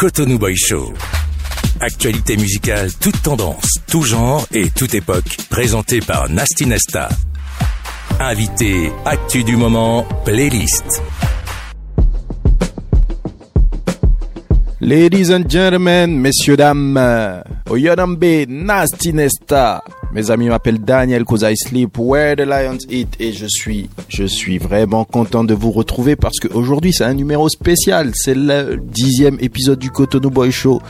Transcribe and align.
Cotonou 0.00 0.38
Boy 0.38 0.56
Show. 0.56 0.94
Actualité 1.78 2.38
musicale, 2.38 2.88
toute 3.02 3.20
tendance, 3.20 3.68
tout 3.86 4.00
genre 4.00 4.46
et 4.50 4.70
toute 4.70 4.94
époque, 4.94 5.36
présentée 5.50 6.00
par 6.00 6.30
Nasty 6.30 6.64
Nesta. 6.64 7.10
Invité, 8.18 8.90
actu 9.04 9.44
du 9.44 9.56
moment, 9.56 10.06
playlist. 10.24 11.02
Ladies 14.80 15.30
and 15.34 15.50
gentlemen, 15.50 16.18
messieurs, 16.18 16.56
dames, 16.56 17.44
Oyonambe 17.68 18.46
Nasty 18.48 19.12
Nesta. 19.12 19.84
Mes 20.12 20.30
amis 20.32 20.48
m'appellent 20.48 20.80
Daniel 20.80 21.24
cause 21.24 21.44
I 21.44 21.54
sleep 21.56 21.96
where 21.96 22.34
the 22.34 22.40
lions 22.40 22.78
eat 22.90 23.14
et 23.20 23.32
je 23.32 23.46
suis, 23.46 23.88
je 24.08 24.24
suis 24.24 24.58
vraiment 24.58 25.04
content 25.04 25.44
de 25.44 25.54
vous 25.54 25.70
retrouver 25.70 26.16
parce 26.16 26.40
qu'aujourd'hui 26.40 26.92
c'est 26.92 27.04
un 27.04 27.14
numéro 27.14 27.48
spécial. 27.48 28.10
C'est 28.14 28.34
le 28.34 28.76
dixième 28.82 29.36
épisode 29.40 29.78
du 29.78 29.90
Cotonou 29.90 30.30
Boy 30.30 30.50
Show. 30.50 30.80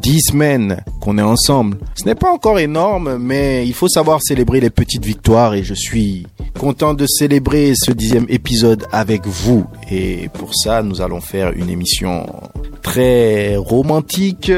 Dix 0.00 0.20
semaines 0.28 0.84
qu'on 1.00 1.18
est 1.18 1.22
ensemble. 1.22 1.78
Ce 1.96 2.04
n'est 2.04 2.14
pas 2.14 2.30
encore 2.30 2.60
énorme, 2.60 3.18
mais 3.18 3.66
il 3.66 3.74
faut 3.74 3.88
savoir 3.88 4.22
célébrer 4.22 4.60
les 4.60 4.70
petites 4.70 5.04
victoires 5.04 5.54
et 5.54 5.64
je 5.64 5.74
suis 5.74 6.26
content 6.58 6.94
de 6.94 7.06
célébrer 7.06 7.72
ce 7.74 7.90
dixième 7.90 8.26
épisode 8.28 8.86
avec 8.92 9.26
vous. 9.26 9.66
Et 9.90 10.28
pour 10.34 10.54
ça, 10.54 10.82
nous 10.84 11.00
allons 11.00 11.20
faire 11.20 11.52
une 11.52 11.68
émission 11.68 12.26
très 12.82 13.56
romantique, 13.56 14.52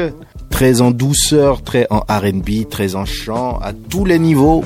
très 0.51 0.81
en 0.81 0.91
douceur, 0.91 1.63
très 1.63 1.87
en 1.89 2.01
RB, 2.07 2.69
très 2.69 2.95
en 2.95 3.05
chant, 3.05 3.57
à 3.59 3.73
tous 3.73 4.05
les 4.05 4.19
niveaux. 4.19 4.63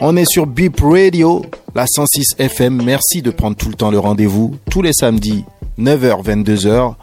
On 0.00 0.16
est 0.16 0.30
sur 0.30 0.46
Beep 0.46 0.80
Radio, 0.80 1.42
la 1.74 1.86
106 1.86 2.34
FM. 2.38 2.82
Merci 2.84 3.22
de 3.22 3.30
prendre 3.30 3.56
tout 3.56 3.68
le 3.68 3.74
temps 3.74 3.90
le 3.90 3.98
rendez-vous, 3.98 4.56
tous 4.70 4.82
les 4.82 4.92
samedis, 4.92 5.44
9h, 5.78 6.22
22h, 6.22 6.94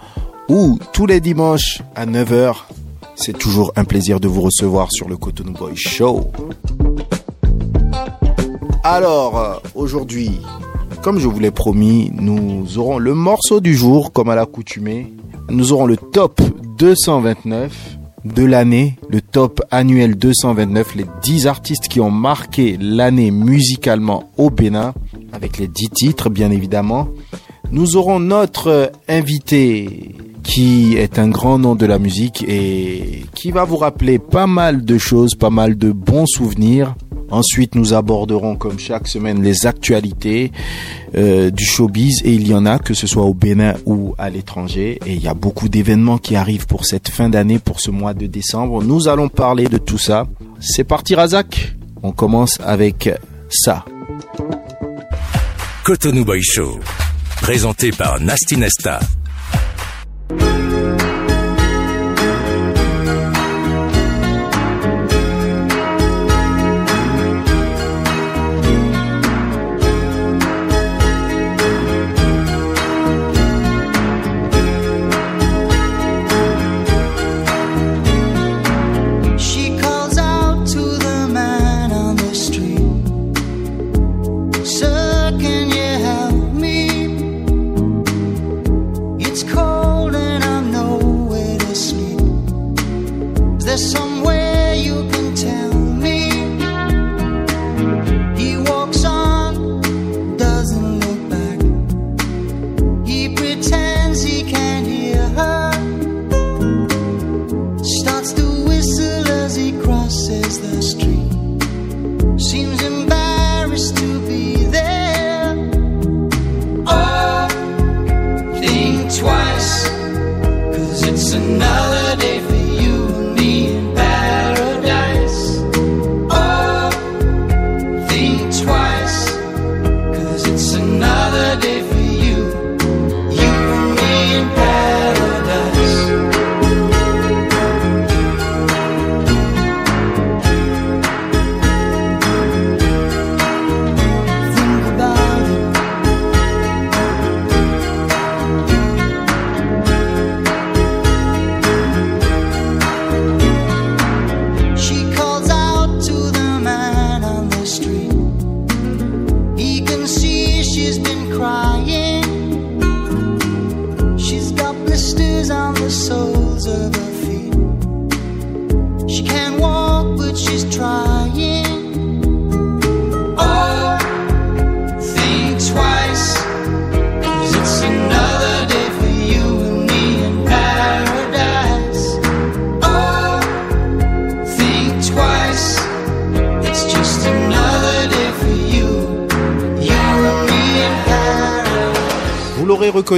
ou 0.49 0.77
tous 0.93 1.05
les 1.05 1.21
dimanches 1.21 1.81
à 1.95 2.05
9h. 2.05 2.55
C'est 3.15 3.37
toujours 3.37 3.71
un 3.75 3.85
plaisir 3.85 4.19
de 4.19 4.27
vous 4.27 4.41
recevoir 4.41 4.89
sur 4.91 5.09
le 5.09 5.17
Cotonou 5.17 5.53
Boy 5.53 5.75
Show. 5.75 6.29
Alors, 8.83 9.37
euh, 9.37 9.55
aujourd'hui, 9.75 10.39
comme 11.01 11.19
je 11.19 11.27
vous 11.27 11.39
l'ai 11.39 11.51
promis, 11.51 12.11
nous 12.13 12.77
aurons 12.77 12.97
le 12.97 13.13
morceau 13.13 13.59
du 13.59 13.75
jour, 13.75 14.11
comme 14.11 14.29
à 14.29 14.35
l'accoutumée. 14.35 15.13
Nous 15.49 15.73
aurons 15.73 15.85
le 15.85 15.97
top 15.97 16.41
229 16.77 17.97
de 18.25 18.43
l'année, 18.43 18.97
le 19.09 19.21
top 19.21 19.61
annuel 19.71 20.15
229, 20.15 20.95
les 20.95 21.05
10 21.23 21.47
artistes 21.47 21.87
qui 21.87 21.99
ont 21.99 22.11
marqué 22.11 22.77
l'année 22.79 23.31
musicalement 23.31 24.29
au 24.37 24.49
Bénin, 24.49 24.93
avec 25.33 25.57
les 25.57 25.67
10 25.67 25.89
titres 25.89 26.29
bien 26.29 26.51
évidemment. 26.51 27.09
Nous 27.71 27.97
aurons 27.97 28.19
notre 28.19 28.91
invité 29.07 30.15
qui 30.43 30.95
est 30.97 31.19
un 31.19 31.29
grand 31.29 31.59
nom 31.59 31.75
de 31.75 31.85
la 31.85 31.99
musique 31.99 32.43
et 32.47 33.25
qui 33.35 33.51
va 33.51 33.63
vous 33.63 33.77
rappeler 33.77 34.19
pas 34.19 34.47
mal 34.47 34.85
de 34.85 34.97
choses, 34.97 35.35
pas 35.35 35.49
mal 35.49 35.77
de 35.77 35.91
bons 35.91 36.25
souvenirs. 36.27 36.95
Ensuite, 37.31 37.75
nous 37.75 37.93
aborderons 37.93 38.55
comme 38.55 38.79
chaque 38.79 39.07
semaine 39.07 39.43
les 39.43 39.65
actualités 39.65 40.51
euh, 41.15 41.51
du 41.51 41.65
showbiz 41.65 42.21
et 42.23 42.33
il 42.33 42.47
y 42.47 42.53
en 42.53 42.65
a 42.65 42.79
que 42.79 42.93
ce 42.93 43.07
soit 43.07 43.23
au 43.23 43.33
Bénin 43.33 43.75
ou 43.85 44.15
à 44.17 44.29
l'étranger 44.29 44.99
et 45.05 45.13
il 45.13 45.23
y 45.23 45.27
a 45.27 45.33
beaucoup 45.33 45.69
d'événements 45.69 46.17
qui 46.17 46.35
arrivent 46.35 46.67
pour 46.67 46.85
cette 46.85 47.09
fin 47.09 47.29
d'année, 47.29 47.59
pour 47.59 47.79
ce 47.79 47.91
mois 47.91 48.13
de 48.13 48.25
décembre. 48.25 48.83
Nous 48.83 49.07
allons 49.07 49.29
parler 49.29 49.67
de 49.67 49.77
tout 49.77 49.97
ça. 49.97 50.27
C'est 50.59 50.83
parti 50.83 51.15
Razak. 51.15 51.75
On 52.01 52.11
commence 52.11 52.57
avec 52.63 53.09
ça. 53.49 53.85
Cotonou 55.83 56.25
Boy 56.25 56.41
Show. 56.41 56.79
Présenté 57.41 57.91
par 57.91 58.19
Nasty 58.19 58.57
Nesta. 58.57 58.99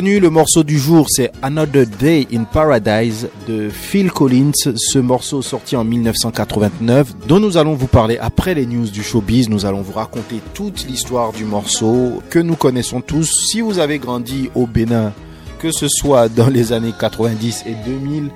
Le 0.03 0.29
morceau 0.29 0.63
du 0.63 0.79
jour, 0.79 1.05
c'est 1.11 1.31
Another 1.43 1.85
Day 1.85 2.27
in 2.33 2.43
Paradise 2.43 3.29
de 3.47 3.69
Phil 3.69 4.11
Collins. 4.11 4.73
Ce 4.75 4.97
morceau 4.97 5.43
sorti 5.43 5.75
en 5.75 5.83
1989, 5.83 7.27
dont 7.27 7.39
nous 7.39 7.55
allons 7.57 7.75
vous 7.75 7.85
parler 7.85 8.17
après 8.17 8.55
les 8.55 8.65
news 8.65 8.87
du 8.87 9.03
showbiz. 9.03 9.47
Nous 9.47 9.67
allons 9.67 9.83
vous 9.83 9.93
raconter 9.93 10.41
toute 10.55 10.87
l'histoire 10.87 11.33
du 11.33 11.45
morceau 11.45 12.23
que 12.31 12.39
nous 12.39 12.55
connaissons 12.55 13.01
tous. 13.01 13.31
Si 13.51 13.61
vous 13.61 13.77
avez 13.77 13.99
grandi 13.99 14.49
au 14.55 14.65
Bénin, 14.65 15.13
que 15.59 15.71
ce 15.71 15.87
soit 15.87 16.29
dans 16.29 16.49
les 16.49 16.73
années 16.73 16.93
90 16.99 17.65
et 17.67 17.75
2000, 17.85 18.31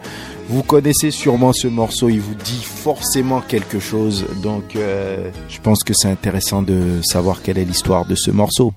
vous 0.49 0.61
connaissez 0.61 1.09
sûrement 1.09 1.51
ce 1.51 1.67
morceau. 1.67 2.09
Il 2.09 2.21
vous 2.21 2.35
dit 2.35 2.63
forcément 2.63 3.41
quelque 3.41 3.79
chose. 3.79 4.27
Donc, 4.43 4.75
euh, 4.75 5.31
je 5.49 5.59
pense 5.61 5.83
que 5.83 5.93
c'est 5.95 6.09
intéressant 6.09 6.61
de 6.61 7.01
savoir 7.01 7.41
quelle 7.41 7.57
est 7.57 7.65
l'histoire 7.65 8.05
de 8.05 8.13
ce 8.13 8.29
morceau. 8.29 8.71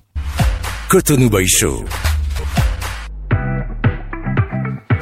Cotonou 0.88 1.28
Boy 1.28 1.46
Show. 1.46 1.84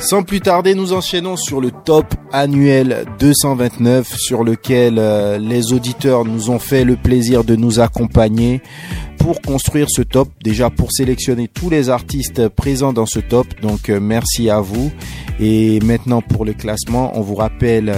Sans 0.09 0.23
plus 0.23 0.41
tarder, 0.41 0.77
nous 0.77 0.93
enchaînons 0.93 1.35
sur 1.35 1.61
le 1.61 1.73
top 1.73 2.15
annuel 2.31 3.07
229 3.19 4.15
sur 4.17 4.45
lequel 4.45 5.01
euh, 5.01 5.37
les 5.37 5.73
auditeurs 5.73 6.25
nous 6.25 6.49
ont 6.49 6.61
fait 6.61 6.85
le 6.85 6.95
plaisir 6.95 7.43
de 7.43 7.57
nous 7.57 7.81
accompagner 7.81 8.63
pour 9.19 9.43
construire 9.43 9.89
ce 9.91 10.03
top, 10.03 10.29
déjà 10.45 10.71
pour 10.71 10.93
sélectionner 10.93 11.49
tous 11.49 11.71
les 11.71 11.91
artistes 11.91 12.47
présents 12.47 12.93
dans 12.93 13.05
ce 13.05 13.19
top. 13.19 13.49
Donc 13.63 13.89
euh, 13.91 13.99
merci 13.99 14.49
à 14.49 14.61
vous. 14.61 14.93
Et 15.41 15.81
maintenant 15.81 16.23
pour 16.23 16.45
le 16.45 16.53
classement, 16.53 17.11
on 17.19 17.23
vous 17.23 17.35
rappelle, 17.35 17.93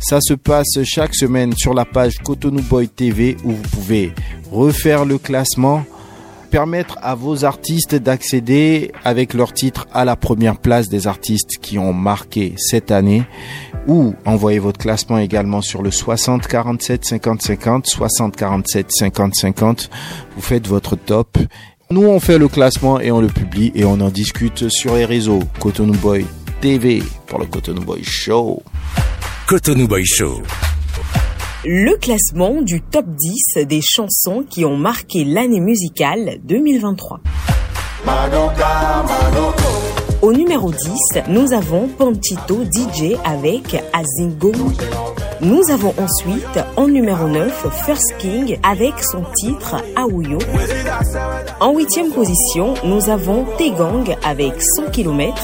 ça 0.00 0.20
se 0.22 0.32
passe 0.32 0.82
chaque 0.84 1.14
semaine 1.14 1.52
sur 1.54 1.74
la 1.74 1.84
page 1.84 2.14
Cotonou 2.24 2.62
Boy 2.62 2.88
TV 2.88 3.36
où 3.44 3.50
vous 3.50 3.68
pouvez 3.74 4.14
refaire 4.50 5.04
le 5.04 5.18
classement 5.18 5.84
permettre 6.52 6.98
à 7.00 7.14
vos 7.14 7.46
artistes 7.46 7.94
d'accéder 7.94 8.92
avec 9.04 9.32
leur 9.32 9.54
titre 9.54 9.88
à 9.94 10.04
la 10.04 10.16
première 10.16 10.58
place 10.58 10.90
des 10.90 11.06
artistes 11.06 11.56
qui 11.62 11.78
ont 11.78 11.94
marqué 11.94 12.52
cette 12.58 12.90
année. 12.90 13.22
Ou 13.88 14.14
envoyez 14.26 14.58
votre 14.58 14.78
classement 14.78 15.16
également 15.18 15.62
sur 15.62 15.82
le 15.82 15.90
60 15.90 16.46
47 16.46 17.04
50 17.06 17.42
50 17.42 17.86
60 17.86 18.36
47 18.36 18.86
50 18.92 19.34
50 19.34 19.90
vous 20.36 20.42
faites 20.42 20.68
votre 20.68 20.94
top. 20.94 21.38
Nous 21.90 22.04
on 22.04 22.20
fait 22.20 22.38
le 22.38 22.48
classement 22.48 23.00
et 23.00 23.10
on 23.10 23.22
le 23.22 23.28
publie 23.28 23.72
et 23.74 23.86
on 23.86 23.98
en 24.00 24.10
discute 24.10 24.68
sur 24.68 24.94
les 24.94 25.06
réseaux. 25.06 25.42
Cotonou 25.58 25.94
Boy 25.94 26.26
TV 26.60 27.02
pour 27.26 27.38
le 27.38 27.46
Cotonou 27.46 27.80
Boy 27.80 28.04
Show. 28.04 28.62
Cotonou 29.46 29.88
Boy 29.88 30.04
Show. 30.04 30.42
Le 31.64 31.96
classement 31.96 32.60
du 32.60 32.80
top 32.80 33.06
10 33.06 33.66
des 33.66 33.80
chansons 33.80 34.44
qui 34.50 34.64
ont 34.64 34.76
marqué 34.76 35.22
l'année 35.22 35.60
musicale 35.60 36.38
2023. 36.42 37.20
Au 40.22 40.32
numéro 40.32 40.72
10, 40.72 40.78
nous 41.28 41.52
avons 41.52 41.86
Panchito 41.86 42.64
DJ 42.64 43.14
avec 43.24 43.80
Azingo. 43.92 44.50
Nous 45.40 45.62
avons 45.70 45.94
ensuite 45.98 46.58
en 46.76 46.88
numéro 46.88 47.28
9 47.28 47.68
First 47.86 48.16
King 48.18 48.58
avec 48.64 48.94
son 48.98 49.22
titre 49.36 49.76
Aouyo. 49.94 50.38
En 51.60 51.76
huitième 51.76 52.10
position, 52.10 52.74
nous 52.84 53.08
avons 53.08 53.46
Tegang 53.56 54.16
avec 54.24 54.60
100 54.60 54.90
km. 54.90 55.40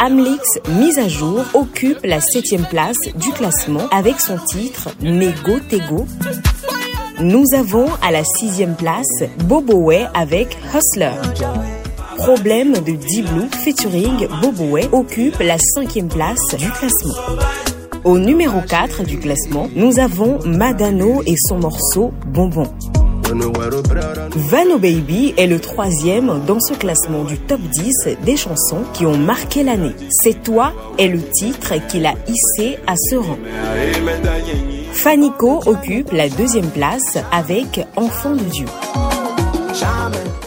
Amlix 0.00 0.42
mise 0.78 0.98
à 0.98 1.08
jour 1.08 1.44
occupe 1.54 1.98
la 2.04 2.20
septième 2.20 2.64
place 2.66 2.96
du 3.16 3.30
classement 3.30 3.88
avec 3.90 4.20
son 4.20 4.38
titre 4.38 4.90
Nego 5.00 5.58
Tego. 5.68 6.06
Nous 7.20 7.44
avons 7.56 7.86
à 8.02 8.10
la 8.10 8.24
sixième 8.24 8.74
place 8.74 9.22
Boboé 9.44 10.06
avec 10.14 10.56
Hustler. 10.74 11.12
Problème 12.16 12.72
de 12.72 12.92
D-Blue 12.92 13.48
featuring 13.52 14.26
Boboé 14.40 14.88
occupe 14.92 15.38
la 15.40 15.58
cinquième 15.58 16.08
place 16.08 16.54
du 16.58 16.70
classement. 16.70 17.14
Au 18.04 18.18
numéro 18.18 18.60
4 18.60 19.04
du 19.04 19.18
classement, 19.18 19.68
nous 19.74 19.98
avons 19.98 20.38
Madano 20.44 21.22
et 21.26 21.36
son 21.48 21.58
morceau 21.58 22.12
Bonbon. 22.26 22.66
Vano 24.36 24.78
Baby 24.78 25.34
est 25.36 25.46
le 25.46 25.58
troisième 25.58 26.40
dans 26.46 26.60
ce 26.60 26.74
classement 26.74 27.24
du 27.24 27.38
top 27.38 27.60
10 27.60 28.16
des 28.24 28.36
chansons 28.36 28.82
qui 28.92 29.06
ont 29.06 29.16
marqué 29.16 29.62
l'année. 29.62 29.94
C'est 30.10 30.42
toi 30.42 30.72
est 30.98 31.08
le 31.08 31.20
titre 31.20 31.74
qui 31.88 32.00
l'a 32.00 32.14
hissé 32.28 32.78
à 32.86 32.94
ce 32.96 33.16
rang. 33.16 33.38
Fanico 34.92 35.60
occupe 35.66 36.12
la 36.12 36.28
deuxième 36.28 36.68
place 36.70 37.18
avec 37.32 37.80
Enfant 37.96 38.34
de 38.34 38.44
Dieu. 38.44 38.66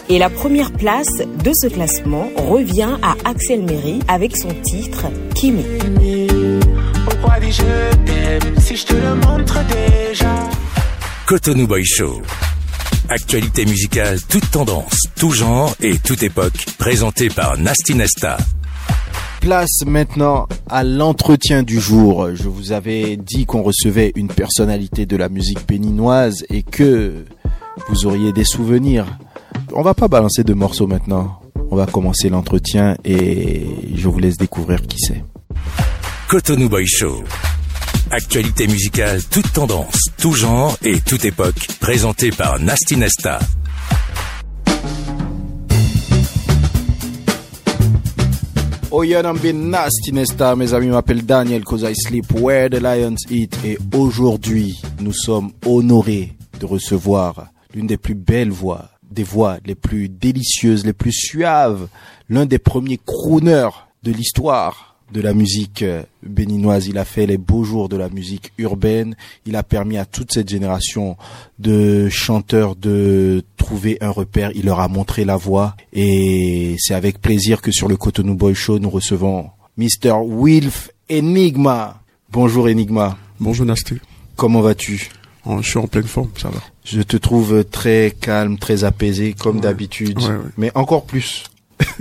Et 0.09 0.19
la 0.19 0.29
première 0.29 0.71
place 0.71 1.17
de 1.43 1.51
ce 1.53 1.67
classement 1.67 2.29
revient 2.35 2.97
à 3.01 3.15
Axel 3.29 3.63
Méry 3.63 3.99
avec 4.07 4.37
son 4.37 4.49
titre 4.63 5.05
Kimi. 5.35 5.65
Pourquoi 7.05 7.39
dis 7.39 7.51
je 7.51 7.63
t'aime 8.05 8.59
si 8.59 8.75
je 8.75 8.85
te 8.85 8.93
le 8.93 9.15
montre 9.15 9.59
déjà? 9.67 10.33
Cotonou 11.25 11.67
Boy 11.67 11.83
Show. 11.83 12.21
Actualité 13.09 13.65
musicale, 13.65 14.19
toute 14.27 14.51
tendance, 14.51 15.03
tout 15.15 15.31
genre 15.31 15.73
et 15.79 15.97
toute 15.97 16.23
époque, 16.23 16.65
présentée 16.77 17.29
par 17.29 17.57
Nasty 17.57 17.95
Nesta. 17.95 18.35
Place 19.39 19.85
maintenant 19.85 20.45
à 20.69 20.83
l'entretien 20.83 21.63
du 21.63 21.79
jour. 21.79 22.35
Je 22.35 22.49
vous 22.49 22.73
avais 22.73 23.15
dit 23.15 23.45
qu'on 23.45 23.63
recevait 23.63 24.11
une 24.15 24.27
personnalité 24.27 25.05
de 25.05 25.15
la 25.15 25.29
musique 25.29 25.65
béninoise 25.65 26.43
et 26.49 26.63
que 26.63 27.23
vous 27.87 28.05
auriez 28.05 28.33
des 28.33 28.43
souvenirs. 28.43 29.05
On 29.73 29.83
va 29.83 29.93
pas 29.93 30.09
balancer 30.09 30.43
de 30.43 30.53
morceaux 30.53 30.87
maintenant. 30.87 31.39
On 31.71 31.77
va 31.77 31.85
commencer 31.85 32.27
l'entretien 32.27 32.97
et 33.05 33.67
je 33.95 34.09
vous 34.09 34.19
laisse 34.19 34.35
découvrir 34.35 34.81
qui 34.81 34.97
c'est. 34.99 35.23
Cotonou 36.27 36.67
Boy 36.67 36.85
Show. 36.85 37.23
Actualité 38.09 38.67
musicale, 38.67 39.21
toute 39.29 39.51
tendance, 39.51 39.99
tout 40.17 40.31
genre 40.31 40.77
et 40.81 41.01
toute 41.01 41.25
époque, 41.25 41.67
présentée 41.81 42.31
par 42.31 42.57
Nasty 42.57 42.95
Nesta. 42.95 43.39
Oyanambe 48.91 49.51
Nasty 49.53 50.13
Nesta, 50.13 50.55
mes 50.55 50.73
amis 50.73 50.87
m'appellent 50.87 51.25
Daniel 51.25 51.65
cause 51.65 51.83
I 51.83 51.93
sleep 51.93 52.31
where 52.39 52.69
the 52.69 52.79
lions 52.79 53.17
eat 53.29 53.57
et 53.65 53.77
aujourd'hui 53.93 54.79
nous 55.01 55.13
sommes 55.13 55.51
honorés 55.65 56.37
de 56.61 56.65
recevoir 56.65 57.47
l'une 57.73 57.87
des 57.87 57.97
plus 57.97 58.15
belles 58.15 58.51
voix, 58.51 58.89
des 59.11 59.23
voix 59.23 59.57
les 59.65 59.75
plus 59.75 60.07
délicieuses, 60.07 60.85
les 60.85 60.93
plus 60.93 61.11
suaves, 61.11 61.89
l'un 62.29 62.45
des 62.45 62.59
premiers 62.59 62.99
crooners 63.05 63.69
de 64.03 64.13
l'histoire 64.13 64.86
de 65.11 65.21
la 65.21 65.33
musique 65.33 65.83
euh, 65.83 66.03
béninoise. 66.23 66.87
Il 66.87 66.97
a 66.97 67.05
fait 67.05 67.25
les 67.25 67.37
beaux 67.37 67.63
jours 67.63 67.89
de 67.89 67.97
la 67.97 68.09
musique 68.09 68.51
urbaine. 68.57 69.15
Il 69.45 69.55
a 69.55 69.63
permis 69.63 69.97
à 69.97 70.05
toute 70.05 70.31
cette 70.33 70.49
génération 70.49 71.17
de 71.59 72.09
chanteurs 72.09 72.75
de 72.75 73.43
trouver 73.57 73.97
un 74.01 74.09
repère. 74.09 74.51
Il 74.55 74.65
leur 74.65 74.79
a 74.79 74.87
montré 74.87 75.25
la 75.25 75.37
voie. 75.37 75.75
Et 75.93 76.75
c'est 76.79 76.93
avec 76.93 77.19
plaisir 77.21 77.61
que 77.61 77.71
sur 77.71 77.87
le 77.87 77.97
Cotonou 77.97 78.35
Boy 78.35 78.53
Show, 78.53 78.79
nous 78.79 78.89
recevons 78.89 79.49
Mr. 79.77 80.13
Wilf 80.25 80.91
Enigma. 81.11 82.01
Bonjour 82.31 82.67
Enigma. 82.67 83.17
Bonjour 83.39 83.65
Nasty. 83.65 83.95
Comment 84.35 84.61
vas-tu? 84.61 85.09
Oh, 85.45 85.59
Je 85.61 85.69
suis 85.69 85.79
en 85.79 85.87
pleine 85.87 86.03
forme, 86.07 86.29
ça 86.37 86.49
va. 86.49 86.59
Je 86.83 87.01
te 87.01 87.15
trouve 87.15 87.63
très 87.63 88.13
calme, 88.19 88.57
très 88.57 88.83
apaisé, 88.83 89.33
comme 89.33 89.61
d'habitude. 89.61 90.19
ouais, 90.19 90.27
ouais. 90.27 90.51
Mais 90.57 90.71
encore 90.75 91.05
plus. 91.05 91.45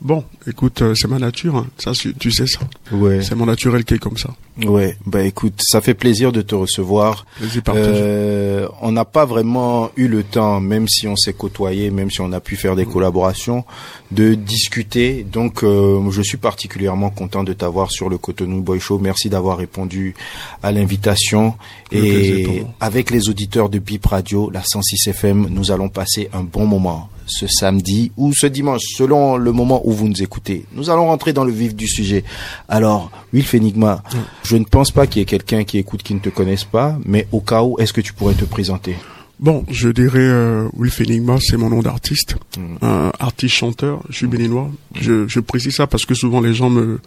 Bon, 0.00 0.24
écoute, 0.46 0.82
euh, 0.82 0.94
c'est 0.94 1.08
ma 1.08 1.18
nature, 1.18 1.56
hein. 1.56 1.66
ça, 1.78 1.92
tu 1.92 2.30
sais 2.30 2.46
ça. 2.46 2.60
Ouais. 2.92 3.22
C'est 3.22 3.34
mon 3.34 3.46
naturel 3.46 3.84
qui 3.84 3.94
est 3.94 3.98
comme 3.98 4.16
ça. 4.16 4.30
Ouais. 4.64 4.96
Bah 5.04 5.22
écoute, 5.22 5.54
ça 5.62 5.82
fait 5.82 5.94
plaisir 5.94 6.32
de 6.32 6.40
te 6.40 6.54
recevoir. 6.54 7.26
Euh, 7.68 8.66
on 8.80 8.92
n'a 8.92 9.04
pas 9.04 9.26
vraiment 9.26 9.90
eu 9.96 10.08
le 10.08 10.22
temps, 10.22 10.60
même 10.60 10.88
si 10.88 11.06
on 11.06 11.16
s'est 11.16 11.34
côtoyé, 11.34 11.90
même 11.90 12.10
si 12.10 12.22
on 12.22 12.32
a 12.32 12.40
pu 12.40 12.56
faire 12.56 12.74
des 12.74 12.86
collaborations, 12.86 13.64
de 14.12 14.34
discuter. 14.34 15.24
Donc, 15.30 15.62
euh, 15.62 16.00
je 16.10 16.22
suis 16.22 16.38
particulièrement 16.38 17.10
content 17.10 17.44
de 17.44 17.52
t'avoir 17.52 17.90
sur 17.90 18.08
le 18.08 18.16
Cotonou 18.16 18.62
Boy 18.62 18.80
Show. 18.80 18.98
Merci 18.98 19.28
d'avoir 19.28 19.58
répondu 19.58 20.14
à 20.62 20.72
l'invitation. 20.72 21.54
Le 21.92 21.98
Et 21.98 22.66
avec 22.80 23.10
les 23.10 23.28
auditeurs 23.28 23.68
de 23.68 23.78
Bip 23.78 24.06
Radio, 24.06 24.50
la 24.50 24.62
106 24.62 25.08
FM, 25.08 25.48
nous 25.50 25.70
allons 25.70 25.90
passer 25.90 26.30
un 26.32 26.42
bon 26.42 26.66
moment 26.66 27.10
ce 27.26 27.46
samedi 27.46 28.12
ou 28.16 28.32
ce 28.32 28.46
dimanche, 28.46 28.82
selon 28.96 29.36
le 29.36 29.52
moment 29.52 29.82
où 29.84 29.92
vous 29.92 30.08
nous 30.08 30.22
écoutez. 30.22 30.64
Nous 30.72 30.90
allons 30.90 31.06
rentrer 31.06 31.32
dans 31.32 31.44
le 31.44 31.52
vif 31.52 31.74
du 31.74 31.86
sujet. 31.86 32.24
Alors, 32.68 33.10
Wilf 33.32 33.54
Enigma, 33.54 34.02
je 34.42 34.56
ne 34.56 34.64
pense 34.64 34.90
pas 34.90 35.06
qu'il 35.06 35.20
y 35.20 35.22
ait 35.22 35.26
quelqu'un 35.26 35.64
qui 35.64 35.78
écoute 35.78 36.02
qui 36.02 36.14
ne 36.14 36.20
te 36.20 36.28
connaisse 36.28 36.64
pas, 36.64 36.98
mais 37.04 37.26
au 37.32 37.40
cas 37.40 37.62
où, 37.62 37.78
est-ce 37.78 37.92
que 37.92 38.00
tu 38.00 38.12
pourrais 38.12 38.34
te 38.34 38.44
présenter? 38.44 38.96
Bon, 39.38 39.66
je 39.70 39.90
dirais 39.90 40.18
euh, 40.20 40.66
Wilf 40.78 40.98
Enigma, 41.02 41.36
c'est 41.40 41.58
mon 41.58 41.68
nom 41.68 41.82
d'artiste, 41.82 42.36
Mm. 42.56 42.76
un 42.80 43.12
artiste 43.18 43.54
chanteur. 43.54 44.02
Je 44.08 44.16
suis 44.16 44.26
béninois. 44.26 44.70
Je, 44.98 45.28
je 45.28 45.40
précise 45.40 45.74
ça 45.74 45.86
parce 45.86 46.06
que 46.06 46.14
souvent 46.14 46.40
les 46.40 46.54
gens 46.54 46.70
me, 46.70 47.00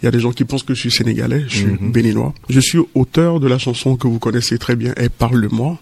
il 0.00 0.06
y 0.06 0.08
a 0.08 0.10
des 0.10 0.18
gens 0.20 0.32
qui 0.32 0.44
pensent 0.46 0.62
que 0.62 0.72
je 0.72 0.80
suis 0.80 0.90
sénégalais. 0.90 1.44
Je 1.48 1.56
suis 1.56 1.66
Mhm. 1.66 1.92
béninois. 1.92 2.32
Je 2.48 2.60
suis 2.60 2.78
auteur 2.94 3.40
de 3.40 3.46
la 3.46 3.58
chanson 3.58 3.96
que 3.96 4.08
vous 4.08 4.18
connaissez 4.18 4.56
très 4.56 4.74
bien, 4.74 4.94
et 4.96 5.10
parle 5.10 5.42
de 5.42 5.48
moi. 5.48 5.78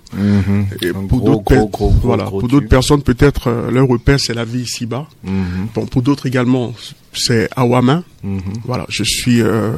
Et 0.83 0.89
Un 0.89 1.07
pour 1.07 1.21
d'autres, 1.21 1.93
voilà, 2.03 2.25
gros 2.25 2.41
pour 2.41 2.49
d'autres 2.49 2.69
personnes 2.69 3.03
peut-être 3.03 3.47
euh, 3.47 3.71
leur 3.71 3.87
repère 3.87 4.19
c'est 4.19 4.35
la 4.35 4.45
vie 4.45 4.63
ici-bas. 4.63 5.07
Mhm, 5.23 5.69
Bon, 5.77 5.87
pour 5.87 6.03
d'autres 6.03 6.27
également, 6.27 6.75
c'est 7.13 7.49
Awama. 7.55 8.03
mhm, 8.25 8.41
Voilà, 8.65 8.85
je 8.89 9.05
suis, 9.05 9.41
euh, 9.43 9.71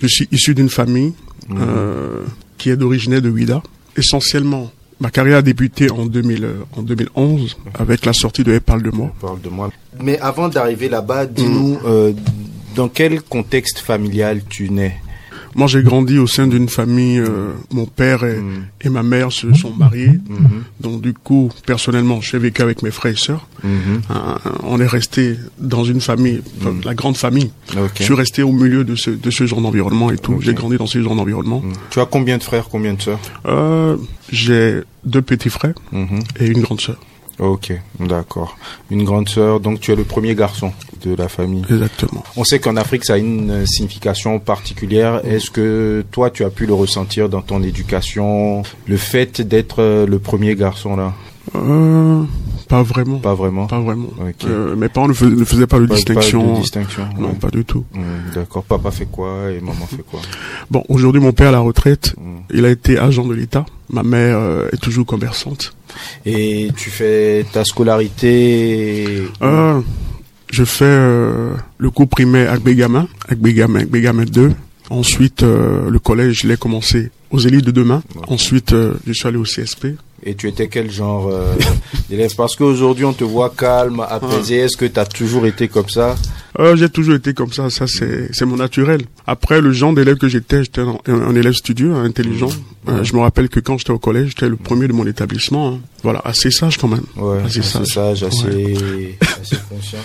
je 0.00 0.06
suis 0.06 0.28
issu 0.32 0.54
d'une 0.54 0.70
famille 0.70 1.12
euh, 1.50 2.24
qui 2.56 2.70
est 2.70 2.76
d'origine 2.78 3.20
de 3.20 3.28
Ouida. 3.28 3.62
Essentiellement, 3.98 4.70
ma 5.00 5.10
carrière 5.10 5.38
a 5.38 5.42
débuté 5.42 5.90
en, 5.90 6.06
2000, 6.06 6.44
euh, 6.44 6.54
en 6.76 6.82
2011 6.82 7.56
avec 7.78 8.04
la 8.04 8.12
sortie 8.12 8.44
de 8.44 8.52
Elle 8.52 8.60
parle 8.60 8.82
de 8.82 8.90
moi. 8.90 9.12
Parle 9.20 9.40
de 9.40 9.48
moi. 9.48 9.70
Mais 10.00 10.18
avant 10.20 10.48
d'arriver 10.48 10.88
là-bas, 10.88 11.26
dis-nous 11.26 11.78
euh, 11.84 12.12
dans 12.74 12.88
quel 12.88 13.22
contexte 13.22 13.78
familial 13.78 14.42
tu 14.48 14.70
nais? 14.70 14.96
Moi, 15.54 15.66
j'ai 15.66 15.82
grandi 15.82 16.18
au 16.18 16.26
sein 16.26 16.46
d'une 16.46 16.68
famille. 16.68 17.18
euh, 17.18 17.52
mon 17.72 17.86
père 17.86 18.24
et, 18.24 18.38
et 18.82 18.88
ma 18.88 19.02
mère 19.02 19.32
se 19.32 19.52
sont 19.54 19.72
mariés. 19.74 20.08
Mhm. 20.28 20.62
Donc, 20.80 21.00
du 21.00 21.12
coup, 21.14 21.50
personnellement, 21.66 22.20
j'ai 22.20 22.38
vécu 22.38 22.62
avec 22.62 22.82
mes 22.82 22.90
frères 22.90 23.12
et 23.12 23.16
sœurs. 23.16 23.46
Mhm. 23.64 24.02
Hein, 24.10 24.38
on 24.64 24.80
est 24.80 24.86
resté 24.86 25.36
dans 25.58 25.84
une 25.84 26.00
famille, 26.00 26.40
enfin, 26.60 26.74
la 26.84 26.94
grande 26.94 27.16
famille. 27.16 27.50
Je 27.96 28.02
suis 28.04 28.14
resté 28.14 28.42
au 28.42 28.52
milieu 28.52 28.84
de 28.84 28.94
ce, 28.94 29.10
de 29.10 29.30
ce 29.30 29.46
genre 29.46 29.60
d'environnement 29.60 30.10
et 30.10 30.18
tout. 30.18 30.38
J'ai 30.40 30.54
grandi 30.54 30.76
dans 30.76 30.86
ce 30.86 31.02
genre 31.02 31.16
d'environnement. 31.16 31.60
Mhm. 31.64 31.72
Tu 31.90 32.00
as 32.00 32.06
combien 32.06 32.38
de 32.38 32.42
frères, 32.42 32.68
combien 32.70 32.94
de 32.94 33.02
sœurs? 33.02 33.20
Euh, 33.46 33.96
j'ai 34.30 34.80
deux 35.04 35.22
petits 35.22 35.50
frères 35.50 35.74
Mhm. 35.92 36.20
et 36.40 36.46
une 36.46 36.60
grande 36.62 36.80
sœur. 36.80 36.98
Ok, 37.38 37.72
d'accord. 38.00 38.56
Une 38.90 39.04
grande 39.04 39.28
sœur, 39.28 39.60
donc 39.60 39.80
tu 39.80 39.92
es 39.92 39.96
le 39.96 40.04
premier 40.04 40.34
garçon 40.34 40.72
de 41.04 41.14
la 41.14 41.28
famille. 41.28 41.62
Exactement. 41.70 42.24
On 42.36 42.42
sait 42.42 42.58
qu'en 42.58 42.76
Afrique, 42.76 43.04
ça 43.04 43.14
a 43.14 43.18
une 43.18 43.50
euh, 43.50 43.66
signification 43.66 44.38
particulière. 44.40 45.20
Est-ce 45.24 45.50
que 45.50 46.04
toi, 46.10 46.30
tu 46.30 46.44
as 46.44 46.50
pu 46.50 46.66
le 46.66 46.74
ressentir 46.74 47.28
dans 47.28 47.40
ton 47.42 47.62
éducation, 47.62 48.62
le 48.86 48.96
fait 48.96 49.40
d'être 49.40 49.80
euh, 49.82 50.06
le 50.06 50.18
premier 50.18 50.56
garçon 50.56 50.96
là? 50.96 51.12
Euh, 51.54 52.22
pas 52.68 52.82
vraiment. 52.82 53.18
Pas 53.18 53.34
vraiment? 53.34 53.66
Pas 53.66 53.80
vraiment. 53.80 54.08
Ok. 54.20 54.44
Euh, 54.44 54.76
mes 54.76 54.88
parents 54.88 55.08
ne 55.08 55.14
fais- 55.14 55.24
ne 55.26 55.44
faisaient 55.44 55.66
pas 55.66 55.78
de 55.78 55.84
Pas- 55.86 55.90
pas 55.90 55.94
distinction. 55.94 56.54
de 56.56 56.60
distinction. 56.60 57.04
Non, 57.18 57.28
ouais. 57.28 57.34
pas 57.34 57.48
du 57.50 57.64
tout. 57.64 57.84
Hum, 57.94 58.02
D'accord. 58.34 58.64
Papa 58.64 58.90
fait 58.90 59.06
quoi 59.10 59.50
et 59.50 59.60
maman 59.60 59.86
fait 59.86 60.02
quoi? 60.10 60.20
Bon, 60.70 60.82
aujourd'hui, 60.88 61.20
mon 61.22 61.32
père 61.32 61.46
est 61.46 61.50
à 61.50 61.52
la 61.52 61.60
retraite. 61.60 62.14
Hum. 62.18 62.40
Il 62.52 62.64
a 62.66 62.70
été 62.70 62.98
agent 62.98 63.24
de 63.24 63.32
l'État. 63.34 63.64
Ma 63.90 64.02
mère 64.02 64.36
euh, 64.38 64.68
est 64.72 64.76
toujours 64.80 65.06
commerçante. 65.06 65.72
Et 66.26 66.68
tu 66.76 66.90
fais 66.90 67.44
ta 67.52 67.64
scolarité 67.64 69.22
Euh, 69.42 69.80
je 70.50 70.64
fais 70.64 70.84
euh, 70.84 71.54
le 71.76 71.90
cours 71.90 72.08
primaire 72.08 72.50
avec 72.50 72.62
Bégamin, 72.62 73.06
avec 73.26 73.40
Bégamin, 73.40 73.84
Bégamin 73.84 74.24
2. 74.24 74.52
Ensuite, 74.90 75.42
euh, 75.42 75.90
le 75.90 75.98
collège, 75.98 76.40
je 76.42 76.48
l'ai 76.48 76.56
commencé 76.56 77.10
aux 77.30 77.38
élites 77.38 77.64
de 77.64 77.70
demain. 77.70 78.02
Ensuite, 78.28 78.72
euh, 78.72 78.94
je 79.06 79.12
suis 79.12 79.28
allé 79.28 79.36
au 79.36 79.42
CSP. 79.44 79.88
Et 80.28 80.34
tu 80.34 80.46
étais 80.46 80.68
quel 80.68 80.90
genre 80.90 81.26
euh, 81.28 81.54
d'élève? 82.10 82.30
Parce 82.36 82.54
qu'aujourd'hui, 82.54 83.06
on 83.06 83.14
te 83.14 83.24
voit 83.24 83.48
calme, 83.56 84.04
apaisé. 84.06 84.56
Est-ce 84.56 84.76
que 84.76 84.84
tu 84.84 85.00
as 85.00 85.06
toujours 85.06 85.46
été 85.46 85.68
comme 85.68 85.88
ça? 85.88 86.16
Euh, 86.58 86.76
j'ai 86.76 86.90
toujours 86.90 87.14
été 87.14 87.32
comme 87.32 87.50
ça, 87.52 87.70
ça 87.70 87.86
c'est 87.86 88.44
mon 88.44 88.56
naturel. 88.56 89.02
Après, 89.26 89.62
le 89.62 89.72
genre 89.72 89.94
d'élève 89.94 90.16
que 90.18 90.28
j'étais, 90.28 90.64
j'étais 90.64 90.82
un, 91.06 91.34
élève 91.34 91.54
studieux, 91.54 91.94
hein, 91.94 92.04
intelligent. 92.04 92.50
Euh, 92.88 93.04
je 93.04 93.14
me 93.14 93.20
rappelle 93.20 93.48
que 93.48 93.60
quand 93.60 93.78
j'étais 93.78 93.92
au 93.92 93.98
collège, 93.98 94.30
j'étais 94.30 94.48
le 94.50 94.56
premier 94.56 94.86
de 94.86 94.92
mon 94.92 95.06
établissement. 95.06 95.68
hein. 95.68 95.80
Voilà, 96.02 96.20
assez 96.24 96.50
sage 96.50 96.76
quand 96.76 96.88
même. 96.88 97.04
Ouais, 97.16 97.38
Assez 97.44 97.60
assez 97.60 97.70
sage. 97.70 97.86
sage, 97.86 98.22
assez, 98.24 99.16
assez 99.40 99.56
conscient. 99.70 99.98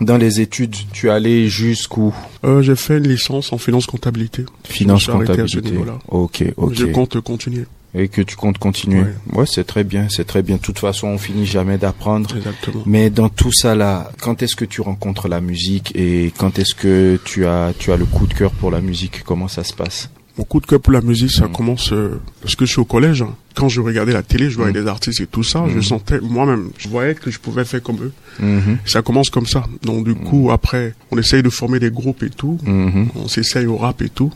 Dans 0.00 0.16
les 0.16 0.40
études, 0.40 0.74
tu 0.92 1.08
es 1.08 1.10
allé 1.10 1.48
jusqu'où? 1.48 2.14
Euh, 2.44 2.62
j'ai 2.62 2.76
fait 2.76 2.96
une 2.98 3.08
licence 3.08 3.52
en 3.52 3.58
finance 3.58 3.84
comptabilité. 3.86 4.44
Finance, 4.64 5.02
à 5.02 5.06
ce 5.06 5.10
comptabilité. 5.18 5.74
Ok, 6.08 6.44
ok. 6.56 6.72
Je 6.74 6.86
compte 6.86 7.20
continuer. 7.20 7.64
Et 7.94 8.06
que 8.08 8.22
tu 8.22 8.36
comptes 8.36 8.58
continuer. 8.58 9.02
Ouais, 9.32 9.46
c'est 9.46 9.64
très 9.66 9.82
bien, 9.82 10.06
c'est 10.10 10.24
très 10.24 10.42
bien. 10.42 10.56
De 10.56 10.60
toute 10.60 10.78
façon, 10.78 11.08
on 11.08 11.18
finit 11.18 11.44
jamais 11.46 11.76
d'apprendre. 11.76 12.36
Exactement. 12.36 12.84
Mais 12.86 13.10
dans 13.10 13.28
tout 13.28 13.52
ça 13.52 13.74
là, 13.74 14.12
quand 14.20 14.42
est-ce 14.44 14.54
que 14.54 14.64
tu 14.64 14.80
rencontres 14.80 15.26
la 15.26 15.40
musique 15.40 15.90
et 15.96 16.32
quand 16.38 16.58
est-ce 16.60 16.74
que 16.76 17.18
tu 17.24 17.46
as 17.46 17.72
tu 17.78 17.90
as 17.90 17.96
le 17.96 18.04
coup 18.04 18.26
de 18.28 18.34
cœur 18.34 18.52
pour 18.52 18.70
la 18.70 18.80
musique? 18.80 19.22
Comment 19.24 19.48
ça 19.48 19.64
se 19.64 19.72
passe? 19.74 20.08
Mon 20.38 20.44
coup 20.44 20.60
de 20.60 20.66
cœur 20.66 20.80
pour 20.80 20.92
la 20.92 21.00
musique, 21.00 21.32
ça 21.32 21.48
Mm. 21.48 21.52
commence 21.52 21.92
euh, 21.92 22.20
parce 22.40 22.54
que 22.54 22.64
je 22.64 22.70
suis 22.70 22.80
au 22.80 22.84
collège. 22.84 23.22
hein. 23.22 23.34
Quand 23.54 23.68
je 23.68 23.80
regardais 23.80 24.12
la 24.12 24.22
télé, 24.22 24.48
je 24.48 24.56
voyais 24.56 24.70
Mm. 24.70 24.84
des 24.84 24.86
artistes 24.88 25.20
et 25.20 25.26
tout 25.26 25.42
ça, 25.42 25.64
je 25.68 25.78
Mm. 25.78 25.82
sentais 25.82 26.20
moi-même, 26.20 26.70
je 26.78 26.88
voyais 26.88 27.14
que 27.16 27.30
je 27.32 27.40
pouvais 27.40 27.64
faire 27.64 27.82
comme 27.82 27.96
eux. 28.04 28.12
Mhm, 28.38 28.78
Ça 28.86 29.02
commence 29.02 29.28
comme 29.28 29.46
ça. 29.46 29.64
Donc 29.82 30.04
du 30.04 30.14
coup, 30.14 30.50
après, 30.52 30.94
on 31.10 31.18
essaye 31.18 31.42
de 31.42 31.50
former 31.50 31.80
des 31.80 31.90
groupes 31.90 32.22
et 32.22 32.30
tout. 32.30 32.56
mhm, 32.64 33.08
On 33.16 33.26
s'essaye 33.28 33.66
au 33.66 33.76
rap 33.76 34.00
et 34.00 34.08
tout. 34.08 34.32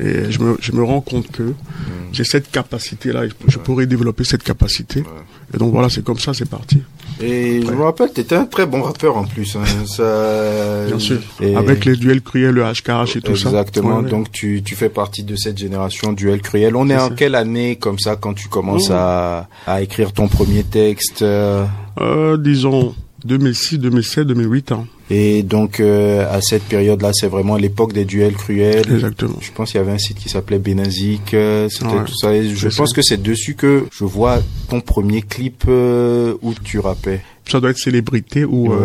Et 0.00 0.30
je 0.30 0.38
me, 0.40 0.56
je 0.60 0.72
me 0.72 0.82
rends 0.82 1.02
compte 1.02 1.30
que 1.30 1.52
j'ai 2.16 2.24
cette 2.24 2.50
capacité-là. 2.50 3.22
Je 3.46 3.58
pourrais 3.58 3.86
développer 3.86 4.24
cette 4.24 4.42
capacité. 4.42 5.04
Et 5.54 5.58
donc 5.58 5.72
voilà, 5.72 5.88
c'est 5.88 6.02
comme 6.02 6.18
ça, 6.18 6.32
c'est 6.34 6.48
parti. 6.48 6.82
Et 7.20 7.62
je 7.62 7.70
me 7.70 7.82
rappelle, 7.84 8.10
tu 8.14 8.20
étais 8.20 8.34
un 8.34 8.44
très 8.46 8.66
bon 8.66 8.82
rappeur 8.82 9.16
en 9.16 9.24
plus. 9.24 9.56
Hein. 9.56 9.62
Ça... 9.86 10.86
Bien 10.86 10.98
sûr. 10.98 11.18
Et- 11.40 11.56
Avec 11.56 11.84
les 11.84 11.96
duels 11.96 12.20
cruels, 12.20 12.54
le 12.54 12.62
HKH 12.62 13.16
et 13.16 13.20
tout 13.20 13.36
ça. 13.36 13.50
Exactement. 13.50 14.00
Ouais. 14.00 14.10
Donc 14.10 14.30
tu, 14.32 14.62
tu 14.64 14.74
fais 14.74 14.88
partie 14.88 15.22
de 15.22 15.36
cette 15.36 15.56
génération 15.58 16.12
duel 16.12 16.42
cruel. 16.42 16.74
On 16.76 16.88
est, 16.90 16.96
en 16.96 17.08
ça. 17.08 17.14
quelle 17.16 17.34
année 17.34 17.76
comme 17.76 17.98
ça 17.98 18.16
quand 18.16 18.34
tu 18.34 18.48
commences 18.48 18.88
Oh. 18.90 18.94
à, 18.94 19.48
à 19.66 19.82
écrire 19.82 20.12
ton 20.12 20.28
premier 20.28 20.62
texte 20.64 21.22
euh, 21.22 21.64
Euh, 22.00 22.36
disons 22.36 22.94
2006, 23.24 23.78
2007, 23.78 24.26
2008. 24.26 24.72
Hein. 24.72 24.86
Et 25.08 25.42
donc 25.44 25.78
euh, 25.78 26.26
à 26.28 26.40
cette 26.40 26.64
période-là, 26.64 27.10
c'est 27.12 27.28
vraiment 27.28 27.56
l'époque 27.56 27.92
des 27.92 28.04
duels 28.04 28.34
cruels. 28.34 28.90
Exactement. 28.92 29.36
Je 29.40 29.52
pense 29.52 29.70
qu'il 29.70 29.78
y 29.78 29.82
avait 29.82 29.92
un 29.92 29.98
site 29.98 30.18
qui 30.18 30.28
s'appelait 30.28 30.58
Benazik, 30.58 31.32
euh, 31.34 31.68
c'était 31.68 31.86
Ouais. 31.92 32.04
tout 32.04 32.16
ça. 32.16 32.34
Et 32.34 32.48
je 32.48 32.68
pense 32.76 32.90
ça. 32.90 32.96
que 32.96 33.02
c'est 33.02 33.22
dessus 33.22 33.54
que 33.54 33.84
je 33.92 34.04
vois 34.04 34.40
ton 34.68 34.80
premier 34.80 35.22
clip 35.22 35.62
euh, 35.68 36.34
où 36.42 36.54
tu 36.54 36.80
rappais. 36.80 37.20
Ça 37.48 37.60
doit 37.60 37.70
être 37.70 37.78
célébrité 37.78 38.44
ou 38.44 38.70
Ouais. 38.72 38.76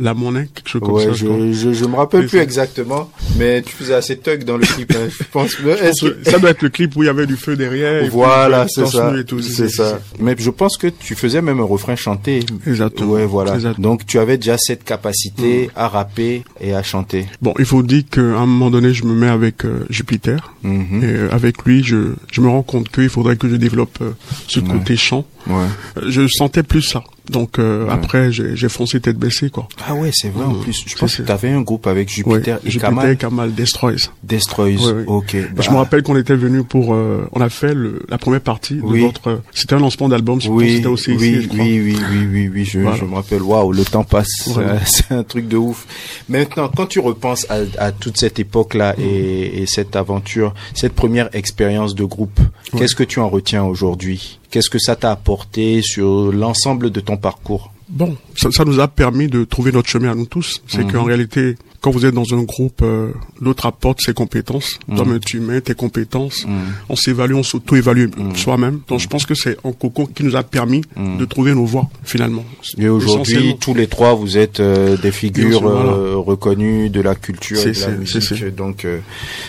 La 0.00 0.14
monnaie, 0.14 0.48
quelque 0.54 0.68
chose 0.68 0.80
comme 0.82 0.92
Ouais, 0.94 1.04
ça. 1.04 1.12
je, 1.12 1.26
je 1.26 1.52
je, 1.52 1.72
je 1.72 1.84
me 1.84 1.94
rappelle 1.96 2.26
plus 2.26 2.38
exactement, 2.38 3.10
mais 3.38 3.62
tu 3.62 3.72
faisais 3.72 3.94
assez 3.94 4.16
thug 4.18 4.44
dans 4.44 4.56
le 4.56 4.64
clip, 4.66 4.92
hein, 4.96 5.08
je 5.08 5.24
pense. 5.30 5.56
Mais 5.64 5.74
que- 6.00 6.30
Ça 6.30 6.38
doit 6.38 6.50
être 6.50 6.62
le 6.62 6.68
clip 6.68 6.96
où 6.96 7.02
il 7.02 7.06
y 7.06 7.08
avait 7.08 7.26
du 7.26 7.36
feu 7.36 7.56
derrière. 7.56 8.08
Voilà, 8.10 8.66
c'est 8.68 8.86
ça. 8.86 9.10
nu 9.12 9.20
et 9.20 9.24
tout. 9.24 9.40
C'est 9.40 9.68
ça. 9.68 10.00
Mais 10.20 10.34
je 10.38 10.50
pense 10.50 10.76
que 10.76 10.88
tu 10.88 11.14
faisais 11.14 11.40
même 11.42 11.60
un 11.60 11.64
refrain 11.64 11.96
chanté. 11.96 12.40
Exactement. 12.66 13.12
Ouais, 13.12 13.26
voilà. 13.26 13.54
Exactement. 13.54 13.88
Donc 13.90 14.06
tu 14.06 14.18
avais 14.18 14.36
déjà 14.38 14.56
cette 14.58 14.84
capacité 14.84 15.70
à 15.76 15.88
rapper 15.88 16.42
et 16.60 16.74
à 16.74 16.82
chanter. 16.82 17.26
Bon, 17.42 17.54
il 17.58 17.64
faut 17.64 17.82
dire 17.82 18.02
qu'à 18.10 18.20
un 18.20 18.46
moment 18.46 18.70
donné, 18.70 18.92
je 18.94 19.04
me 19.04 19.14
mets 19.14 19.28
avec 19.28 19.64
euh, 19.64 19.86
Jupiter. 19.90 20.52
Mhm. 20.62 21.02
Et 21.02 21.06
euh, 21.06 21.28
avec 21.32 21.62
lui, 21.64 21.82
je, 21.84 22.14
je 22.32 22.40
me 22.40 22.48
rends 22.48 22.62
compte 22.62 22.88
qu'il 22.90 23.08
faudrait 23.08 23.36
que 23.36 23.48
je 23.48 23.56
développe 23.56 23.98
euh, 24.02 24.10
ce 24.48 24.60
Ouais. 24.60 24.66
côté 24.70 24.96
chant. 24.96 25.24
Ouais. 25.46 25.66
Je 26.08 26.26
sentais 26.26 26.62
plus 26.62 26.82
ça. 26.82 27.04
Donc 27.30 27.58
euh, 27.58 27.84
Ouais. 27.86 27.90
après, 27.92 28.30
j'ai 28.32 28.54
j'ai 28.54 28.68
foncé 28.68 29.00
tête 29.00 29.16
baissée, 29.16 29.48
quoi. 29.48 29.66
Ah 29.86 29.94
ouais, 29.94 30.10
c'est 30.12 30.28
vrai 30.28 30.44
en 30.44 30.54
plus. 30.54 30.84
Je 30.86 30.94
pense 30.96 31.16
que 31.16 31.22
tu 31.22 31.32
avais 31.32 31.50
un 31.50 31.62
groupe 31.62 31.86
avec 31.86 32.10
Jupiter 32.10 32.56
Ouais, 32.56 32.60
et 32.66 32.70
Jupiter 32.70 32.90
Kamal. 32.90 33.10
et 33.12 33.16
Kamal 33.16 33.54
Destroys. 33.54 34.10
Destroys. 34.22 34.76
Ouais, 34.76 34.92
ouais. 34.92 35.04
Ok. 35.06 35.30
je 35.34 35.46
bah, 35.54 35.62
me 35.72 35.76
rappelle 35.76 36.02
qu'on 36.02 36.16
était 36.18 36.36
venu 36.36 36.64
pour... 36.64 36.92
euh, 36.94 37.26
on 37.32 37.40
a 37.40 37.48
fait 37.48 37.72
le, 37.74 38.02
la 38.10 38.18
première 38.18 38.42
partie 38.42 38.78
Oui. 38.82 39.00
de 39.00 39.06
votre... 39.06 39.28
euh, 39.28 39.36
c'était 39.54 39.74
un 39.74 39.78
lancement 39.78 40.08
d'album, 40.10 40.38
Oui, 40.48 40.76
c'était 40.76 40.86
aussi 40.88 41.12
oui, 41.12 41.16
ici, 41.30 41.42
je 41.42 41.48
crois. 41.48 41.58
oui, 41.64 41.80
oui, 41.82 41.96
oui, 42.10 42.26
oui, 42.30 42.50
oui, 42.52 42.64
je, 42.66 42.80
Voilà. 42.80 42.96
je 42.98 43.04
me 43.06 43.14
rappelle. 43.14 43.42
Waouh, 43.42 43.72
le 43.72 43.84
temps 43.84 44.04
passe. 44.04 44.28
C'est 44.84 45.12
un 45.14 45.22
truc 45.22 45.48
de 45.48 45.56
ouf. 45.56 45.86
Maintenant, 46.28 46.70
quand 46.76 46.86
tu 46.86 47.00
repenses 47.00 47.46
à, 47.50 47.60
à 47.78 47.90
toute 47.92 48.18
cette 48.18 48.38
époque-là 48.38 48.94
et, 48.98 49.62
et 49.62 49.66
cette 49.66 49.96
aventure, 49.96 50.52
cette 50.74 50.92
première 50.94 51.30
expérience 51.34 51.94
de 51.94 52.04
groupe, 52.04 52.38
Ouais. 52.72 52.80
qu'est-ce 52.80 52.94
que 52.96 53.04
tu 53.04 53.20
en 53.20 53.28
retiens 53.28 53.62
aujourd'hui? 53.64 54.40
Qu'est-ce 54.54 54.70
que 54.70 54.78
ça 54.78 54.94
t'a 54.94 55.10
apporté 55.10 55.82
sur 55.82 56.30
l'ensemble 56.30 56.92
de 56.92 57.00
ton 57.00 57.16
parcours? 57.16 57.72
Bon, 57.88 58.16
ça, 58.36 58.50
ça 58.50 58.64
nous 58.64 58.80
a 58.80 58.88
permis 58.88 59.28
de 59.28 59.44
trouver 59.44 59.70
notre 59.70 59.88
chemin 59.88 60.10
à 60.12 60.14
nous 60.14 60.26
tous. 60.26 60.62
C'est 60.66 60.84
Mhm. 60.84 60.92
qu'en 60.92 61.04
réalité, 61.04 61.56
quand 61.82 61.90
vous 61.90 62.06
êtes 62.06 62.14
dans 62.14 62.32
un 62.32 62.42
groupe, 62.42 62.80
euh, 62.82 63.10
l'autre 63.42 63.66
apporte 63.66 64.00
ses 64.00 64.14
compétences. 64.14 64.78
Toi-même, 64.96 65.20
tu 65.20 65.38
mets 65.38 65.60
tes 65.60 65.74
compétences. 65.74 66.46
Mhm. 66.46 66.54
On 66.88 66.96
s'évalue, 66.96 67.34
on 67.34 67.42
s'auto-évalue 67.42 68.06
Mhm. 68.16 68.36
soi-même. 68.36 68.80
Donc, 68.88 69.00
je 69.00 69.06
pense 69.06 69.26
que 69.26 69.34
c'est 69.34 69.58
un 69.66 69.72
cocon 69.72 70.06
qui 70.06 70.24
nous 70.24 70.34
a 70.34 70.42
permis 70.42 70.80
de 70.96 71.24
trouver 71.26 71.52
nos 71.54 71.66
voies, 71.66 71.86
finalement. 72.04 72.44
Et 72.78 72.88
aujourd'hui, 72.88 73.56
tous 73.60 73.74
les 73.74 73.86
trois, 73.86 74.14
vous 74.14 74.38
êtes 74.38 74.60
euh, 74.60 74.96
des 74.96 75.12
figures 75.12 75.60
voilà. 75.60 75.90
euh, 75.90 76.16
reconnues 76.16 76.88
de 76.88 77.02
la 77.02 77.14
culture 77.14 77.60
et 77.60 77.66
de 77.66 77.72
C'est- 77.74 77.80
la 77.90 77.92
c'est- 78.06 78.18
musique. 78.32 78.54
Donc, 78.56 78.86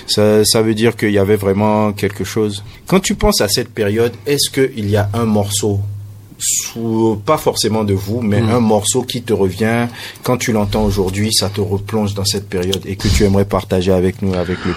ça, 0.08 0.44
ça 0.44 0.62
veut 0.62 0.74
dire 0.75 0.98
qu'il 0.98 1.12
y 1.12 1.18
avait 1.20 1.38
vraiment 1.38 1.94
quelque 1.94 2.25
chose. 2.25 2.63
Quand 2.86 3.00
tu 3.00 3.15
penses 3.15 3.39
à 3.39 3.48
cette 3.48 3.70
période, 3.70 4.12
est-ce 4.25 4.50
qu'il 4.51 4.89
y 4.89 4.98
a 4.98 5.10
un 5.13 5.25
morceau 5.25 5.80
sous, 6.38 7.20
pas 7.25 7.38
forcément 7.38 7.84
de 7.84 7.94
vous, 7.94 8.22
mais 8.22 8.42
Mm. 8.42 8.50
un 8.50 8.60
morceau 8.60 9.04
qui 9.04 9.22
te 9.22 9.34
revient 9.34 9.88
quand 10.24 10.38
tu 10.38 10.51
l'entends 10.51 10.84
aujourd'hui, 10.84 11.30
ça 11.34 11.50
te 11.50 11.62
replonge 11.62 12.13
dans 12.13 12.25
cette 12.25 12.50
période 12.50 12.82
et 12.86 12.96
que 12.96 13.08
tu 13.08 13.24
aimerais 13.24 13.46
partager 13.46 13.92
avec 13.92 14.22
nous, 14.22 14.34
avec 14.34 14.58
le. 14.65 14.74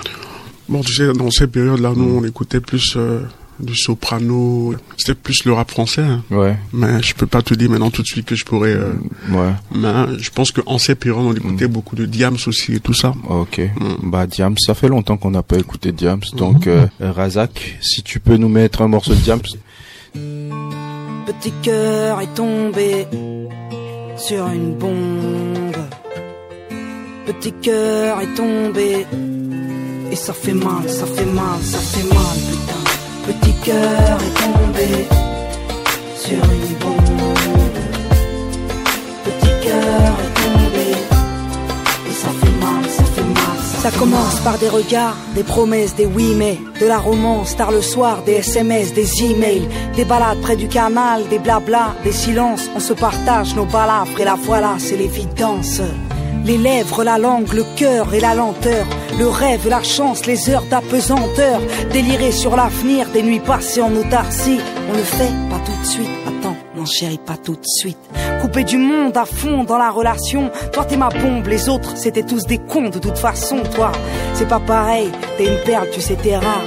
Bon, 0.68 0.82
tu 0.82 0.92
sais, 0.94 1.12
dans 1.12 1.30
ces 1.30 1.46
périodes-là, 1.46 1.92
nous, 1.96 2.18
on 2.18 2.24
écoutait 2.24 2.60
plus 2.60 2.94
euh, 2.96 3.20
du 3.58 3.74
soprano. 3.74 4.74
C'était 4.98 5.14
plus 5.14 5.44
le 5.46 5.52
rap 5.54 5.70
français. 5.70 6.02
hein. 6.02 6.22
Ouais, 6.30 6.56
Mais 6.72 7.02
je 7.02 7.14
peux 7.14 7.26
pas 7.26 7.40
te 7.42 7.54
dire 7.54 7.70
maintenant 7.70 7.90
tout 7.90 8.02
de 8.02 8.06
suite 8.06 8.26
que 8.26 8.36
je 8.36 8.44
pourrais... 8.44 8.74
euh, 8.74 8.92
ouais, 9.30 9.52
Mais 9.74 10.18
je 10.18 10.30
pense 10.30 10.52
qu'en 10.52 10.78
ces 10.78 10.94
périodes, 10.94 11.24
on 11.24 11.34
écoutait 11.34 11.68
beaucoup 11.68 11.96
de 11.96 12.04
Diams 12.06 12.36
aussi 12.46 12.74
et 12.74 12.80
tout 12.80 12.92
ça. 12.94 13.14
ok. 13.28 13.60
Mm. 13.80 14.10
Bah 14.10 14.26
Diams, 14.26 14.54
ça 14.58 14.74
fait 14.74 14.88
longtemps 14.88 15.16
qu'on 15.16 15.30
n'a 15.30 15.42
pas 15.42 15.56
écouté 15.58 15.90
Diams, 15.92 16.20
donc 16.34 16.66
euh, 16.66 16.86
Razak, 17.00 17.78
si 17.80 18.02
tu 18.02 18.20
peux 18.20 18.36
nous 18.36 18.48
mettre 18.50 18.82
un 18.82 18.88
morceau 18.88 19.14
de 19.14 19.20
Diams. 19.20 19.40
Petit 21.28 21.52
cœur 21.62 22.22
est 22.22 22.34
tombé 22.34 23.06
sur 24.16 24.46
une 24.48 24.72
bombe. 24.76 25.76
Petit 27.26 27.52
cœur 27.52 28.22
est 28.22 28.34
tombé 28.34 29.06
et 30.10 30.16
ça 30.16 30.32
fait 30.32 30.54
mal, 30.54 30.88
ça 30.88 31.04
fait 31.04 31.26
mal, 31.26 31.60
ça 31.60 31.80
fait 31.80 32.08
mal. 32.14 32.38
Petit 33.26 33.52
cœur 33.62 34.18
est 34.26 34.36
tombé 34.42 34.88
sur 36.16 36.42
une 36.56 36.74
bombe. 36.80 37.38
Petit 39.26 39.68
cœur 39.68 40.10
est 40.24 40.27
ça 43.78 43.90
commence 43.92 44.40
par 44.40 44.58
des 44.58 44.68
regards, 44.68 45.16
des 45.34 45.44
promesses, 45.44 45.94
des 45.94 46.06
oui 46.06 46.34
mais, 46.36 46.58
de 46.80 46.86
la 46.86 46.98
romance, 46.98 47.56
tard 47.56 47.70
le 47.70 47.80
soir, 47.80 48.22
des 48.24 48.32
SMS, 48.32 48.92
des 48.92 49.22
emails, 49.22 49.68
des 49.94 50.04
balades 50.04 50.40
près 50.40 50.56
du 50.56 50.66
canal, 50.68 51.28
des 51.28 51.38
blabla, 51.38 51.94
des 52.02 52.12
silences, 52.12 52.68
on 52.74 52.80
se 52.80 52.92
partage 52.92 53.54
nos 53.54 53.66
balafres 53.66 54.20
et 54.20 54.24
la 54.24 54.34
voilà, 54.34 54.74
c'est 54.78 54.96
l'évidence. 54.96 55.80
Les 56.44 56.58
lèvres, 56.58 57.04
la 57.04 57.18
langue, 57.18 57.52
le 57.52 57.64
cœur 57.76 58.12
et 58.14 58.20
la 58.20 58.34
lenteur, 58.34 58.86
le 59.18 59.28
rêve, 59.28 59.68
la 59.68 59.82
chance, 59.82 60.26
les 60.26 60.50
heures 60.50 60.64
d'apesanteur, 60.70 61.60
délirer 61.92 62.32
sur 62.32 62.56
l'avenir, 62.56 63.08
des 63.10 63.22
nuits 63.22 63.40
passées 63.40 63.82
en 63.82 63.94
autarcie, 63.94 64.58
on 64.88 64.92
le 64.92 65.04
fait 65.04 65.32
pas 65.50 65.60
tout 65.64 65.80
de 65.80 65.86
suite, 65.86 66.08
attends. 66.26 66.56
Non 66.76 66.86
chérie, 66.86 67.20
pas 67.24 67.36
tout 67.36 67.54
de 67.54 67.66
suite. 67.66 67.98
Coupé 68.40 68.64
du 68.64 68.78
monde 68.78 69.16
à 69.16 69.24
fond 69.24 69.64
dans 69.64 69.78
la 69.78 69.90
relation. 69.90 70.50
Toi 70.72 70.84
t'es 70.84 70.96
ma 70.96 71.08
bombe, 71.08 71.46
les 71.46 71.68
autres 71.68 71.96
c'était 71.96 72.22
tous 72.22 72.44
des 72.46 72.58
cons 72.58 72.88
de 72.88 72.98
toute 72.98 73.18
façon. 73.18 73.58
Toi, 73.74 73.92
c'est 74.34 74.48
pas 74.48 74.60
pareil. 74.60 75.10
T'es 75.36 75.44
une 75.44 75.58
perle, 75.64 75.88
tu 75.92 76.00
sais 76.00 76.16
t'es 76.16 76.36
rare. 76.36 76.62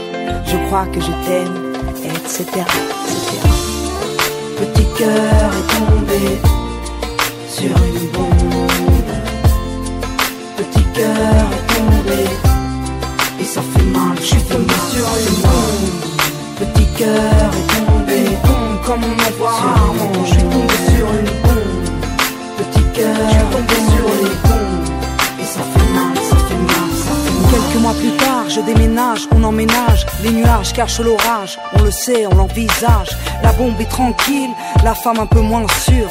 Je 0.46 0.58
crois 0.68 0.86
que 0.88 1.00
je 1.00 1.12
t'aime, 1.25 1.74
etc. 1.90 2.10
etc. 2.16 2.66
Petit 4.58 4.86
cœur 4.98 5.51
est 5.60 5.68
tombé 5.78 6.24
sur 7.50 7.75
une 7.86 8.08
bombe. 8.12 9.12
Petit 10.58 10.84
cœur 10.94 11.46
est 11.56 11.68
tombé 11.74 12.24
et 13.40 13.44
ça 13.44 13.62
fait 13.62 13.86
mal. 13.86 14.18
Je 14.18 14.25
suis 14.25 14.44
tombé 14.44 14.74
sur 14.92 15.08
une 15.28 15.36
bombe. 15.42 16.01
Petit 16.60 16.88
cœur 16.98 17.51
est 17.60 17.70
tombé, 17.75 18.20
comme 18.86 19.04
on 19.04 19.13
en 19.13 19.32
voit 19.38 19.50
rarement. 19.51 20.25
Je 20.25 20.32
suis 20.32 20.44
tombé 20.44 20.78
sur 20.96 21.08
une 21.08 21.42
bombe. 21.42 21.50
Quelques 27.51 27.81
mois 27.81 27.93
plus 27.93 28.15
tard, 28.17 28.48
je 28.48 28.62
déménage, 28.62 29.27
on 29.31 29.43
emménage. 29.43 30.05
Les 30.24 30.29
nuages 30.29 30.72
cachent 30.74 31.00
l'orage, 31.00 31.58
on 31.74 31.81
le 31.81 31.89
sait, 31.89 32.27
on 32.27 32.36
l'envisage. 32.36 33.10
La 33.41 33.53
bombe 33.53 33.79
est 33.81 33.89
tranquille, 33.89 34.51
la 34.84 34.93
femme 34.93 35.20
un 35.20 35.25
peu 35.25 35.41
moins 35.41 35.65
sûre. 35.84 36.10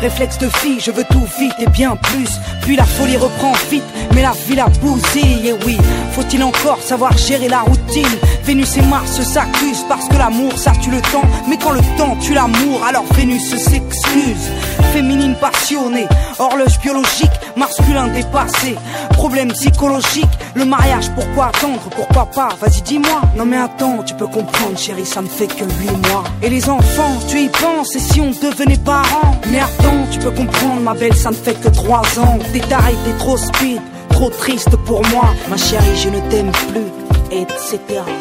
Réflexe 0.00 0.38
de 0.38 0.48
fille, 0.48 0.78
je 0.78 0.90
veux 0.90 1.04
tout 1.04 1.26
vite 1.38 1.54
et 1.58 1.68
bien 1.68 1.96
plus. 1.96 2.28
Puis 2.62 2.76
la 2.76 2.84
folie 2.84 3.16
reprend 3.16 3.52
vite, 3.70 3.84
mais 4.14 4.22
la 4.22 4.32
vie 4.46 4.54
la 4.54 4.68
bousille. 4.68 5.48
Et 5.48 5.54
oui, 5.64 5.78
faut-il 6.12 6.42
encore 6.42 6.78
savoir 6.82 7.16
gérer 7.16 7.48
la 7.48 7.60
routine? 7.60 8.06
Vénus 8.44 8.76
et 8.76 8.82
Mars 8.82 9.20
s'accusent 9.22 9.84
parce 9.88 10.06
que 10.08 10.16
l'amour 10.16 10.52
ça 10.56 10.72
tue 10.82 10.90
le 10.90 11.00
temps. 11.00 11.24
Mais 11.48 11.56
quand 11.56 11.72
le 11.72 11.80
temps 11.96 12.16
tue 12.20 12.34
l'amour, 12.34 12.84
alors 12.86 13.04
Vénus 13.14 13.48
s'excuse. 13.48 14.50
Féminine 14.92 15.34
passionnée, 15.34 16.06
horloge 16.38 16.78
biologique, 16.80 17.30
masculin 17.56 18.08
dépassé. 18.08 18.76
Problème 19.10 19.52
psychologique, 19.52 20.30
le 20.54 20.64
mariage, 20.64 21.10
pourquoi 21.14 21.46
attendre? 21.46 21.80
Pourquoi 21.94 22.26
pas? 22.26 22.48
Vas-y, 22.60 22.82
dis-moi. 22.82 23.20
Non 23.36 23.44
mais 23.44 23.58
attends, 23.58 24.02
tu 24.04 24.14
peux 24.14 24.26
comprendre, 24.26 24.78
chérie, 24.78 25.04
ça 25.04 25.20
ne 25.20 25.28
fait 25.28 25.48
que 25.48 25.64
8 25.64 26.08
mois. 26.08 26.24
Et 26.42 26.48
les 26.48 26.68
enfants, 26.68 27.18
tu 27.28 27.40
y 27.40 27.48
penses, 27.48 27.94
et 27.94 28.00
si 28.00 28.20
on 28.20 28.30
devenait 28.30 28.78
parents? 28.78 29.36
Tu 30.10 30.18
peux 30.18 30.30
comprendre, 30.30 30.80
ma 30.80 30.94
belle, 30.94 31.14
ça 31.14 31.30
ne 31.30 31.34
fait 31.34 31.60
que 31.60 31.68
3 31.68 32.18
ans. 32.20 32.38
Taré, 32.68 32.94
t'es 33.04 33.16
trop 33.18 33.36
speed, 33.36 33.80
trop 34.10 34.30
triste 34.30 34.76
pour 34.86 35.06
moi. 35.08 35.34
Ma 35.48 35.56
chérie, 35.56 35.96
je 35.96 36.08
ne 36.08 36.20
t'aime 36.30 36.50
plus, 36.50 37.36
etc. 37.38 37.78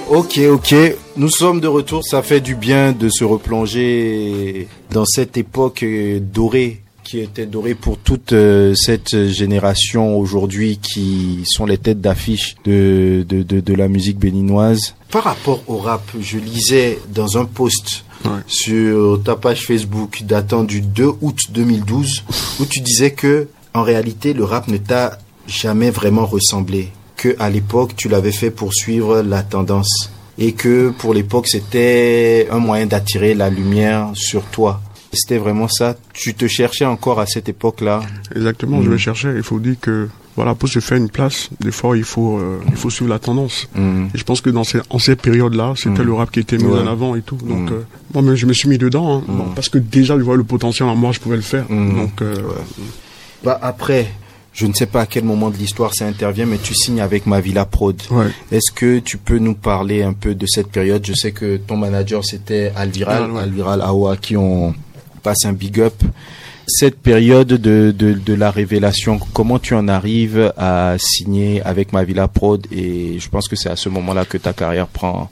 Ok, 0.10 0.40
ok. 0.50 0.76
Nous 1.18 1.30
sommes 1.30 1.60
de 1.60 1.68
retour. 1.68 2.04
Ça 2.04 2.22
fait 2.22 2.42
du 2.42 2.56
bien 2.56 2.92
de 2.92 3.10
se 3.10 3.24
replonger 3.24 4.68
dans 4.92 5.06
cette 5.06 5.38
époque 5.38 5.84
euh, 5.84 6.20
dorée 6.20 6.82
qui 7.04 7.20
était 7.20 7.46
dorée 7.46 7.76
pour 7.76 8.00
toute 8.00 8.34
euh, 8.34 8.74
cette 8.74 9.28
génération 9.28 10.18
aujourd'hui 10.18 10.80
qui 10.80 11.44
sont 11.46 11.66
les 11.66 11.78
têtes 11.78 12.02
d'affiche 12.02 12.56
de, 12.66 13.24
de, 13.30 13.44
de, 13.44 13.60
de 13.60 13.74
la 13.74 13.88
musique 13.88 14.18
béninoise. 14.18 14.96
Par 15.12 15.24
rapport 15.24 15.62
au 15.68 15.78
rap, 15.78 16.02
je 16.20 16.40
lisais 16.40 17.00
dans 17.14 17.38
un 17.38 17.46
post 17.46 18.05
Ouais. 18.24 18.32
sur 18.48 19.22
ta 19.24 19.36
page 19.36 19.62
Facebook 19.62 20.24
datant 20.24 20.64
du 20.64 20.82
2 20.82 21.12
août 21.22 21.38
2012 21.50 22.24
où 22.60 22.66
tu 22.66 22.80
disais 22.80 23.12
que 23.12 23.48
en 23.74 23.84
réalité 23.84 24.34
le 24.34 24.44
rap 24.44 24.68
ne 24.68 24.78
t'a 24.78 25.20
jamais 25.48 25.92
vraiment 25.92 26.26
ressemblé 26.26 26.92
que 27.18 27.36
à 27.40 27.50
l'époque 27.50 27.96
tu 27.96 28.10
l'avais 28.10 28.32
fait 28.32 28.52
pour 28.52 28.74
suivre 28.74 29.22
la 29.22 29.44
tendance 29.44 30.12
et 30.38 30.54
que 30.54 30.90
pour 30.90 31.14
l'époque 31.14 31.48
c'était 31.48 32.48
un 32.50 32.60
moyen 32.60 32.86
d'attirer 32.88 33.34
la 33.34 33.50
lumière 33.50 34.10
sur 34.14 34.44
toi. 34.44 34.82
C'était 35.14 35.38
vraiment 35.38 35.70
ça. 35.70 35.96
Tu 36.14 36.34
te 36.34 36.48
cherchais 36.48 36.84
encore 36.84 37.22
à 37.22 37.26
cette 37.26 37.48
époque-là? 37.48 38.02
Exactement, 38.36 38.82
je 38.82 38.90
vais 38.90 38.98
chercher. 38.98 39.34
Il 39.36 39.44
faut 39.44 39.60
dire 39.60 39.76
que 39.80 40.10
voilà, 40.36 40.54
pour 40.56 40.68
se 40.68 40.80
faire 40.80 40.98
une 40.98 41.10
place, 41.10 41.50
des 41.62 41.72
fois 41.72 41.96
il 41.98 42.04
faut 42.04 42.38
euh, 42.38 42.60
il 42.68 42.76
faut 42.76 42.90
suivre 42.90 43.10
la 43.10 43.20
tendance. 43.20 43.68
Mhm. 43.76 44.10
Et 44.14 44.18
je 44.18 44.24
pense 44.24 44.42
que 44.42 44.50
dans 44.50 44.64
ces 44.66 44.80
en 44.90 45.00
ces 45.00 45.16
périodes-là, 45.16 45.74
c'était 45.78 46.02
Mm. 46.04 46.08
le 46.08 46.14
rap 46.14 46.32
qui 46.32 46.40
était 46.42 46.58
mis 46.58 46.66
Ouais. 46.66 46.80
en 46.82 46.88
avant 46.88 47.16
et 47.16 47.22
tout. 47.22 47.38
Donc 47.38 47.70
Mm. 47.70 47.74
euh, 47.74 47.82
moi, 48.14 48.22
même 48.24 48.36
je 48.36 48.46
me 48.46 48.54
suis 48.54 48.68
mis 48.68 48.78
dedans, 48.78 49.18
hein. 49.20 49.24
Bon, 49.28 49.46
parce 49.56 49.70
que 49.70 49.78
déjà 49.78 50.18
je 50.18 50.24
vois 50.24 50.36
le 50.38 50.44
potentiel 50.44 50.90
en 50.90 50.96
moi, 50.96 51.12
je 51.14 51.20
pouvais 51.20 51.38
le 51.38 51.42
faire. 51.42 51.66
Donc 51.70 52.22
euh, 52.22 52.36
Bah 53.44 53.58
après, 53.62 54.08
je 54.54 54.66
ne 54.66 54.74
sais 54.74 54.86
pas 54.88 55.02
à 55.02 55.06
quel 55.06 55.24
moment 55.24 55.50
de 55.52 55.58
l'histoire 55.58 55.94
ça 55.94 56.06
intervient, 56.08 56.46
mais 56.46 56.58
tu 56.58 56.74
signes 56.74 57.02
avec 57.02 57.26
Mavila 57.28 57.66
Prod. 57.66 58.02
ouais. 58.12 58.28
Est-ce 58.52 58.72
que 58.74 59.00
tu 59.00 59.18
peux 59.18 59.38
nous 59.38 59.54
parler 59.56 60.02
un 60.04 60.14
peu 60.14 60.34
de 60.36 60.46
cette 60.48 60.68
période? 60.70 61.06
Je 61.06 61.14
sais 61.14 61.32
que 61.32 61.58
ton 61.58 61.78
manager 61.78 62.24
c'était 62.26 62.72
Alviral, 62.76 63.30
Alviral, 63.38 63.82
Awa, 63.82 64.14
à 64.14 64.18
qui 64.18 64.36
on 64.36 64.74
passe 65.24 65.46
un 65.46 65.54
big 65.54 65.80
up. 65.80 65.94
Cette 66.68 66.98
période 67.00 67.48
de, 67.48 67.94
de, 67.96 68.14
de 68.14 68.34
la 68.34 68.50
révélation, 68.52 69.20
comment 69.34 69.60
tu 69.60 69.74
en 69.76 69.88
arrives 69.88 70.52
à 70.58 70.96
signer 70.98 71.62
avec 71.62 71.94
Mavila 71.94 72.28
Prod 72.28 72.66
Et 72.72 73.18
je 73.20 73.30
pense 73.30 73.48
que 73.48 73.56
c'est 73.56 73.70
à 73.70 73.76
ce 73.76 73.88
moment-là 73.90 74.26
que 74.26 74.38
ta 74.38 74.52
carrière 74.54 74.88
prend 74.88 75.30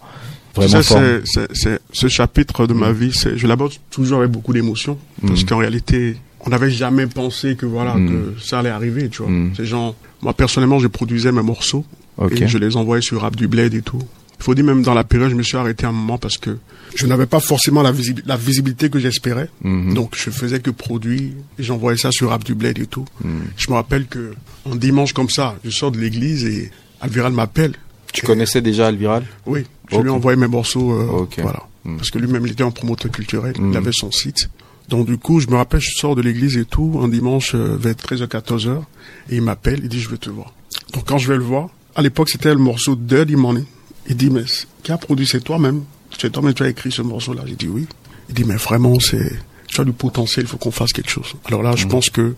vraiment 0.56 0.82
Ça, 0.82 0.84
forme. 0.84 1.22
c'est, 1.26 1.48
c'est, 1.52 1.56
c'est- 1.56 1.80
ce 1.92 2.08
chapitre 2.08 2.68
de 2.68 2.74
ma 2.74 2.92
vie, 2.92 3.12
c'est, 3.14 3.36
je 3.38 3.48
l'aborde 3.48 3.74
toujours 3.90 4.20
avec 4.20 4.30
beaucoup 4.32 4.54
d'émotion, 4.54 4.98
parce 5.26 5.42
Mm. 5.44 5.46
qu'en 5.48 5.58
réalité, 5.58 6.18
on 6.46 6.50
n'avait 6.52 6.70
jamais 6.70 7.08
pensé 7.08 7.56
que 7.56 7.66
voilà 7.66 7.96
Mm. 7.96 8.10
que 8.10 8.42
ça 8.42 8.60
allait 8.60 8.70
arriver, 8.70 9.10
tu 9.10 9.24
vois. 9.24 9.32
Mm. 9.32 9.54
Ces 9.58 9.66
gens, 9.66 9.96
moi 10.22 10.34
personnellement, 10.34 10.78
je 10.78 10.88
produisais 10.88 11.32
mes 11.32 11.42
morceaux 11.42 11.84
et 12.30 12.48
je 12.48 12.58
les 12.60 12.78
envoyais 12.78 13.02
sur 13.02 13.22
Rap 13.22 13.36
du 13.36 13.48
Bled 13.48 13.74
et 13.74 13.82
tout. 13.82 13.98
Il 14.44 14.46
faut 14.48 14.56
dire 14.56 14.66
même 14.66 14.82
dans 14.84 14.94
la 14.94 15.06
période, 15.06 15.30
je 15.30 15.36
me 15.36 15.42
suis 15.44 15.56
arrêté 15.56 15.86
un 15.86 15.94
moment 15.94 16.18
parce 16.18 16.38
que 16.38 16.58
je 16.96 17.08
n'avais 17.08 17.28
pas 17.28 17.40
forcément 17.40 17.82
la, 17.82 17.94
visib- 17.94 18.24
la 18.26 18.36
visibilité 18.36 18.90
que 18.90 19.00
j'espérais. 19.00 19.48
Mhm. 19.64 19.94
Donc 19.94 20.16
je 20.18 20.30
faisais 20.32 20.60
que 20.60 20.70
produire 20.70 21.32
et 21.58 21.64
j'envoyais 21.64 21.98
ça 21.98 22.10
sur 22.12 22.28
Rap 22.30 22.44
du 22.44 22.54
Bled 22.54 22.78
et 22.78 22.86
tout. 22.88 23.06
Mm. 23.24 23.30
Je 23.56 23.70
me 23.70 23.76
rappelle 23.76 24.06
que 24.06 24.34
un 24.70 24.76
dimanche 24.76 25.14
comme 25.14 25.30
ça, 25.30 25.56
je 25.64 25.70
sors 25.70 25.92
de 25.92 25.98
l'église 25.98 26.44
et 26.44 26.72
Alviral 27.00 27.32
m'appelle. 27.32 27.76
Tu 28.12 28.26
connaissais 28.26 28.60
déjà 28.62 28.88
Alviral? 28.88 29.24
Oui, 29.46 29.64
je 29.90 29.96
Ok. 29.96 30.04
lui 30.04 30.10
ai 30.10 30.14
envoyé 30.14 30.38
mes 30.38 30.48
morceaux. 30.48 30.92
euh. 30.92 31.26
Voilà. 31.42 31.64
Mm. 31.86 31.96
Parce 31.96 32.12
que 32.12 32.20
lui-même, 32.20 32.46
il 32.46 32.52
était 32.52 32.64
un 32.64 32.72
promoteur 32.72 33.12
culturel. 33.14 33.54
Il 33.58 33.78
avait 33.78 33.94
son 33.94 34.12
site. 34.12 34.50
Donc, 34.90 35.08
du 35.08 35.18
coup, 35.18 35.40
je 35.40 35.48
me 35.48 35.56
rappelle, 35.56 35.80
je 35.80 35.92
sors 35.96 36.16
de 36.18 36.22
l'église 36.22 36.58
et 36.58 36.66
tout, 36.66 37.00
un 37.02 37.08
dimanche 37.08 37.56
euh, 37.56 37.78
vers 37.80 37.94
13h, 37.96 38.28
14h. 38.28 38.82
Et 39.30 39.38
il 39.38 39.42
m'appelle, 39.42 39.80
il 39.84 39.88
dit, 39.90 40.02
je 40.02 40.10
veux 40.10 40.18
te 40.18 40.30
voir. 40.30 40.54
Donc, 40.94 41.06
quand 41.06 41.18
je 41.18 41.30
vais 41.30 41.38
le 41.38 41.44
voir, 41.44 41.70
à 41.96 42.02
l'époque, 42.02 42.30
c'était 42.30 42.50
le 42.54 42.60
morceau 42.60 42.96
Dirty 42.98 43.38
Money. 43.38 43.64
Il 44.10 44.16
dit, 44.18 44.30
mais 44.30 44.44
qui 44.84 44.92
a 44.92 44.98
produit 44.98 45.26
C'est 45.28 45.42
toi-même. 45.44 45.84
C'est 46.20 46.32
toi-même, 46.32 46.54
tu 46.54 46.64
as 46.64 46.70
écrit 46.70 46.92
ce 46.92 47.02
morceau-là. 47.02 47.44
J'ai 47.46 47.56
dit 47.56 47.68
oui. 47.68 47.88
Il 48.30 48.36
dit, 48.36 48.44
mais 48.44 48.56
vraiment, 48.56 49.00
c'est, 49.00 49.32
tu 49.68 49.82
as 49.82 49.84
du 49.84 49.94
potentiel, 49.94 50.46
il 50.46 50.48
faut 50.50 50.58
qu'on 50.58 50.72
fasse 50.72 50.94
quelque 50.94 51.10
chose. 51.10 51.34
Alors 51.46 51.64
là, 51.64 51.76
je 51.76 51.88
pense 51.88 52.10
que, 52.10 52.36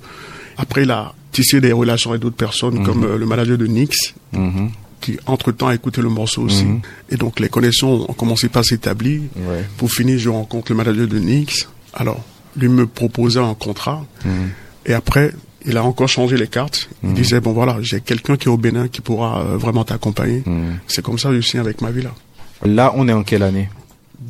après, 0.57 0.83
il 0.83 0.91
a 0.91 1.13
tissé 1.31 1.59
des 1.59 1.71
relations 1.73 2.11
avec 2.11 2.21
d'autres 2.21 2.35
personnes, 2.37 2.83
comme 2.85 3.03
euh, 3.03 3.17
le 3.17 3.25
manager 3.25 3.57
de 3.57 3.67
Nix, 3.67 4.13
Mhm. 4.31 4.69
qui 5.01 5.17
entre-temps 5.27 5.67
a 5.67 5.75
écouté 5.75 6.01
le 6.01 6.09
morceau 6.09 6.43
aussi. 6.43 6.63
Mhm. 6.65 6.81
Et 7.09 7.17
donc 7.17 7.39
les 7.39 7.49
connexions 7.49 8.09
ont 8.09 8.13
commencé 8.13 8.47
par 8.49 8.63
s'établir. 8.63 9.21
Ouais. 9.35 9.65
Pour 9.77 9.91
finir, 9.91 10.17
je 10.17 10.29
rencontre 10.29 10.71
le 10.71 10.77
manager 10.77 11.07
de 11.07 11.19
Nix. 11.19 11.67
Alors, 11.93 12.23
lui 12.55 12.69
me 12.69 12.87
proposait 12.87 13.39
un 13.41 13.53
contrat. 13.53 14.05
Mhm. 14.23 14.31
Et 14.85 14.93
après, 14.93 15.33
il 15.67 15.77
a 15.77 15.83
encore 15.83 16.07
changé 16.07 16.37
les 16.37 16.47
cartes. 16.47 16.89
Il 17.03 17.09
Mhm. 17.09 17.15
disait, 17.15 17.39
bon 17.41 17.53
voilà, 17.53 17.77
j'ai 17.81 17.99
quelqu'un 18.01 18.37
qui 18.37 18.47
est 18.47 18.51
au 18.51 18.57
Bénin 18.57 18.87
qui 18.87 19.01
pourra 19.01 19.41
euh, 19.41 19.57
vraiment 19.57 19.83
t'accompagner. 19.83 20.43
Mhm. 20.45 20.77
C'est 20.87 21.03
comme 21.03 21.17
ça 21.19 21.29
que 21.29 21.35
je 21.41 21.47
signe 21.47 21.59
avec 21.59 21.81
ma 21.81 21.91
villa. 21.91 22.11
Là, 22.63 22.93
on 22.95 23.07
est 23.07 23.13
en 23.13 23.23
quelle 23.23 23.43
année? 23.43 23.69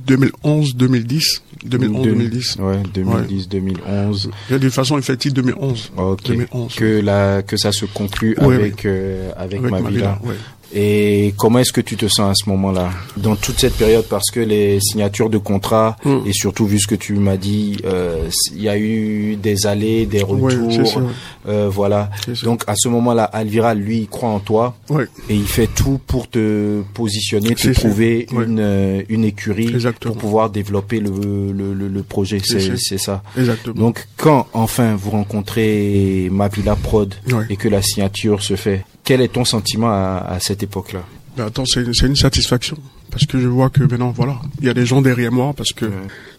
2011, 0.08 0.76
2010. 0.76 1.42
2011, 1.64 2.04
2010. 2.06 2.56
Ouais, 2.60 2.78
2010, 2.94 3.48
2011. 3.50 4.30
De 4.50 4.58
toute 4.58 4.72
façon, 4.74 4.98
effectif 4.98 5.34
2011. 5.34 5.92
Ok. 5.98 6.28
2011. 6.28 6.76
Que 6.76 7.02
la 7.02 7.42
que 7.42 7.58
ça 7.58 7.72
se 7.72 7.86
avec 7.86 8.86
euh, 8.86 9.32
avec, 9.38 9.60
Avec 9.60 9.72
ma 9.72 9.82
ma 9.82 9.90
villa. 9.90 10.20
villa. 10.22 10.36
Et 10.74 11.34
comment 11.38 11.60
est-ce 11.60 11.72
que 11.72 11.82
tu 11.82 11.96
te 11.96 12.08
sens 12.08 12.32
à 12.32 12.34
ce 12.36 12.50
moment-là 12.50 12.90
dans 13.18 13.36
toute 13.36 13.60
cette 13.60 13.76
période? 13.76 14.06
Parce 14.10 14.30
que 14.32 14.40
les 14.40 14.80
signatures 14.82 15.30
de 15.30 15.38
contrats 15.38 15.96
Mm. 16.06 16.18
et 16.26 16.34
surtout 16.34 16.66
vu 16.66 16.80
ce 16.80 16.88
que 16.88 16.96
tu 16.96 17.14
m'as 17.14 17.38
dit, 17.38 17.78
euh, 17.86 18.28
il 18.54 18.62
y 18.64 18.70
a 18.70 18.78
eu 18.78 19.36
des 19.38 19.66
allées, 19.66 20.06
des 20.06 20.24
Ouais, 20.24 20.54
retours, 20.54 21.02
euh, 21.48 21.70
voilà. 21.72 22.10
Donc 22.44 22.64
à 22.68 22.76
ce 22.76 22.90
moment-là, 22.90 23.24
Alvira 23.24 23.74
lui 23.74 24.00
il 24.00 24.08
croit 24.08 24.30
en 24.30 24.40
toi 24.40 24.76
Ouais, 24.90 25.06
et 25.30 25.36
il 25.36 25.48
fait 25.48 25.68
tout 25.68 26.00
pour 26.08 26.30
te 26.30 26.82
positionner, 26.94 27.56
te 27.56 27.70
trouver 27.70 28.28
une 28.32 28.60
euh, 28.60 29.02
une 29.10 29.24
écurie 29.26 29.70
Exactement. 29.70 30.14
pour 30.14 30.22
pouvoir 30.22 30.50
développer 30.50 31.00
le 31.00 31.12
le, 31.56 31.74
le, 31.74 31.88
le 31.88 32.04
projet. 32.04 32.40
C'est 32.44 32.76
C'est 32.78 32.98
ça. 32.98 33.24
exactement. 33.38 33.76
Donc 33.76 34.08
quand 34.18 34.48
enfin 34.54 34.96
vous 34.96 35.12
rencontrez 35.12 36.28
Mavila 36.32 36.76
Prod 36.76 37.14
et 37.50 37.56
que 37.56 37.68
la 37.70 37.82
signature 37.82 38.42
se 38.42 38.56
fait, 38.56 38.84
Quel 39.06 39.22
est 39.22 39.30
ton 39.30 39.46
sentiment 39.46 39.90
à, 39.90 40.26
à 40.28 40.40
cette 40.40 40.64
époque-là 40.64 41.04
Ben 41.38 41.46
attends, 41.46 41.64
c'est 41.66 41.82
une 42.08 42.16
satisfaction 42.16 42.78
parce 43.12 43.26
que 43.28 43.40
je 43.40 43.48
vois 43.48 43.70
que 43.70 43.82
maintenant 43.84 44.12
voilà, 44.12 44.36
il 44.60 44.66
y 44.66 44.70
a 44.70 44.74
des 44.74 44.86
gens 44.86 45.02
derrière 45.02 45.32
moi 45.32 45.54
parce 45.56 45.72
que 45.72 45.86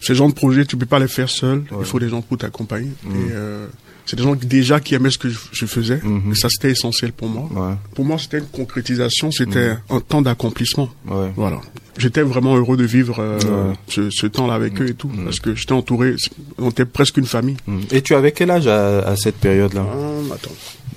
ces 0.01 0.13
genres 0.13 0.27
de 0.27 0.33
projets 0.33 0.65
tu 0.65 0.77
peux 0.77 0.85
pas 0.85 0.99
les 0.99 1.07
faire 1.07 1.29
seul, 1.29 1.63
il 1.79 1.85
faut 1.85 1.99
des 1.99 2.09
gens 2.09 2.21
pour 2.21 2.37
t'accompagner 2.37 2.89
et 3.05 3.31
euh, 3.31 3.65
c'est 4.05 4.15
des 4.15 4.21
gens 4.23 4.35
qui- 4.35 4.45
déjà 4.45 4.79
qui 4.79 4.93
aimaient 4.93 5.09
ce 5.09 5.17
que 5.17 5.29
je, 5.29 5.39
je 5.53 5.65
faisais 5.65 5.99
et 6.31 6.35
ça 6.35 6.49
c'était 6.49 6.69
essentiel 6.71 7.13
pour 7.13 7.29
moi. 7.29 7.49
Ouais. 7.55 7.75
Pour 7.95 8.05
moi, 8.05 8.17
c'était 8.19 8.37
une 8.39 8.45
concrétisation, 8.47 9.31
c'était 9.31 9.71
un 9.89 9.99
temps 10.01 10.21
d'accomplissement. 10.21 10.89
Ouais. 11.07 11.31
Voilà. 11.35 11.61
J'étais 11.97 12.21
vraiment 12.21 12.55
heureux 12.55 12.77
de 12.77 12.85
vivre 12.85 13.15
euh, 13.19 13.39
Ouais. 13.39 13.75
ce, 13.87 14.09
ce 14.11 14.27
temps-là 14.27 14.53
avec 14.53 14.79
eux 14.81 14.87
et 14.89 14.93
tout 14.93 15.09
parce 15.25 15.39
que 15.39 15.55
j'étais 15.55 15.73
entouré, 15.73 16.15
on 16.59 16.69
était 16.69 16.85
presque 16.85 17.17
une 17.17 17.25
famille. 17.25 17.57
Mm. 17.65 17.79
Et 17.91 18.01
tu 18.03 18.13
avais 18.13 18.33
quel 18.33 18.51
âge 18.51 18.67
à, 18.67 18.99
à 18.99 19.15
cette 19.15 19.37
période-là 19.37 19.83
Ah, 19.89 20.33
attends. 20.35 20.51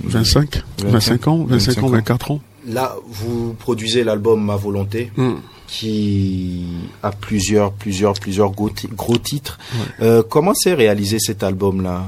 25, 0.04 0.62
25 0.84 1.28
ans, 1.28 1.44
25 1.44 1.48
25 1.74 1.82
ans, 1.82 1.86
ans. 1.86 1.90
24 1.90 2.30
ans. 2.32 2.40
Là, 2.68 2.94
vous 3.08 3.54
produisez 3.58 4.04
l'album 4.04 4.44
Ma 4.44 4.56
Volonté, 4.56 5.10
Hmm. 5.16 5.34
qui 5.66 6.66
a 7.02 7.10
plusieurs, 7.10 7.72
plusieurs, 7.72 8.14
plusieurs 8.14 8.50
gros, 8.50 8.70
ti- 8.70 8.88
gros 8.94 9.16
titres. 9.18 9.58
Euh, 10.02 10.22
comment 10.28 10.54
s'est 10.54 10.74
réalisé 10.74 11.18
cet 11.18 11.42
album-là? 11.42 12.06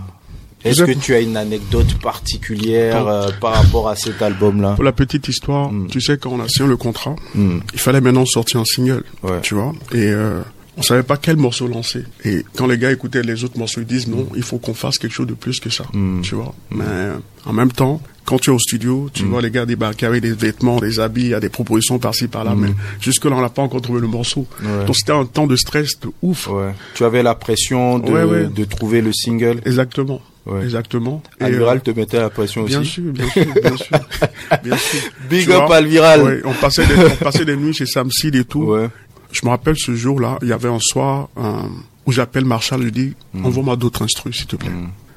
Est-ce 0.64 0.84
que 0.84 0.92
tu 0.92 1.12
as 1.14 1.20
une 1.20 1.36
anecdote 1.36 1.94
particulière 2.00 3.08
euh, 3.08 3.30
par 3.40 3.54
rapport 3.54 3.88
à 3.88 3.96
cet 3.96 4.22
album-là? 4.22 4.74
Pour 4.74 4.84
la 4.84 4.92
petite 4.92 5.26
histoire, 5.26 5.72
Mm. 5.72 5.88
tu 5.88 6.00
sais, 6.00 6.18
quand 6.18 6.30
on 6.30 6.40
a 6.40 6.48
signé 6.48 6.68
le 6.68 6.76
contrat, 6.76 7.16
Hmm. 7.34 7.58
il 7.72 7.80
fallait 7.80 8.00
maintenant 8.00 8.24
sortir 8.26 8.60
un 8.60 8.64
single, 8.64 9.02
Ouais. 9.24 9.40
tu 9.42 9.54
vois. 9.54 9.72
Et 9.92 9.96
euh, 10.12 10.40
on 10.76 10.82
savait 10.82 11.02
pas 11.02 11.16
quel 11.16 11.36
morceau 11.36 11.66
lancer. 11.68 12.04
Et 12.24 12.44
quand 12.56 12.66
les 12.66 12.78
gars 12.78 12.90
écoutaient 12.92 13.22
les 13.22 13.44
autres 13.44 13.58
morceaux, 13.58 13.80
ils 13.80 13.86
disent 13.86 14.08
non, 14.08 14.26
il 14.36 14.42
faut 14.42 14.58
qu'on 14.58 14.74
fasse 14.74 14.98
quelque 14.98 15.12
chose 15.12 15.26
de 15.26 15.34
plus 15.34 15.60
que 15.60 15.70
ça, 15.70 15.84
Mm. 15.92 16.22
tu 16.22 16.34
vois. 16.34 16.54
Mais 16.70 16.84
euh, 16.86 17.16
en 17.44 17.52
même 17.52 17.70
temps, 17.72 18.00
quand 18.24 18.38
tu 18.38 18.50
es 18.50 18.52
au 18.52 18.58
studio, 18.58 19.10
tu 19.12 19.24
vois 19.24 19.42
les 19.42 19.50
gars 19.50 19.66
débarquer 19.66 20.06
avec 20.06 20.22
des 20.22 20.32
vêtements, 20.32 20.78
des 20.78 21.00
habits, 21.00 21.22
il 21.22 21.28
y 21.28 21.34
a 21.34 21.40
des 21.40 21.48
propositions 21.48 21.98
par-ci 21.98 22.28
par-là, 22.28 22.54
mais 22.56 22.68
jusque 23.00 23.24
là 23.24 23.32
on 23.32 23.40
n'a 23.40 23.48
pas 23.50 23.62
encore 23.62 23.82
trouvé 23.82 24.00
le 24.00 24.06
morceau. 24.06 24.46
Ouais. 24.62 24.86
Donc 24.86 24.96
c'était 24.96 25.12
un 25.12 25.24
temps 25.24 25.46
de 25.46 25.56
stress 25.56 25.98
de 26.00 26.08
ouf. 26.22 26.48
Ouais. 26.48 26.72
Tu 26.94 27.04
avais 27.04 27.22
la 27.22 27.34
pression 27.34 27.98
de, 27.98 28.10
Ouais, 28.10 28.46
de 28.48 28.64
trouver 28.64 29.00
le 29.02 29.12
single. 29.12 29.60
Exactement. 29.66 30.22
Ouais. 30.46 30.62
Exactement. 30.64 31.22
Et, 31.40 31.44
Alviral 31.44 31.78
euh, 31.78 31.80
te 31.80 31.90
mettait 31.90 32.18
la 32.18 32.30
pression 32.30 32.64
Bien 32.64 32.80
aussi. 32.80 32.90
sûr, 32.92 33.12
bien 33.12 33.28
sûr, 33.28 33.44
bien 33.62 33.76
sûr, 33.76 33.98
bien 34.64 34.76
sûr. 34.76 35.00
Big 35.28 35.44
Tu 35.44 35.52
up 35.52 35.62
vois, 35.66 35.76
Alviral. 35.76 36.22
ouais, 36.22 36.40
on 36.44 36.52
passait 36.54 36.86
des, 36.86 36.94
on 36.96 37.24
passait 37.24 37.44
des 37.44 37.56
nuits 37.56 37.74
chez 37.74 37.86
Sam 37.86 38.10
Seed 38.10 38.34
et 38.36 38.44
tout. 38.44 38.62
Ouais. 38.64 38.88
Je 39.32 39.40
me 39.44 39.50
rappelle 39.50 39.74
ce 39.78 39.94
jour-là, 39.94 40.38
il 40.42 40.48
y 40.48 40.52
avait 40.52 40.68
un 40.68 40.78
soir 40.80 41.28
euh, 41.38 41.62
où 42.06 42.12
j'appelle 42.12 42.44
Marshall, 42.44 42.82
je 42.84 42.88
dis 42.90 43.14
Mm. 43.34 43.46
envoie-moi 43.46 43.76
d'autres 43.76 44.02
instrus, 44.02 44.36
s'il 44.36 44.46
te 44.46 44.56
plaît. 44.56 44.70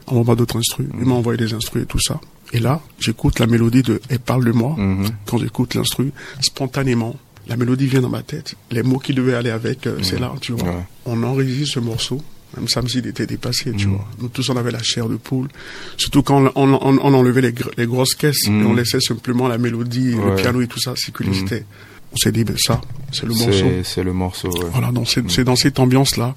Envoie-moi 0.07 0.35
d'autres 0.35 0.57
instrus. 0.57 0.87
Il 0.99 1.05
m'a 1.05 1.15
envoyé 1.15 1.37
des 1.37 1.53
instrus 1.53 1.83
et 1.83 1.85
tout 1.85 1.99
ça. 1.99 2.19
Et 2.53 2.59
là, 2.59 2.79
j'écoute 2.99 3.39
la 3.39 3.47
mélodie 3.47 3.81
de 3.81 3.99
Elle 4.09 4.19
parle 4.19 4.45
de 4.45 4.51
moi. 4.51 4.75
Mhm. 4.77 5.07
Quand 5.25 5.37
j'écoute 5.39 5.73
l'instru, 5.75 6.11
spontanément, 6.41 7.15
la 7.47 7.57
mélodie 7.57 7.87
vient 7.87 8.01
dans 8.01 8.09
ma 8.09 8.21
tête. 8.23 8.55
Les 8.71 8.83
mots 8.83 8.99
qui 8.99 9.13
devaient 9.13 9.33
aller 9.35 9.49
avec, 9.49 9.87
euh, 9.87 9.97
c'est 10.03 10.19
là, 10.19 10.31
tu 10.41 10.53
vois. 10.53 10.63
Mm. 10.63 10.75
Ouais. 10.75 10.83
On 11.07 11.23
enregistre 11.23 11.73
ce 11.75 11.79
morceau. 11.79 12.21
Même 12.55 12.69
Sam 12.69 12.87
Seed 12.87 13.05
était 13.07 13.25
dépassé, 13.27 13.71
Mm. 13.71 13.75
tu 13.75 13.87
vois. 13.87 14.05
Nous 14.21 14.29
tous, 14.29 14.47
on 14.49 14.55
avait 14.55 14.71
la 14.71 14.81
chair 14.81 15.09
de 15.09 15.15
poule. 15.17 15.49
Surtout 15.97 16.21
quand 16.23 16.39
on, 16.41 16.51
on, 16.55 16.73
on- 16.73 16.99
on 17.01 17.13
enlevait 17.13 17.41
les, 17.41 17.51
gr- 17.51 17.71
les 17.77 17.85
grosses 17.87 18.15
caisses 18.15 18.47
et 18.47 18.51
on 18.51 18.73
laissait 18.73 19.01
simplement 19.01 19.47
la 19.47 19.57
mélodie, 19.57 20.15
Mm. 20.15 20.19
Ouais. 20.19 20.29
le 20.29 20.35
piano 20.37 20.61
et 20.61 20.67
tout 20.67 20.79
ça 20.79 20.93
circuler. 20.95 21.33
C'était- 21.33 21.65
On 22.13 22.17
s'est 22.17 22.31
dit, 22.31 22.45
ben 22.45 22.55
ça, 22.57 22.79
c'est 23.11 23.25
le 23.25 23.33
morceau. 23.33 23.65
C'est 23.83 24.03
le 24.03 24.13
morceau. 24.13 24.47
Ouais. 24.49 24.69
Voilà, 24.71 24.91
donc 24.91 25.07
c'est 25.27 25.43
dans 25.43 25.55
cette 25.57 25.79
ambiance-là 25.79 26.33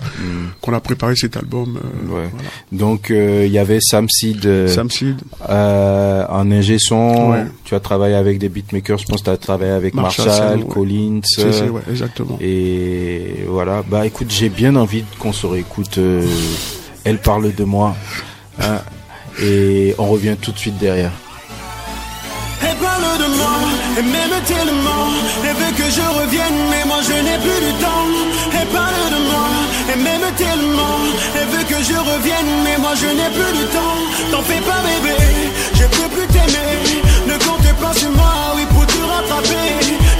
qu'on 0.61 0.73
a 0.73 0.81
préparé 0.81 1.15
cet 1.15 1.37
album. 1.37 1.77
euh, 1.79 2.13
Ouais. 2.15 2.29
voilà. 2.33 2.49
Donc 2.73 3.11
euh, 3.13 3.45
il 3.47 3.53
y 3.53 3.59
avait 3.59 3.79
Sam 3.81 4.09
Seed 4.09 4.45
euh, 4.47 4.67
Sam 4.67 4.91
Seed, 4.91 5.21
euh, 5.49 6.25
en 6.29 6.51
ingé 6.51 6.79
son. 6.81 7.31
Ouais. 7.31 7.45
Tu 7.65 7.75
as 7.77 7.81
travaillé 7.81 8.17
avec 8.17 8.39
des 8.39 8.49
beatmakers. 8.49 8.99
Je 8.99 9.07
pense 9.07 9.21
que 9.21 9.27
tu 9.27 9.31
as 9.31 9.37
travaillé 9.37 9.71
avec 9.71 9.95
Marshall, 9.95 10.27
Marshall, 10.27 10.49
Sam, 10.51 10.61
ouais. 10.63 10.67
Collins. 10.69 11.21
ouais, 11.71 11.83
exactement. 11.91 12.39
Et 12.41 13.45
voilà. 13.47 13.85
Bah 13.89 14.05
écoute, 14.05 14.29
j'ai 14.31 14.49
bien 14.49 14.75
envie 14.75 15.05
qu'on 15.21 15.33
se 15.33 15.47
réécoute. 15.47 15.99
euh, 15.99 16.27
Elle 17.05 17.19
parle 17.19 17.55
de 17.55 17.65
moi. 17.65 17.95
hein, 18.61 18.81
et 19.41 19.95
on 19.99 20.07
revient 20.07 20.35
tout 20.41 20.51
de 20.51 20.59
suite 20.59 20.79
derrière. 20.79 21.13
Elle 22.61 22.77
parle 22.79 23.03
de 23.03 23.37
moi, 23.37 23.51
que 25.79 25.91
je 25.91 26.07
revienne, 26.21 26.59
mais 26.71 26.85
moi 26.85 27.01
je 27.09 27.17
n'ai 27.27 27.39
plus 27.39 27.61
de 27.67 27.73
temps. 27.85 28.09
Elle 28.59 28.69
parle 28.69 29.09
de 29.15 29.21
moi, 29.31 29.49
et 29.93 29.99
même 30.09 30.27
tellement. 30.37 30.99
Elle 31.37 31.49
veut 31.55 31.67
que 31.73 31.79
je 31.89 31.97
revienne, 32.11 32.53
mais 32.65 32.77
moi 32.79 32.95
je 33.03 33.09
n'ai 33.19 33.31
plus 33.39 33.53
de 33.59 33.65
temps. 33.77 33.99
T'en 34.33 34.43
fais 34.43 34.63
pas 34.71 34.81
bébé, 34.89 35.17
je 35.81 35.87
peux 35.97 36.09
plus 36.15 36.29
t'aimer. 36.35 36.75
Ne 37.31 37.37
compte 37.47 37.71
pas 37.83 37.95
sur 37.95 38.11
moi, 38.11 38.35
oui 38.57 38.65
pour 38.73 38.87
te 38.87 39.01
rattraper. 39.13 39.71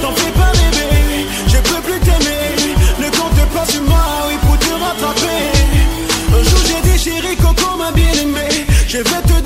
T'en 0.03 0.13
fais 0.21 0.35
pas 0.41 0.53
bébé, 0.61 0.89
je 1.53 1.59
peux 1.69 1.83
plus 1.87 2.01
t'aimer. 2.07 2.47
Ne 3.03 3.09
compte 3.19 3.43
pas 3.57 3.67
sur 3.73 3.83
moi, 3.83 4.07
oui 4.29 4.37
pour 4.45 4.59
te 4.65 4.73
rattraper. 4.85 5.43
Un 6.39 6.43
jour 6.49 6.63
j'ai 6.69 6.81
dit 6.89 6.99
chérie 7.05 7.37
Coco 7.37 7.77
m'a 7.77 7.91
bien 7.91 8.15
aimé. 8.23 8.49
Je 8.87 8.99
vais 8.99 9.23
te 9.31 9.38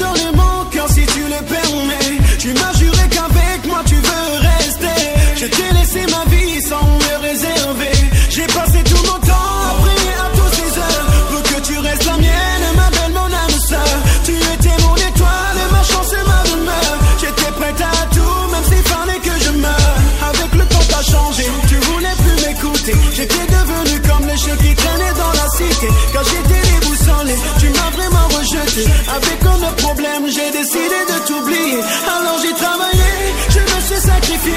Avec 28.74 29.42
le 29.42 29.76
problème 29.82 30.24
J'ai 30.28 30.50
décidé 30.50 30.98
de 31.12 31.26
t'oublier. 31.26 31.80
Alors 32.08 32.38
j'ai 32.42 32.54
travaillé 32.54 33.12
Je 33.50 33.60
me 33.60 33.80
suis 33.82 34.00
sacrifié 34.00 34.52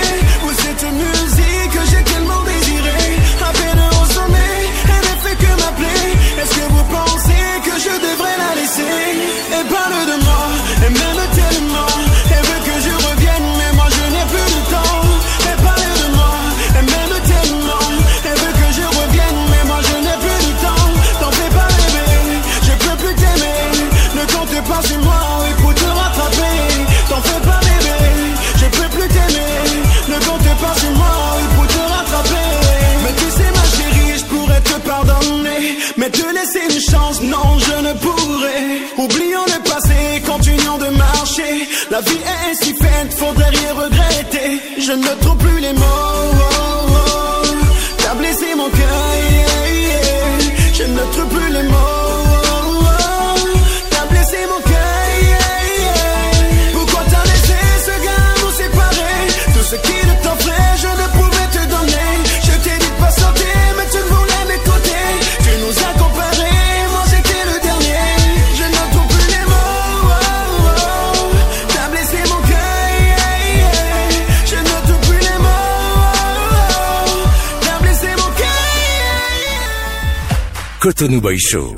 Cotonou 80.85 81.19
Boy 81.19 81.39
Show. 81.39 81.75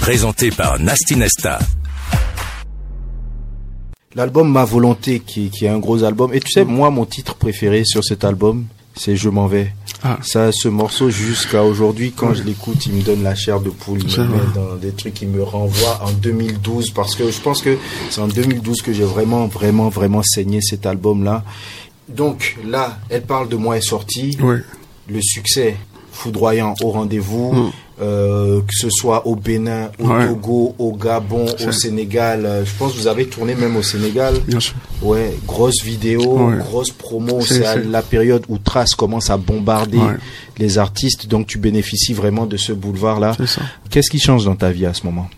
Présenté 0.00 0.50
par 0.50 0.80
Nasty 0.80 1.16
Nesta. 1.16 1.58
L'album 4.14 4.50
Ma 4.50 4.64
Volonté, 4.64 5.20
qui, 5.20 5.50
qui 5.50 5.66
est 5.66 5.68
un 5.68 5.78
gros 5.78 6.02
album. 6.02 6.32
Et 6.32 6.40
tu 6.40 6.52
sais, 6.52 6.64
moi, 6.64 6.88
mon 6.88 7.04
titre 7.04 7.34
préféré 7.34 7.84
sur 7.84 8.02
cet 8.02 8.24
album, 8.24 8.64
c'est 8.94 9.16
Je 9.16 9.28
m'en 9.28 9.48
vais. 9.48 9.74
Ah. 10.02 10.18
Ça, 10.22 10.50
ce 10.50 10.68
morceau, 10.68 11.10
jusqu'à 11.10 11.62
aujourd'hui, 11.62 12.12
quand 12.16 12.32
je 12.32 12.42
l'écoute, 12.42 12.86
il 12.86 12.94
me 12.94 13.02
donne 13.02 13.22
la 13.22 13.34
chair 13.34 13.60
de 13.60 13.68
poule. 13.68 14.00
Il 14.02 14.18
me 14.22 14.28
met 14.28 14.38
dans 14.54 14.76
des 14.76 14.92
trucs 14.92 15.12
qui 15.12 15.26
me 15.26 15.42
renvoient 15.42 16.00
en 16.02 16.12
2012. 16.12 16.92
Parce 16.92 17.16
que 17.16 17.30
je 17.30 17.40
pense 17.42 17.60
que 17.60 17.76
c'est 18.08 18.22
en 18.22 18.28
2012 18.28 18.80
que 18.80 18.94
j'ai 18.94 19.04
vraiment, 19.04 19.46
vraiment, 19.46 19.90
vraiment 19.90 20.22
saigné 20.22 20.62
cet 20.62 20.86
album-là. 20.86 21.44
Donc 22.08 22.56
là, 22.66 22.96
Elle 23.10 23.24
parle 23.24 23.50
de 23.50 23.56
moi 23.56 23.76
est 23.76 23.86
sortie. 23.86 24.38
Le 24.40 25.20
succès 25.20 25.76
foudroyant 26.12 26.74
au 26.80 26.92
rendez-vous. 26.92 27.52
Mm. 27.52 27.72
Euh, 28.00 28.60
que 28.60 28.74
ce 28.74 28.88
soit 28.90 29.26
au 29.26 29.34
Bénin, 29.36 29.90
au 29.98 30.06
Ouais. 30.08 30.26
Togo, 30.28 30.74
au 30.78 30.92
Gabon, 30.96 31.46
au 31.66 31.72
Sénégal. 31.72 32.46
Euh, 32.46 32.64
Je 32.64 32.70
pense 32.78 32.92
que 32.92 32.98
vous 32.98 33.06
avez 33.06 33.26
tourné 33.26 33.54
même 33.54 33.76
au 33.76 33.82
Sénégal. 33.82 34.34
Bien 34.46 34.60
sûr. 34.60 34.74
Ouais, 35.02 35.34
grosse 35.46 35.82
vidéo, 35.84 36.48
Ouais. 36.48 36.58
grosse 36.58 36.90
promo. 36.90 37.40
C'est- 37.40 37.64
à 37.64 37.76
la 37.76 38.02
période 38.02 38.44
où 38.48 38.58
Trace 38.58 38.94
commence 38.94 39.30
à 39.30 39.36
bombarder 39.36 39.98
Ouais. 39.98 40.16
les 40.58 40.78
artistes. 40.78 41.26
Donc 41.26 41.46
tu 41.46 41.58
bénéficies 41.58 42.12
vraiment 42.14 42.46
de 42.46 42.56
ce 42.56 42.72
boulevard-là. 42.72 43.34
C'est 43.36 43.46
ça. 43.46 43.62
Qu'est-ce 43.90 44.10
qui 44.10 44.18
change 44.20 44.44
dans 44.44 44.56
ta 44.56 44.70
vie 44.70 44.86
à 44.86 44.94
ce 44.94 45.04
moment? 45.04 45.28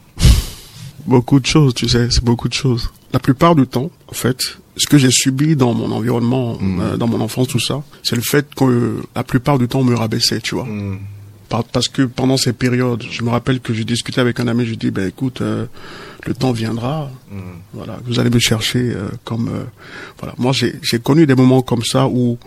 Beaucoup 1.07 1.41
de 1.41 1.47
choses, 1.47 1.75
tu 1.75 1.89
sais, 1.89 2.09
c'est 2.11 2.23
beaucoup 2.23 2.49
de 2.49 2.55
choses. 2.55 2.91
La 3.13 3.19
plupart 3.19 3.55
du 3.55 3.67
temps, 3.67 3.91
en 4.09 4.13
fait, 4.15 4.39
ce 4.77 4.87
que 4.87 4.99
j'ai 4.99 5.11
subi 5.11 5.57
dans 5.57 5.73
mon 5.75 5.91
environnement, 5.93 6.57
Mm. 6.61 6.81
euh, 6.81 6.97
dans 6.97 7.07
mon 7.09 7.21
enfance, 7.21 7.49
tout 7.49 7.59
ça, 7.59 7.83
c'est 8.03 8.17
le 8.17 8.23
fait 8.23 8.47
que 8.55 9.01
la 9.17 9.25
plupart 9.25 9.59
du 9.59 9.67
temps, 9.67 9.81
on 9.81 9.85
me 9.85 9.97
rabaissait, 9.97 10.41
tu 10.41 10.55
vois. 10.55 10.65
Mm. 10.65 10.99
Par- 11.51 11.65
Parce 11.65 11.89
que 11.89 12.03
pendant 12.03 12.37
ces 12.39 12.55
périodes, 12.55 13.03
je 13.11 13.23
me 13.23 13.29
rappelle 13.31 13.61
que 13.61 13.75
je 13.75 13.83
discutais 13.83 14.21
avec 14.23 14.41
un 14.41 14.47
ami, 14.49 14.65
je 14.65 14.71
lui 14.71 14.77
dis, 14.79 14.91
ben 14.91 15.07
écoute, 15.07 15.43
euh, 15.43 15.67
le 16.27 16.33
temps 16.33 16.53
viendra, 16.53 17.11
voilà, 17.75 17.99
vous 18.07 18.19
allez 18.21 18.31
me 18.31 18.39
chercher 18.39 18.93
euh, 18.95 19.09
comme, 19.25 19.49
euh, 19.49 19.65
voilà. 20.19 20.35
Moi, 20.39 20.53
j'ai 20.53 20.77
j'ai 20.83 20.99
connu 21.01 21.27
des 21.27 21.35
moments 21.35 21.61
comme 21.61 21.83
ça 21.83 22.07
où 22.09 22.39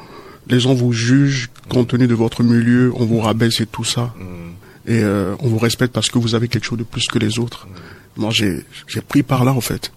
les 0.47 0.59
gens 0.59 0.73
vous 0.73 0.91
jugent 0.93 1.49
compte 1.69 1.89
tenu 1.89 2.07
de 2.07 2.15
votre 2.15 2.41
milieu, 2.43 2.91
on 2.95 3.05
vous 3.05 3.19
rabaisse 3.19 3.59
et 3.61 3.65
tout 3.67 3.83
ça, 3.83 4.13
et 4.87 5.01
euh, 5.03 5.35
on 5.39 5.47
vous 5.49 5.59
respecte 5.59 5.93
parce 5.93 6.09
que 6.09 6.17
vous 6.17 6.33
avez 6.35 6.47
quelque 6.47 6.65
chose 6.65 6.79
de 6.79 6.83
plus 6.83 7.05
que 7.07 7.19
les 7.19 7.39
autres. 7.39 7.67
Moi, 8.17 8.31
j'ai 8.31 8.63
j'ai 8.87 9.01
pris 9.01 9.23
par 9.23 9.43
là 9.45 9.51
en 9.53 9.61
fait. 9.61 9.91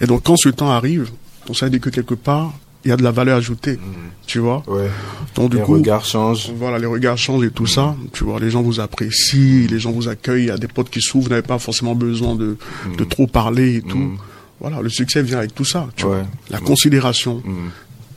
Et 0.00 0.06
donc, 0.06 0.22
quand 0.24 0.36
ce 0.36 0.48
temps 0.48 0.70
arrive, 0.70 1.08
on 1.48 1.54
s'est 1.54 1.70
dit 1.70 1.78
que 1.80 1.90
quelque 1.90 2.14
part, 2.14 2.52
il 2.84 2.88
y 2.88 2.92
a 2.92 2.96
de 2.96 3.02
la 3.02 3.10
valeur 3.10 3.36
ajoutée, 3.36 3.78
tu 4.26 4.38
vois. 4.38 4.62
Ouais. 4.66 4.88
Donc 5.34 5.50
du 5.50 5.56
Les 5.58 5.62
coup, 5.62 5.72
regards 5.74 6.04
changent. 6.04 6.50
voilà, 6.56 6.78
les 6.78 6.86
regards 6.86 7.18
changent 7.18 7.44
et 7.44 7.50
tout 7.50 7.66
ça. 7.66 7.94
Tu 8.12 8.24
vois, 8.24 8.40
les 8.40 8.50
gens 8.50 8.62
vous 8.62 8.80
apprécient, 8.80 9.66
les 9.70 9.78
gens 9.78 9.92
vous 9.92 10.08
accueillent. 10.08 10.44
Il 10.44 10.48
y 10.48 10.50
a 10.50 10.56
des 10.58 10.68
potes 10.68 10.88
qui 10.90 11.00
s'ouvrent, 11.02 11.24
vous 11.24 11.30
n'avez 11.30 11.42
pas 11.42 11.58
forcément 11.58 11.94
besoin 11.94 12.34
de, 12.36 12.56
de 12.96 13.04
trop 13.04 13.26
parler 13.26 13.76
et 13.76 13.82
tout. 13.82 14.12
Voilà, 14.60 14.80
le 14.80 14.88
succès 14.88 15.22
vient 15.22 15.38
avec 15.38 15.54
tout 15.54 15.64
ça. 15.64 15.88
Tu 15.96 16.04
Ouais. 16.06 16.16
vois, 16.16 16.26
la 16.50 16.58
considération. 16.60 17.42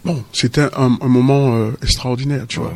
Bon, 0.05 0.21
c'était 0.33 0.67
un, 0.75 0.97
un 0.99 1.07
moment 1.07 1.55
euh, 1.55 1.71
extraordinaire, 1.81 2.45
tu 2.47 2.59
vois. 2.59 2.73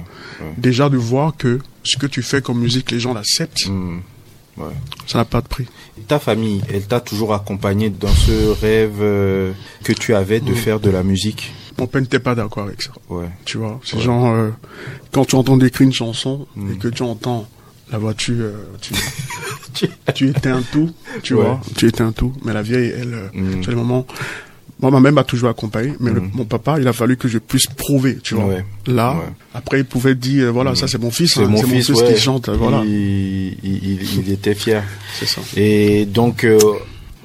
Déjà 0.57 0.87
de 0.89 0.95
voir 0.97 1.35
que 1.37 1.59
ce 1.83 1.97
que 1.97 2.05
tu 2.07 2.21
fais 2.21 2.41
comme 2.41 2.59
musique, 2.59 2.91
les 2.91 2.99
gens 2.99 3.13
l'acceptent, 3.13 3.67
Mm. 3.67 3.99
Ouais. 4.57 4.65
ça 5.05 5.19
n'a 5.19 5.25
pas 5.25 5.41
de 5.41 5.47
prix. 5.47 5.67
Ta 6.07 6.17
famille, 6.19 6.61
elle 6.73 6.87
t'a 6.87 6.99
toujours 6.99 7.33
accompagné 7.33 7.89
dans 7.91 8.07
ce 8.07 8.59
rêve 8.59 8.95
euh, 9.01 9.51
que 9.83 9.93
tu 9.93 10.15
avais 10.15 10.39
de 10.39 10.53
faire 10.53 10.79
de 10.79 10.89
la 10.89 11.03
musique? 11.03 11.53
Mon 11.77 11.87
père 11.87 12.01
n'était 12.01 12.19
pas 12.19 12.33
d'accord 12.35 12.63
avec 12.63 12.81
ça. 12.81 12.91
Ouais. 13.09 13.29
Tu 13.45 13.57
vois, 13.57 13.79
c'est 13.83 13.99
genre 13.99 14.25
euh, 14.27 14.49
quand 15.11 15.25
tu 15.25 15.35
entends 15.35 15.57
décrire 15.57 15.85
une 15.87 15.93
chanson 15.93 16.47
Mm. 16.55 16.71
et 16.73 16.77
que 16.77 16.87
tu 16.87 17.03
entends 17.03 17.47
la 17.91 17.97
voiture, 17.99 18.35
euh, 18.39 18.65
tu, 19.73 19.87
tu 20.13 20.29
éteins 20.29 20.63
tout, 20.71 20.91
tu 21.23 21.33
Ouais. 21.35 21.43
vois, 21.43 21.61
tu 21.75 21.87
éteins 21.87 22.11
tout. 22.11 22.33
Mais 22.43 22.53
la 22.53 22.61
vieille, 22.63 22.93
elle, 22.99 23.13
euh, 23.13 23.27
Mm. 23.33 23.63
c'est 23.63 23.71
le 23.71 23.77
moment. 23.77 24.05
Moi, 24.79 24.91
ma 24.91 24.99
mère 24.99 25.11
m'a 25.11 25.23
toujours 25.23 25.49
accompagné, 25.49 25.93
mais 25.99 26.11
le- 26.11 26.21
Mm. 26.21 26.31
mon 26.33 26.45
papa, 26.45 26.77
il 26.79 26.87
a 26.87 26.93
fallu 26.93 27.17
que 27.17 27.27
je 27.27 27.37
puisse 27.39 27.65
prouver, 27.67 28.17
tu 28.23 28.35
vois. 28.35 28.45
Ouais. 28.45 28.65
Là, 28.87 29.15
après, 29.53 29.79
il 29.79 29.85
pouvait 29.85 30.13
dire, 30.15 30.45
euh, 30.45 30.49
voilà, 30.51 30.75
ça 30.75 30.87
c'est 30.87 30.99
mon 31.01 31.09
fils, 31.11 31.33
C'est 31.33 31.43
hein, 31.43 31.47
mon 31.47 31.61
fils, 31.63 31.89
ouais. 31.89 32.13
qui 32.13 32.19
chante, 32.19 32.49
euh, 32.49 32.55
voilà. 32.57 32.83
Il, 32.85 33.57
il, 33.63 34.03
il- 34.19 34.31
était 34.31 34.53
fier. 34.55 34.83
C'est 35.19 35.25
ça. 35.27 35.41
Et 35.55 36.05
donc, 36.05 36.43
euh, 36.43 36.59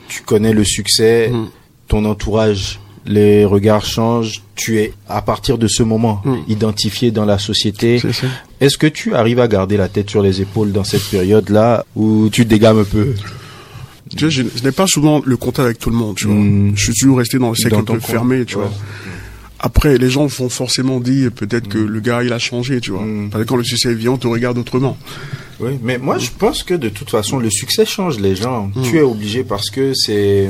tu 0.08 0.22
connais 0.22 0.52
le 0.54 0.64
succès, 0.64 1.28
Mm. 1.30 1.46
ton 1.88 2.04
entourage, 2.06 2.80
les 3.06 3.44
regards 3.44 3.84
changent. 3.84 4.42
Tu 4.54 4.78
es, 4.78 4.92
à 5.08 5.22
partir 5.22 5.58
de 5.58 5.66
ce 5.68 5.82
moment, 5.82 6.20
Mm. 6.24 6.36
identifié 6.48 7.10
dans 7.10 7.24
la 7.24 7.38
société. 7.38 8.00
Est-ce 8.60 8.78
que 8.78 8.86
tu 8.86 9.14
arrives 9.14 9.40
à 9.40 9.48
garder 9.48 9.76
la 9.76 9.88
tête 9.88 10.08
sur 10.10 10.22
les 10.22 10.40
épaules 10.40 10.72
dans 10.72 10.84
cette 10.84 11.04
période-là 11.10 11.84
où 11.96 12.28
tu 12.30 12.44
dégames 12.44 12.78
un 12.80 12.84
peu? 12.84 13.14
Tu 14.16 14.18
sais, 14.26 14.30
je, 14.30 14.42
je 14.54 14.62
n'ai 14.62 14.72
pas 14.72 14.86
souvent 14.86 15.22
le 15.24 15.36
contact 15.36 15.64
avec 15.66 15.78
tout 15.78 15.90
le 15.90 15.96
monde, 15.96 16.16
tu 16.16 16.26
vois. 16.26 16.36
Mm. 16.36 16.72
Je 16.76 16.84
suis 16.84 16.92
toujours 17.00 17.18
resté 17.18 17.38
dans 17.38 17.48
le 17.50 17.56
cercle 17.56 17.74
Dans 17.76 17.80
un 17.80 17.84
ton 17.84 17.94
peu 17.94 18.00
coin. 18.00 18.08
fermé, 18.10 18.44
tu 18.44 18.56
Ouais. 18.56 18.64
vois. 18.64 18.72
Après, 19.64 19.96
les 19.96 20.10
gens 20.10 20.26
vont 20.26 20.48
forcément 20.48 20.98
dire 20.98 21.30
peut-être 21.30 21.68
que 21.68 21.78
le 21.78 22.00
gars, 22.00 22.24
il 22.24 22.32
a 22.32 22.38
changé, 22.40 22.80
tu 22.80 22.90
vois. 22.90 23.02
Mm. 23.04 23.30
Parce 23.30 23.44
que 23.44 23.48
quand 23.48 23.56
le 23.56 23.64
succès 23.64 23.94
vient, 23.94 24.12
on 24.12 24.16
te 24.18 24.26
regarde 24.26 24.58
autrement. 24.58 24.96
Oui, 25.60 25.78
mais 25.82 25.96
moi 25.98 26.18
je 26.18 26.30
pense 26.36 26.64
que 26.64 26.74
de 26.74 26.88
toute 26.88 27.08
façon 27.10 27.38
le 27.38 27.48
succès 27.48 27.86
change 27.86 28.18
les 28.18 28.34
gens. 28.34 28.70
Tu 28.82 28.98
es 28.98 29.02
obligé 29.02 29.44
parce 29.44 29.70
que 29.70 29.92
c'est 29.94 30.48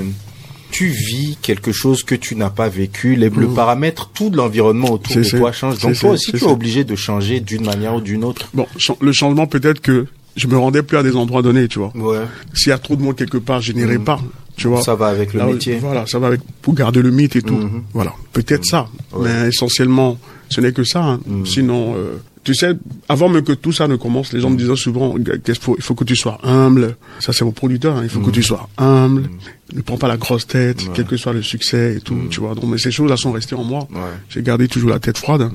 tu 0.72 0.86
vis 0.86 1.36
quelque 1.40 1.70
chose 1.70 2.02
que 2.02 2.16
tu 2.16 2.34
n'as 2.34 2.50
pas 2.50 2.68
vécu, 2.68 3.14
les, 3.14 3.28
le 3.30 3.46
paramètre, 3.48 4.10
tout 4.12 4.30
de 4.30 4.36
l'environnement 4.36 4.90
autour 4.90 5.14
de 5.14 5.22
toi 5.22 5.52
change. 5.52 5.78
Donc 5.78 5.96
toi 5.98 6.10
aussi 6.10 6.32
tu 6.32 6.38
es 6.38 6.48
obligé 6.48 6.82
de 6.82 6.96
changer 6.96 7.38
d'une 7.40 7.64
manière 7.64 7.94
ou 7.94 8.00
d'une 8.00 8.24
autre. 8.24 8.48
Bon, 8.54 8.66
le 9.00 9.12
changement 9.12 9.46
peut-être 9.46 9.80
que 9.80 10.06
je 10.34 10.46
me 10.48 10.56
rendais 10.56 10.82
plus 10.82 10.96
à 10.96 11.02
des 11.02 11.14
endroits 11.14 11.42
donnés, 11.42 11.68
tu 11.68 11.78
vois. 11.78 11.92
Ouais. 11.94 12.24
S'il 12.54 12.70
y 12.70 12.72
a 12.72 12.78
trop 12.78 12.96
de 12.96 13.02
monde 13.02 13.14
quelque 13.16 13.36
part, 13.38 13.60
je 13.60 13.72
n'irai 13.72 13.98
Mm. 13.98 14.04
pas, 14.04 14.20
tu 14.56 14.66
vois. 14.66 14.80
Ça 14.82 14.94
va 14.94 15.08
avec 15.08 15.34
le 15.34 15.40
Là, 15.40 15.46
métier. 15.46 15.76
Voilà, 15.76 16.06
ça 16.06 16.18
va 16.18 16.28
avec 16.28 16.40
pour 16.62 16.74
garder 16.74 17.02
le 17.02 17.10
mythe 17.10 17.36
et 17.36 17.42
tout. 17.42 17.54
Mhm. 17.54 17.82
Voilà, 17.92 18.14
peut-être 18.32 18.64
ça, 18.64 18.88
Ouais. 19.12 19.28
mais 19.28 19.48
essentiellement, 19.48 20.18
ce 20.48 20.62
n'est 20.62 20.72
que 20.72 20.84
ça. 20.84 21.02
hein. 21.04 21.20
Sinon, 21.44 21.94
euh, 21.96 22.16
tu 22.44 22.54
sais, 22.54 22.72
avant 23.08 23.28
même 23.28 23.42
que 23.44 23.52
tout 23.52 23.72
ça 23.72 23.86
ne 23.88 23.96
commence, 23.96 24.32
les 24.32 24.40
gens 24.40 24.50
me 24.50 24.56
disaient 24.56 24.74
souvent, 24.76 25.14
qu'est-ce 25.14 25.40
qu'il 25.42 25.54
faut, 25.64 25.76
il 25.76 25.82
faut 25.82 25.94
que 25.94 26.04
tu 26.04 26.16
sois 26.16 26.38
humble. 26.42 26.96
Ça, 27.20 27.32
c'est 27.32 27.44
vos 27.44 27.52
producteurs. 27.52 27.96
hein. 27.96 28.00
Il 28.02 28.08
faut 28.08 28.20
que 28.20 28.30
tu 28.30 28.42
sois 28.42 28.68
humble. 28.78 29.30
Ne 29.74 29.80
prends 29.80 29.96
pas 29.96 30.08
la 30.08 30.16
grosse 30.16 30.46
tête. 30.46 30.82
Ouais. 30.82 30.88
quel 30.94 31.06
que 31.06 31.16
soit 31.16 31.32
le 31.32 31.42
succès 31.42 31.94
et 31.96 32.00
tout. 32.00 32.16
Tu 32.30 32.40
vois. 32.40 32.54
Donc, 32.54 32.64
mais 32.64 32.78
ces 32.78 32.90
choses-là 32.90 33.16
sont 33.16 33.32
restées 33.32 33.54
en 33.54 33.64
moi. 33.64 33.86
Ouais. 33.92 34.00
J'ai 34.28 34.42
gardé 34.42 34.66
toujours 34.68 34.90
la 34.90 34.98
tête 34.98 35.18
froide. 35.18 35.50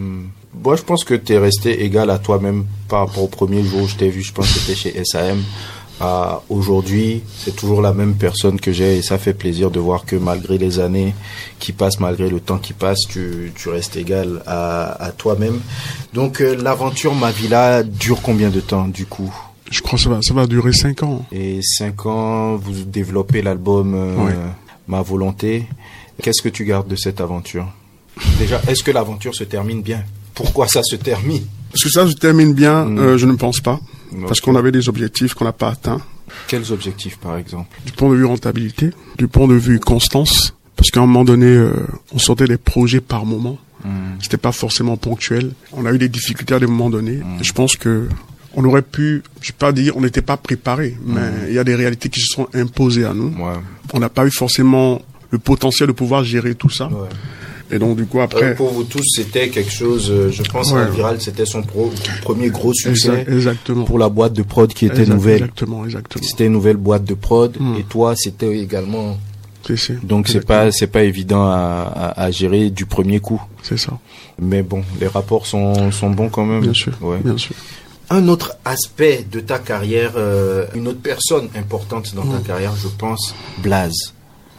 Moi, 0.63 0.75
je 0.75 0.81
pense 0.81 1.03
que 1.03 1.13
tu 1.13 1.33
es 1.33 1.37
resté 1.37 1.83
égal 1.83 2.09
à 2.09 2.17
toi-même 2.17 2.65
par 2.87 3.05
rapport 3.07 3.23
au 3.23 3.27
premier 3.27 3.63
jour 3.63 3.83
où 3.83 3.87
je 3.87 3.95
t'ai 3.95 4.09
vu. 4.09 4.21
Je 4.23 4.33
pense 4.33 4.51
que 4.51 4.59
c'était 4.59 4.75
chez 4.75 5.03
SAM. 5.05 5.37
À 5.99 6.41
aujourd'hui, 6.49 7.23
c'est 7.39 7.55
toujours 7.55 7.81
la 7.81 7.91
même 7.91 8.13
personne 8.15 8.59
que 8.59 8.71
j'ai 8.71 8.97
et 8.97 9.01
ça 9.01 9.17
fait 9.17 9.33
plaisir 9.33 9.71
de 9.71 9.79
voir 9.79 10.05
que 10.05 10.15
malgré 10.15 10.59
les 10.59 10.79
années 10.79 11.15
qui 11.57 11.71
passent, 11.71 11.99
malgré 11.99 12.29
le 12.29 12.39
temps 12.39 12.59
qui 12.59 12.73
passe, 12.73 12.99
tu, 13.09 13.51
tu 13.55 13.69
restes 13.69 13.95
égal 13.97 14.43
à, 14.45 15.03
à 15.03 15.11
toi-même. 15.11 15.59
Donc, 16.13 16.41
euh, 16.41 16.55
l'aventure 16.55 17.15
Ma 17.15 17.31
Villa 17.31 17.81
dure 17.81 18.21
combien 18.21 18.49
de 18.49 18.59
temps 18.59 18.87
du 18.87 19.07
coup? 19.07 19.33
Je 19.71 19.81
crois 19.81 19.97
que 19.97 20.03
ça 20.03 20.09
va, 20.11 20.19
ça 20.21 20.33
va 20.35 20.45
durer 20.45 20.71
cinq 20.71 21.01
ans. 21.01 21.25
Et 21.31 21.61
cinq 21.63 22.05
ans, 22.05 22.55
vous 22.57 22.83
développez 22.85 23.41
l'album 23.41 23.93
euh, 23.95 24.15
Ouais. 24.25 24.35
Ma 24.87 25.01
Volonté. 25.01 25.65
Qu'est-ce 26.21 26.41
que 26.43 26.49
tu 26.49 26.63
gardes 26.63 26.87
de 26.87 26.95
cette 26.95 27.19
aventure? 27.21 27.67
Déjà, 28.39 28.61
est-ce 28.67 28.83
que 28.83 28.91
l'aventure 28.91 29.33
se 29.35 29.43
termine 29.43 29.81
bien? 29.81 30.03
Pourquoi 30.35 30.67
ça 30.67 30.81
se 30.83 30.95
termine? 30.95 31.43
Parce 31.71 31.83
que 31.83 31.89
ça 31.89 32.07
se 32.07 32.13
termine 32.13 32.53
bien, 32.53 32.85
Mm. 32.85 32.99
euh, 32.99 33.17
je 33.17 33.25
ne 33.25 33.33
pense 33.33 33.59
pas. 33.59 33.79
Parce 34.27 34.39
qu'on 34.41 34.55
avait 34.55 34.71
des 34.71 34.89
objectifs 34.89 35.33
qu'on 35.33 35.45
n'a 35.45 35.53
pas 35.53 35.69
atteints. 35.69 36.01
Quels 36.47 36.71
objectifs, 36.71 37.17
par 37.17 37.37
exemple? 37.37 37.69
Du 37.85 37.91
point 37.91 38.09
de 38.09 38.15
vue 38.15 38.25
rentabilité, 38.25 38.91
du 39.17 39.27
point 39.27 39.47
de 39.47 39.53
vue 39.55 39.79
constance. 39.79 40.53
Parce 40.75 40.91
qu'à 40.91 40.99
un 40.99 41.05
moment 41.05 41.23
donné, 41.25 41.47
euh, 41.47 41.71
on 42.13 42.19
sortait 42.19 42.45
des 42.47 42.57
projets 42.57 43.01
par 43.01 43.25
moment. 43.25 43.57
C'était 44.21 44.37
pas 44.37 44.51
forcément 44.51 44.97
ponctuel. 44.97 45.51
On 45.71 45.85
a 45.85 45.93
eu 45.93 45.97
des 45.97 46.09
difficultés 46.09 46.53
à 46.55 46.59
des 46.59 46.67
moments 46.67 46.89
donnés. 46.89 47.21
Et 47.39 47.43
Je 47.43 47.53
pense 47.53 47.77
que 47.77 48.09
on 48.53 48.65
aurait 48.65 48.81
pu, 48.81 49.23
je 49.41 49.49
vais 49.49 49.55
pas 49.57 49.71
dire, 49.71 49.95
on 49.95 50.01
n'était 50.01 50.21
pas 50.23 50.35
préparé, 50.35 50.97
mais 51.05 51.21
il 51.47 51.53
y 51.53 51.59
a 51.59 51.63
des 51.63 51.75
réalités 51.75 52.09
qui 52.09 52.19
se 52.19 52.33
sont 52.33 52.47
imposées 52.53 53.05
à 53.05 53.13
nous. 53.13 53.29
Ouais. 53.37 53.53
On 53.93 53.99
n'a 53.99 54.09
pas 54.09 54.25
eu 54.25 54.31
forcément 54.31 55.01
le 55.29 55.37
potentiel 55.37 55.87
de 55.87 55.93
pouvoir 55.93 56.23
gérer 56.23 56.55
tout 56.55 56.69
ça. 56.69 56.87
ouais. 56.87 57.07
Et 57.71 57.79
donc 57.79 57.97
du 57.97 58.05
coup 58.05 58.19
Euh, 58.19 58.23
après, 58.23 58.55
pour 58.55 58.69
vous 58.71 58.83
tous, 58.83 59.03
c'était 59.15 59.49
quelque 59.49 59.71
chose, 59.71 60.09
euh, 60.09 60.31
je 60.31 60.41
pense, 60.43 60.71
Ouais. 60.71 60.89
Viral, 60.89 61.19
c'était 61.21 61.45
son 61.45 61.61
pro- 61.63 61.91
premier 62.21 62.49
gros 62.49 62.73
succès 62.73 63.09
Exact- 63.09 63.29
exactement. 63.29 63.83
pour 63.85 63.99
la 63.99 64.09
boîte 64.09 64.33
de 64.33 64.43
prod 64.43 64.73
qui 64.73 64.85
était 64.85 65.05
nouvelle. 65.05 65.35
Exactement, 65.43 65.83
exactement. 65.85 66.23
C'était 66.25 66.45
une 66.45 66.53
nouvelle 66.53 66.77
boîte 66.77 67.03
de 67.03 67.13
prod 67.13 67.55
Mm. 67.59 67.75
et 67.79 67.83
toi, 67.83 68.15
c'était 68.15 68.57
également. 68.59 69.17
Donc 70.03 70.29
c'est 70.29 70.45
pas 70.45 70.71
c'est 70.71 70.87
pas 70.87 71.03
évident 71.03 71.43
à, 71.43 71.91
à, 72.15 72.23
à 72.23 72.31
gérer 72.31 72.69
du 72.69 72.85
premier 72.85 73.19
coup. 73.19 73.41
C'est 73.63 73.77
ça, 73.77 73.99
Mais 74.39 74.63
bon, 74.63 74.81
les 75.01 75.07
rapports 75.07 75.45
sont, 75.45 75.91
sont 75.91 76.09
bons 76.09 76.29
quand 76.29 76.45
même. 76.45 76.61
bien 76.61 76.73
sûr, 76.73 76.93
Ouais. 77.01 77.17
bien 77.21 77.37
sûr. 77.37 77.53
Un 78.09 78.29
autre 78.29 78.53
aspect 78.63 79.25
de 79.29 79.41
ta 79.41 79.59
carrière, 79.59 80.13
euh, 80.15 80.65
une 80.73 80.87
autre 80.87 81.01
personne 81.03 81.49
importante 81.53 82.15
dans 82.15 82.23
ta 82.25 82.37
Mm. 82.37 82.43
carrière, 82.43 82.73
je 82.81 82.87
pense, 82.87 83.35
Blaze. 83.61 84.13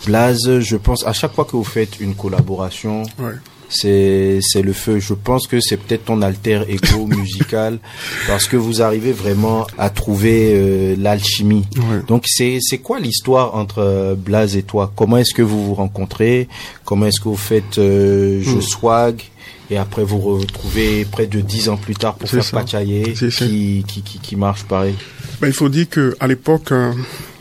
Blaze, 0.06 0.61
je 0.61 0.76
pense, 0.76 1.06
à 1.06 1.12
chaque 1.12 1.34
fois 1.34 1.44
que 1.44 1.52
vous 1.52 1.64
faites 1.64 2.00
une 2.00 2.14
collaboration, 2.14 3.02
Ouais. 3.18 3.32
c'est 3.68 4.38
c'est 4.42 4.62
le 4.62 4.72
feu. 4.72 4.98
Je 5.00 5.12
pense 5.14 5.46
que 5.46 5.61
c'est 5.61 5.76
peut-être 5.76 6.06
ton 6.06 6.22
alter 6.22 6.62
ego 6.68 7.06
musical 7.18 7.78
parce 8.26 8.46
que 8.46 8.56
vous 8.56 8.80
arrivez 8.80 9.12
vraiment 9.12 9.66
à 9.76 9.90
trouver 9.90 10.52
euh, 10.54 10.94
l'alchimie. 10.98 11.66
Ouais. 11.76 12.00
Donc 12.06 12.24
c'est 12.26 12.58
c'est 12.62 12.78
quoi 12.78 13.00
l'histoire 13.00 13.54
entre 13.54 13.78
euh, 13.80 14.14
Blaze 14.14 14.56
et 14.56 14.62
toi? 14.62 14.90
Comment 14.96 15.18
est-ce 15.18 15.34
que 15.34 15.42
vous 15.42 15.66
vous 15.66 15.74
rencontrez? 15.74 16.48
Comment 16.84 17.06
est-ce 17.06 17.20
que 17.20 17.28
vous 17.28 17.37
faites 17.37 17.78
euh, 17.78 18.40
Je 18.42 18.56
Mm. 18.56 18.62
swag? 18.62 19.22
Et 19.70 19.76
après, 19.76 20.02
vous 20.02 20.18
retrouvez 20.18 21.04
près 21.04 21.26
de 21.26 21.42
dix 21.42 21.68
ans 21.68 21.76
plus 21.76 21.94
tard 21.94 22.14
pour 22.14 22.26
C'est 22.30 22.40
faire. 22.40 22.62
Pachaye, 22.62 23.12
qui, 23.12 23.84
qui, 23.87 24.00
qui, 24.02 24.18
qui 24.18 24.34
marche 24.37 24.62
pareil? 24.64 24.94
Ben, 25.42 25.48
il 25.48 25.52
faut 25.52 25.68
dire 25.68 25.87
que 25.90 26.16
à 26.20 26.26
l'époque, 26.26 26.72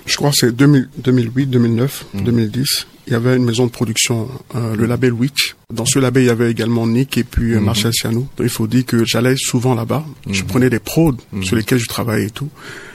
je 0.08 0.16
crois 0.16 0.32
que 0.32 0.38
c'est 0.38 0.56
2000 0.56 0.90
2008, 0.98 1.48
2009, 1.48 2.06
2010, 2.16 2.88
il 3.08 3.14
y 3.14 3.16
avait 3.16 3.38
une 3.38 3.46
maison 3.46 3.66
de 3.66 3.72
production, 3.72 4.28
euh, 4.56 4.76
le 4.76 4.86
label 4.86 5.14
Witch. 5.14 5.56
Dans 5.74 5.86
ce 5.86 5.98
label, 6.00 6.24
il 6.24 6.28
y 6.28 6.30
avait 6.30 6.52
également 6.52 6.86
Nick 6.86 7.18
et 7.18 7.24
puis 7.24 7.54
euh, 7.54 7.60
Marcel 7.62 7.94
Sianou. 7.94 8.28
Il 8.40 8.50
faut 8.50 8.68
dire 8.68 8.86
que 8.86 9.06
j'allais 9.06 9.36
souvent 9.38 9.76
là-bas. 9.76 10.06
Je 10.30 10.44
prenais 10.44 10.70
des 10.70 10.80
prods 10.80 11.16
sur 11.42 11.56
lesquels 11.56 11.80
je 11.80 11.88
travaillais 11.88 12.28
et 12.28 12.32
tout. 12.32 12.50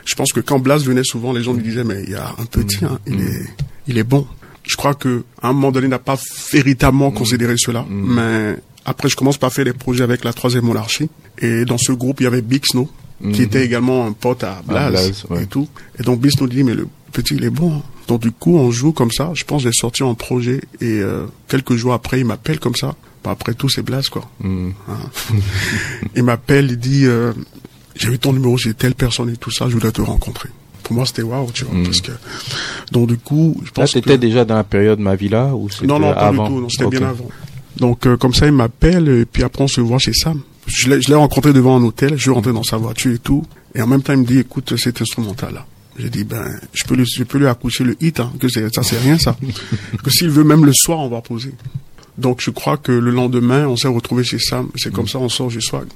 Je 0.05 0.15
pense 0.15 0.33
que 0.33 0.41
quand 0.41 0.59
Blas 0.59 0.79
venait 0.79 1.05
souvent, 1.05 1.33
les 1.33 1.43
gens 1.43 1.55
lui 1.55 1.63
disaient, 1.63 1.85
mais 1.85 2.03
il 2.05 2.11
y 2.11 2.15
a 2.15 2.29
un 2.39 2.45
petit, 2.45 2.85
hein, 2.85 2.99
il 3.07 3.21
est, 3.21 3.47
il 3.87 3.99
est 3.99 4.05
bon. 4.05 4.27
Je 4.65 4.77
crois 4.77 4.95
que 4.95 5.25
à 5.41 5.49
un 5.49 5.53
moment 5.53 5.73
donné, 5.73 5.87
il 5.87 5.91
n'a 5.91 5.99
pas 5.99 6.19
véritablement 6.53 7.11
considéré 7.11 7.55
cela, 7.57 7.85
mais 7.89 8.57
après, 8.85 9.09
je 9.09 9.17
commence 9.17 9.39
par 9.39 9.53
faire 9.53 9.65
des 9.65 9.73
projets 9.73 10.05
avec 10.05 10.25
la 10.25 10.33
troisième 10.33 10.65
monarchie. 10.65 11.09
Et 11.39 11.65
dans 11.65 11.79
ce 11.79 11.93
groupe, 11.93 12.21
il 12.21 12.25
y 12.25 12.27
avait 12.27 12.43
Bixno, 12.43 12.89
qui 13.33 13.43
était 13.43 13.65
également 13.65 14.07
un 14.07 14.13
pote 14.13 14.45
à 14.45 14.63
Blas, 14.67 14.91
Blas, 14.91 15.25
ouais. 15.31 15.45
et 15.45 15.47
tout. 15.47 15.69
Et 15.99 16.03
donc 16.03 16.21
Bix 16.21 16.41
nous 16.41 16.49
dit, 16.49 16.65
mais 16.65 16.75
le 16.75 16.89
petit, 17.13 17.35
il 17.37 17.45
est 17.45 17.51
bon. 17.51 17.77
hein. 17.77 17.83
Donc 18.09 18.23
du 18.23 18.33
coup, 18.33 18.57
on 18.57 18.71
joue 18.71 18.93
comme 18.93 19.11
ça. 19.13 19.31
Je 19.35 19.45
pense 19.45 19.63
que 19.63 19.71
j'ai 19.71 19.77
sorti 19.79 20.03
un 20.03 20.15
projet 20.15 20.61
et 20.81 21.01
euh, 21.01 21.25
quelques 21.49 21.75
jours 21.77 21.93
après, 21.93 22.21
il 22.21 22.27
m'appelle 22.27 22.59
comme 22.59 22.75
ça. 22.75 22.95
Bah, 23.25 23.31
après 23.31 23.55
tout, 23.55 23.69
c'est 23.69 23.83
Blas, 23.83 24.03
quoi. 24.11 24.29
Hein. 24.45 24.71
il 26.17 26.23
m'appelle, 26.25 26.71
il 26.71 26.79
dit, 26.79 27.07
euh, 27.07 27.33
j'ai 27.95 28.09
vu 28.09 28.19
ton 28.19 28.33
numéro 28.33 28.57
chez 28.57 28.75
telle 28.75 28.95
personne 28.95 29.31
et 29.31 29.37
tout 29.37 29.51
ça, 29.51 29.69
je 29.69 29.75
voudrais 29.75 29.93
te 29.93 30.01
rencontrer. 30.03 30.49
Pour 30.83 30.95
moi, 30.97 31.07
c'était 31.07 31.23
waouh, 31.23 31.51
tu 31.53 31.65
vois. 31.65 31.81
Parce 31.85 32.01
que... 32.01 32.11
Donc 32.91 33.07
du 33.09 33.17
coup, 33.17 33.55
je 33.61 33.67
Là, 33.67 33.71
pense 33.75 33.93
t'étais 33.93 34.15
que... 34.15 34.21
déjà 34.21 34.45
dans 34.45 34.57
la 34.57 34.65
période 34.65 34.99
Mavila 34.99 35.55
ou 35.55 35.71
c'était 35.71 35.87
Non, 35.87 36.01
non, 36.01 36.13
pas 36.13 36.21
avant 36.27 36.49
du 36.49 36.55
tout. 36.57 36.61
Non, 36.63 36.69
c'était 36.69 36.89
bien 36.99 37.09
avant. 37.09 37.29
Donc, 37.77 38.07
euh, 38.07 38.17
comme 38.17 38.35
ça, 38.35 38.47
il 38.47 38.53
m'appelle, 38.53 39.09
et 39.09 39.25
puis 39.25 39.43
après, 39.45 39.63
on 39.65 39.69
se 39.69 39.81
voit 39.81 39.99
chez 39.99 40.13
Sam. 40.13 40.41
Je 40.67 40.91
l'ai 40.91 41.01
je 41.01 41.09
l'ai 41.09 41.15
rencontré 41.15 41.53
devant 41.53 41.77
un 41.79 41.83
hôtel, 41.85 42.17
je 42.17 42.23
suis 42.23 42.31
rentré 42.31 42.53
dans 42.53 42.63
sa 42.65 42.77
voiture 42.77 43.13
et 43.13 43.19
tout. 43.19 43.45
Et 43.75 43.81
en 43.83 43.87
même 43.87 44.03
temps, 44.03 44.13
il 44.13 44.19
me 44.21 44.25
dit, 44.27 44.39
écoute, 44.39 44.77
cet 44.77 45.01
instrumental-là. 45.01 45.65
J'ai 45.99 46.09
dit, 46.11 46.25
ben, 46.25 46.45
je 46.73 46.85
peux 46.85 46.95
lui, 46.95 47.05
je 47.07 47.23
peux 47.25 47.39
lui 47.39 47.47
accoucher 47.47 47.85
le 47.85 47.97
hit, 48.01 48.19
hein, 48.21 48.33
que 48.41 48.49
c'est- 48.49 48.75
ça, 48.75 48.83
c'est 48.83 48.99
rien, 48.99 49.19
ça. 49.19 49.37
que 50.03 50.11
s'il 50.11 50.31
veut, 50.31 50.45
même 50.45 50.65
le 50.65 50.73
soir, 50.75 50.99
on 51.01 51.09
va 51.09 51.21
poser. 51.21 51.53
Donc, 52.19 52.41
je 52.41 52.51
crois 52.51 52.77
que 52.77 52.93
le 52.93 53.11
lendemain, 53.11 53.67
on 53.69 53.77
s'est 53.77 53.89
retrouvé 53.89 54.25
chez 54.25 54.39
Sam. 54.39 54.69
C'est 54.77 54.93
comme 54.93 55.09
ça, 55.09 55.19
on 55.19 55.29
sort 55.29 55.49
du 55.49 55.61
swag. 55.61 55.87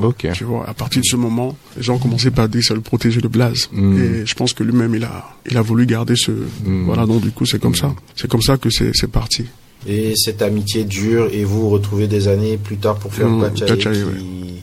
Ok. 0.00 0.26
Tu 0.32 0.44
vois, 0.44 0.66
à 0.68 0.72
partir 0.72 1.00
de 1.02 1.06
ce 1.06 1.16
moment, 1.16 1.54
les 1.76 1.82
gens 1.82 1.98
commençaient 1.98 2.30
par 2.30 2.48
dire 2.48 2.62
c'est 2.66 2.72
le 2.74 2.80
protéger 2.80 3.20
de 3.20 3.28
Blaze. 3.28 3.68
Et 3.74 4.24
je 4.24 4.34
pense 4.34 4.54
que 4.54 4.62
lui-même, 4.64 4.94
il 4.94 5.04
a, 5.04 5.24
il 5.50 5.56
a 5.58 5.62
voulu 5.62 5.84
garder 5.86 6.14
ce, 6.16 6.32
voilà, 6.64 7.04
donc 7.04 7.20
du 7.22 7.30
coup, 7.30 7.44
c'est 7.44 7.60
comme 7.60 7.74
ça. 7.74 7.94
C'est 8.16 8.28
comme 8.30 8.40
ça 8.42 8.56
que 8.56 8.70
c'est, 8.70 8.90
c'est 8.94 9.10
parti. 9.10 9.44
Et 9.86 10.14
cette 10.16 10.40
amitié 10.42 10.84
dure 10.84 11.28
et 11.32 11.44
vous 11.44 11.62
vous 11.62 11.68
retrouvez 11.70 12.06
des 12.06 12.28
années 12.28 12.56
plus 12.56 12.76
tard 12.76 12.96
pour 12.98 13.12
faire 13.12 13.28
Mmh, 13.28 13.40
Pachaye 13.50 13.68
Pachaye, 13.76 13.92
qui, 13.96 14.02
ouais. 14.04 14.62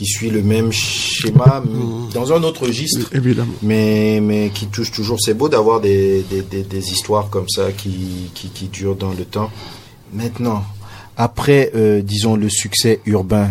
Qui 0.00 0.06
suit 0.06 0.30
le 0.30 0.42
même 0.42 0.72
schéma 0.72 1.62
dans 2.14 2.32
un 2.32 2.42
autre 2.42 2.62
registre. 2.64 3.14
Évidemment. 3.14 3.52
Mais, 3.62 4.18
mais 4.22 4.48
qui 4.48 4.66
touche 4.66 4.90
toujours. 4.92 5.18
C'est 5.20 5.34
beau 5.34 5.50
d'avoir 5.50 5.82
des, 5.82 6.22
des, 6.30 6.40
des, 6.40 6.62
des 6.62 6.90
histoires 6.90 7.28
comme 7.28 7.50
ça 7.50 7.70
qui, 7.70 8.30
qui, 8.32 8.48
qui 8.48 8.68
durent 8.68 8.96
dans 8.96 9.10
le 9.12 9.26
temps. 9.26 9.50
Maintenant, 10.14 10.64
après, 11.18 11.70
euh, 11.74 12.00
disons, 12.00 12.34
le 12.34 12.48
succès 12.48 13.00
urbain, 13.04 13.50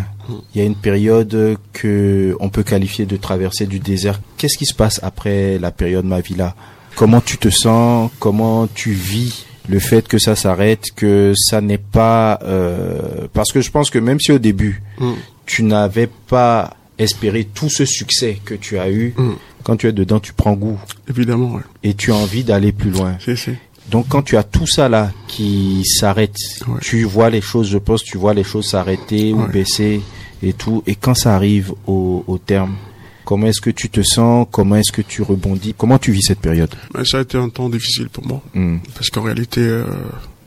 il 0.52 0.60
y 0.60 0.60
a 0.60 0.64
une 0.66 0.74
période 0.74 1.56
que 1.72 2.36
on 2.40 2.48
peut 2.48 2.64
qualifier 2.64 3.06
de 3.06 3.16
traversée 3.16 3.66
du 3.66 3.78
désert. 3.78 4.20
Qu'est-ce 4.36 4.58
qui 4.58 4.66
se 4.66 4.74
passe 4.74 4.98
après 5.04 5.56
la 5.60 5.70
période 5.70 6.04
Mavila 6.04 6.56
Comment 6.96 7.20
tu 7.20 7.38
te 7.38 7.48
sens? 7.48 8.10
Comment 8.18 8.66
tu 8.66 8.90
vis 8.90 9.46
le 9.68 9.78
fait 9.78 10.08
que 10.08 10.18
ça 10.18 10.34
s'arrête, 10.34 10.86
que 10.96 11.32
ça 11.36 11.60
n'est 11.60 11.78
pas... 11.78 12.40
euh, 12.42 13.28
parce 13.32 13.52
que 13.52 13.60
je 13.60 13.70
pense 13.70 13.88
que 13.88 14.00
même 14.00 14.18
si 14.18 14.32
au 14.32 14.40
début, 14.40 14.82
Mm. 14.98 15.12
Tu 15.50 15.64
n'avais 15.64 16.06
pas 16.28 16.76
espéré 16.96 17.44
tout 17.44 17.68
ce 17.68 17.84
succès 17.84 18.38
que 18.44 18.54
tu 18.54 18.78
as 18.78 18.88
eu, 18.90 19.14
Mm. 19.16 19.32
quand 19.64 19.76
tu 19.76 19.88
es 19.88 19.92
dedans, 19.92 20.20
tu 20.20 20.32
prends 20.32 20.52
goût 20.52 20.78
Évidemment, 21.08 21.54
ouais. 21.54 21.62
et 21.82 21.94
tu 21.94 22.12
as 22.12 22.14
envie 22.14 22.44
d'aller 22.44 22.70
plus 22.72 22.90
loin. 22.90 23.16
C'est, 23.24 23.34
c'est. 23.36 23.58
Donc 23.90 24.06
quand 24.08 24.22
tu 24.22 24.36
as 24.36 24.44
tout 24.44 24.66
ça 24.68 24.88
là 24.88 25.10
qui 25.26 25.82
s'arrête, 25.84 26.36
Ouais. 26.68 26.78
tu 26.80 27.02
vois 27.04 27.30
les 27.30 27.40
choses, 27.40 27.68
je 27.68 27.78
pense, 27.78 28.04
tu 28.04 28.16
vois 28.16 28.32
les 28.34 28.44
choses 28.44 28.66
s'arrêter 28.68 29.32
ou 29.32 29.46
baisser 29.48 30.00
et 30.42 30.52
tout. 30.52 30.84
Et 30.86 30.94
quand 30.94 31.14
ça 31.14 31.34
arrive 31.34 31.72
au, 31.88 32.22
au 32.28 32.38
terme, 32.38 32.76
comment 33.24 33.46
est-ce 33.48 33.60
que 33.60 33.70
tu 33.70 33.88
te 33.90 34.02
sens? 34.02 34.46
Comment 34.52 34.76
est-ce 34.76 34.92
que 34.92 35.02
tu 35.02 35.22
rebondis? 35.22 35.74
Comment 35.76 35.98
tu 35.98 36.12
vis 36.12 36.22
cette 36.22 36.38
période? 36.40 36.72
Mais 36.96 37.04
ça 37.04 37.18
a 37.18 37.22
été 37.22 37.36
un 37.38 37.48
temps 37.48 37.68
difficile 37.68 38.08
pour 38.08 38.24
moi. 38.24 38.40
Hmm. 38.54 38.76
Parce 38.94 39.10
qu'en 39.10 39.22
réalité, 39.22 39.60
euh, 39.62 39.84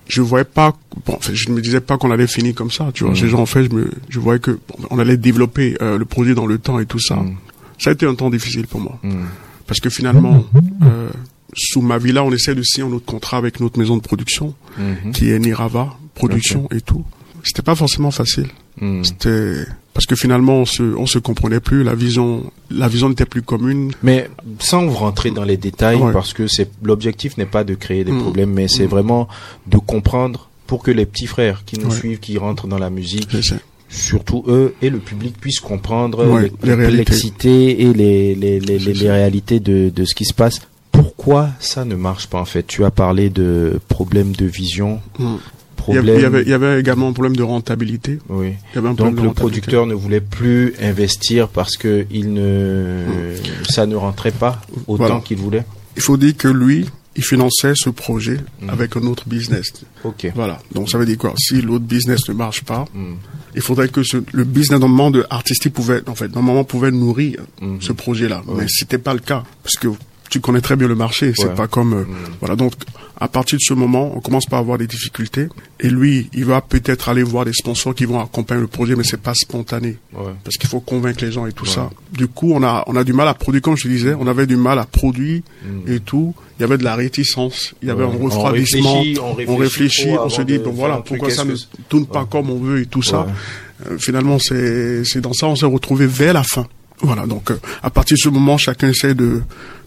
je 0.08 0.22
voyais 0.22 0.46
pas, 0.46 0.76
bon, 1.06 1.18
je 1.22 1.50
ne 1.50 1.56
me 1.56 1.62
disais 1.62 1.80
pas 1.82 1.98
qu'on 1.98 2.12
allait 2.12 2.28
finir 2.28 2.54
comme 2.56 2.72
ça, 2.72 2.92
tu 2.94 3.04
vois. 3.04 3.14
Mm. 3.14 3.18
Ces 3.18 3.30
gens, 3.30 3.40
en 3.40 3.46
fait, 3.46 3.64
je 3.64 3.70
me, 3.70 3.92
je 4.10 4.20
voyais 4.20 4.40
que, 4.40 4.52
bon, 4.52 4.76
on 4.90 5.00
allait 5.00 5.18
développer 5.18 5.76
euh, 5.82 5.98
le 5.98 6.06
projet 6.06 6.36
dans 6.36 6.46
le 6.46 6.58
temps 6.58 6.80
et 6.80 6.86
tout 6.86 7.00
ça. 7.00 7.16
Mm. 7.16 7.36
Ça 7.80 7.90
a 7.90 7.94
été 7.94 8.06
un 8.06 8.16
temps 8.16 8.30
difficile 8.30 8.68
pour 8.68 8.80
moi. 8.80 8.98
Hmm. 9.04 9.26
Parce 9.68 9.80
que 9.80 9.90
finalement, 9.90 10.46
euh, 10.84 11.10
sous 11.54 11.82
ma 11.82 11.98
vie 11.98 12.12
là, 12.14 12.24
on 12.24 12.32
essaie 12.32 12.56
de 12.56 12.62
signer 12.62 12.88
notre 12.88 13.06
contrat 13.06 13.38
avec 13.38 13.60
notre 13.60 13.80
maison 13.80 13.98
de 13.98 14.02
production, 14.02 14.54
Mhm. 14.78 15.12
qui 15.12 15.32
est 15.32 15.40
Nirava 15.40 15.98
Production 16.16 16.68
et 16.72 16.80
tout. 16.82 17.04
C'était 17.44 17.62
pas 17.64 17.76
forcément 17.76 18.12
facile. 18.12 18.48
C'était 19.04 19.66
parce 19.94 20.06
que 20.06 20.16
finalement, 20.16 20.58
on 20.58 20.66
se, 20.66 20.82
on 20.84 21.06
se 21.06 21.20
comprenait 21.20 21.60
plus. 21.60 21.84
La 21.84 21.94
vision, 21.96 22.44
la 22.72 22.88
vision 22.88 23.10
n'était 23.10 23.26
plus 23.26 23.42
commune. 23.44 23.92
Mais 24.02 24.30
sans 24.60 24.86
vous 24.86 24.96
rentrer 24.96 25.32
dans 25.32 25.44
les 25.44 25.58
détails, 25.58 25.98
Ouais. 25.98 26.12
parce 26.14 26.34
que 26.34 26.48
c'est 26.48 26.70
l'objectif 26.84 27.38
n'est 27.38 27.46
pas 27.46 27.64
de 27.64 27.76
créer 27.76 28.04
des 28.04 28.12
Mm. 28.12 28.22
problèmes, 28.22 28.52
mais 28.52 28.68
c'est 28.68 28.86
vraiment 28.88 29.28
de 29.68 29.78
comprendre 29.78 30.50
pour 30.68 30.82
que 30.84 30.92
les 30.92 31.06
petits 31.06 31.28
frères 31.28 31.64
qui 31.66 31.80
nous 31.80 31.90
Ouais. 31.90 31.96
suivent, 31.96 32.20
qui 32.20 32.38
rentrent 32.38 32.68
dans 32.68 32.80
la 32.80 32.90
musique, 32.90 33.30
surtout 33.90 34.44
eux 34.48 34.74
et 34.82 34.90
le 34.90 34.98
public 34.98 35.36
puissent 35.40 35.60
comprendre 35.60 36.26
Ouais, 36.26 36.52
les 36.64 36.76
les 36.76 36.88
complexités 36.88 37.84
et 37.84 37.94
les, 37.94 38.34
les, 38.34 38.60
les, 38.60 38.80
les, 38.80 38.94
les 38.94 39.12
réalités 39.12 39.60
de, 39.60 39.92
de 39.96 40.06
ce 40.06 40.16
qui 40.16 40.26
se 40.26 40.34
passe. 40.34 40.62
Pourquoi 40.92 41.50
ça 41.60 41.86
ne 41.86 41.96
marche 41.96 42.28
pas 42.28 42.40
en 42.40 42.46
fait? 42.46 42.66
Tu 42.66 42.84
as 42.86 42.92
parlé 42.92 43.30
de 43.30 43.80
problèmes 43.90 44.32
de 44.34 44.46
vision, 44.46 45.00
Mm. 45.20 45.36
Il 45.90 45.96
y, 45.96 45.98
avait, 45.98 46.16
il, 46.16 46.22
y 46.22 46.26
avait, 46.26 46.42
il 46.44 46.50
y 46.50 46.54
avait 46.54 46.80
également 46.80 47.10
un 47.10 47.14
problème 47.14 47.36
de 47.36 47.44
rentabilité. 47.44 48.20
Oui. 48.30 48.54
Il 48.72 48.76
y 48.76 48.78
avait 48.80 48.90
un 48.90 48.96
problème 48.96 49.16
Donc 49.16 49.26
le 49.26 49.34
producteur 49.34 49.86
ne 49.86 49.94
voulait 49.94 50.22
plus 50.22 50.74
investir 50.82 51.48
parce 51.50 51.76
que 51.78 52.06
il 52.12 52.34
ne 52.34 53.04
ça 53.68 53.86
ne 53.86 53.96
rentrait 53.96 54.32
pas 54.32 54.62
autant 54.88 55.06
Voilà. 55.06 55.22
qu'il 55.26 55.38
voulait. 55.38 55.64
Il 55.96 56.02
faut 56.02 56.18
dire 56.18 56.36
que 56.38 56.48
lui, 56.48 56.86
il 57.16 57.24
finançait 57.24 57.74
ce 57.76 57.90
projet 57.90 58.38
Mm. 58.62 58.70
avec 58.70 58.96
un 58.98 59.02
autre 59.02 59.28
business. 59.28 59.68
Ok. 60.04 60.32
Voilà. 60.34 60.60
Donc 60.74 60.90
ça 60.90 60.98
veut 60.98 61.06
dire 61.06 61.18
quoi? 61.18 61.34
Si 61.38 61.62
l'autre 61.62 61.86
business 61.86 62.28
ne 62.30 62.34
marche 62.34 62.64
pas, 62.64 62.86
Mm. 62.94 63.14
il 63.56 63.62
faudrait 63.62 63.90
que 63.90 64.02
ce, 64.04 64.18
le 64.32 64.44
business 64.46 64.80
normalement 64.80 65.12
de 65.12 65.26
artistique 65.30 65.74
pouvait, 65.74 66.02
en 66.08 66.16
fait, 66.16 66.34
normalement 66.34 66.64
pouvait 66.64 66.92
nourrir 66.92 67.42
ce 67.82 67.92
projet-là. 67.92 68.42
Mais 68.58 68.66
c'était 68.68 68.98
pas 68.98 69.14
le 69.14 69.20
cas 69.20 69.44
parce 69.64 69.76
que 69.76 69.90
tu 70.34 70.42
connais 70.42 70.62
très 70.62 70.76
bien 70.76 70.88
le 70.88 70.96
marché. 70.96 71.34
C'est 71.36 71.46
Ouais. 71.48 71.56
pas 71.56 71.68
comme 71.68 71.94
euh, 71.94 72.04
voilà. 72.40 72.56
Donc 72.56 72.74
à 73.20 73.28
partir 73.28 73.58
de 73.58 73.62
ce 73.64 73.74
moment, 73.74 74.12
on 74.16 74.20
commence 74.20 74.46
par 74.48 74.60
avoir 74.60 74.78
des 74.78 74.88
difficultés. 74.88 75.48
Et 75.80 75.90
lui, 75.90 76.30
il 76.34 76.46
va 76.46 76.60
peut-être 76.62 77.08
aller 77.10 77.24
voir 77.24 77.46
des 77.46 77.54
sponsors 77.54 77.94
qui 77.96 78.06
vont 78.06 78.20
accompagner 78.20 78.62
le 78.62 78.68
projet, 78.68 78.96
mais 78.96 79.04
c'est 79.04 79.22
pas 79.22 79.34
spontané 79.36 79.98
Ouais. 80.14 80.32
parce 80.44 80.58
qu'il 80.58 80.68
faut 80.70 80.80
convaincre 80.82 81.24
les 81.24 81.32
gens 81.32 81.46
et 81.46 81.54
tout 81.54 81.66
ça. 81.66 81.90
Du 82.12 82.28
coup, 82.28 82.52
on 82.54 82.64
a 82.64 82.84
on 82.88 82.96
a 82.96 83.04
du 83.04 83.14
mal 83.14 83.28
à 83.28 83.34
produire, 83.34 83.62
comme 83.62 83.78
je 83.78 83.84
te 83.84 83.88
disais, 83.88 84.14
on 84.20 84.28
avait 84.28 84.48
du 84.48 84.58
mal 84.58 84.80
à 84.80 84.86
produire 84.86 85.42
et 85.88 86.00
tout. 86.00 86.34
Il 86.60 86.62
y 86.62 86.66
avait 86.66 86.78
de 86.78 86.84
la 86.84 86.96
réticence, 86.96 87.74
il 87.82 87.88
y 87.88 87.92
avait 87.92 88.04
Mm. 88.04 88.08
Ouais. 88.10 88.14
un 88.14 88.20
On 88.22 88.26
refroidissement. 88.26 88.94
réfléchit, 89.02 89.20
on 89.22 89.34
réfléchit 89.36 89.62
réfléchit, 89.62 90.14
trop 90.16 90.26
on 90.26 90.30
se 90.30 90.42
dit 90.42 90.58
bon 90.60 90.72
voilà 90.72 90.98
pourquoi 91.06 91.30
ça 91.30 91.46
ne 91.46 91.56
tourne 91.90 92.06
pas 92.08 92.26
comme 92.26 92.50
on 92.50 92.60
veut 92.60 92.82
et 92.82 92.86
tout 92.88 93.02
ça. 93.04 93.26
Euh, 93.90 93.98
finalement, 94.00 94.38
c'est 94.40 95.04
c'est 95.06 95.22
dans 95.22 95.34
ça 95.34 95.48
on 95.48 95.56
s'est 95.56 95.66
retrouvé 95.66 96.06
vers 96.08 96.34
la 96.34 96.44
fin. 96.44 96.68
Voilà, 97.02 97.26
donc 97.26 97.52
euh, 97.52 97.58
à 97.82 97.90
partir 97.90 98.16
de 98.16 98.20
ce 98.22 98.30
moment, 98.30 98.58
chacun 98.58 98.90
essaie 98.90 99.16
de 99.16 99.42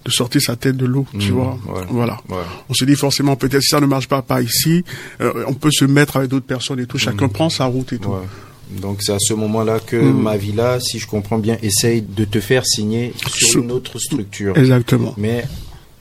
de 0.05 0.11
sortir 0.13 0.41
sa 0.41 0.55
tête 0.55 0.77
de 0.77 0.87
l'eau, 0.87 1.05
tu 1.19 1.33
vois. 1.33 1.59
ouais. 1.67 1.83
Voilà. 1.89 2.21
Ouais. 2.29 2.37
On 2.69 2.75
se 2.75 2.85
dit 2.85 2.95
forcément 2.95 3.35
peut-être 3.35 3.61
si 3.63 3.71
ça 3.71 3.81
ne 3.81 3.87
marche 3.87 4.07
pas 4.07 4.23
pas 4.23 4.41
ici, 4.41 4.85
euh, 5.21 5.45
on 5.49 5.55
peut 5.55 5.71
se 5.73 5.85
mettre 5.85 6.17
avec 6.19 6.31
d'autres 6.31 6.47
personnes 6.47 6.79
et 6.79 6.87
tout. 6.87 6.97
Chacun 6.97 7.27
prend 7.29 7.51
sa 7.51 7.65
route 7.65 7.93
et 7.93 7.99
tout. 7.99 8.11
Ouais. 8.11 8.81
Donc 8.81 8.99
c'est 9.03 9.13
à 9.13 9.19
ce 9.19 9.35
moment-là 9.35 9.81
que 9.81 9.97
Mm. 9.97 10.23
Mavila, 10.23 10.79
si 10.81 10.99
je 11.01 11.09
comprends 11.09 11.39
bien, 11.39 11.57
essaye 11.63 12.03
de 12.03 12.25
te 12.25 12.39
faire 12.39 12.65
signer 12.65 13.15
sur 13.27 13.49
Sur- 13.49 13.63
une 13.65 13.73
autre 13.73 13.99
structure. 13.99 14.57
Exactement. 14.57 15.13
Mais 15.17 15.45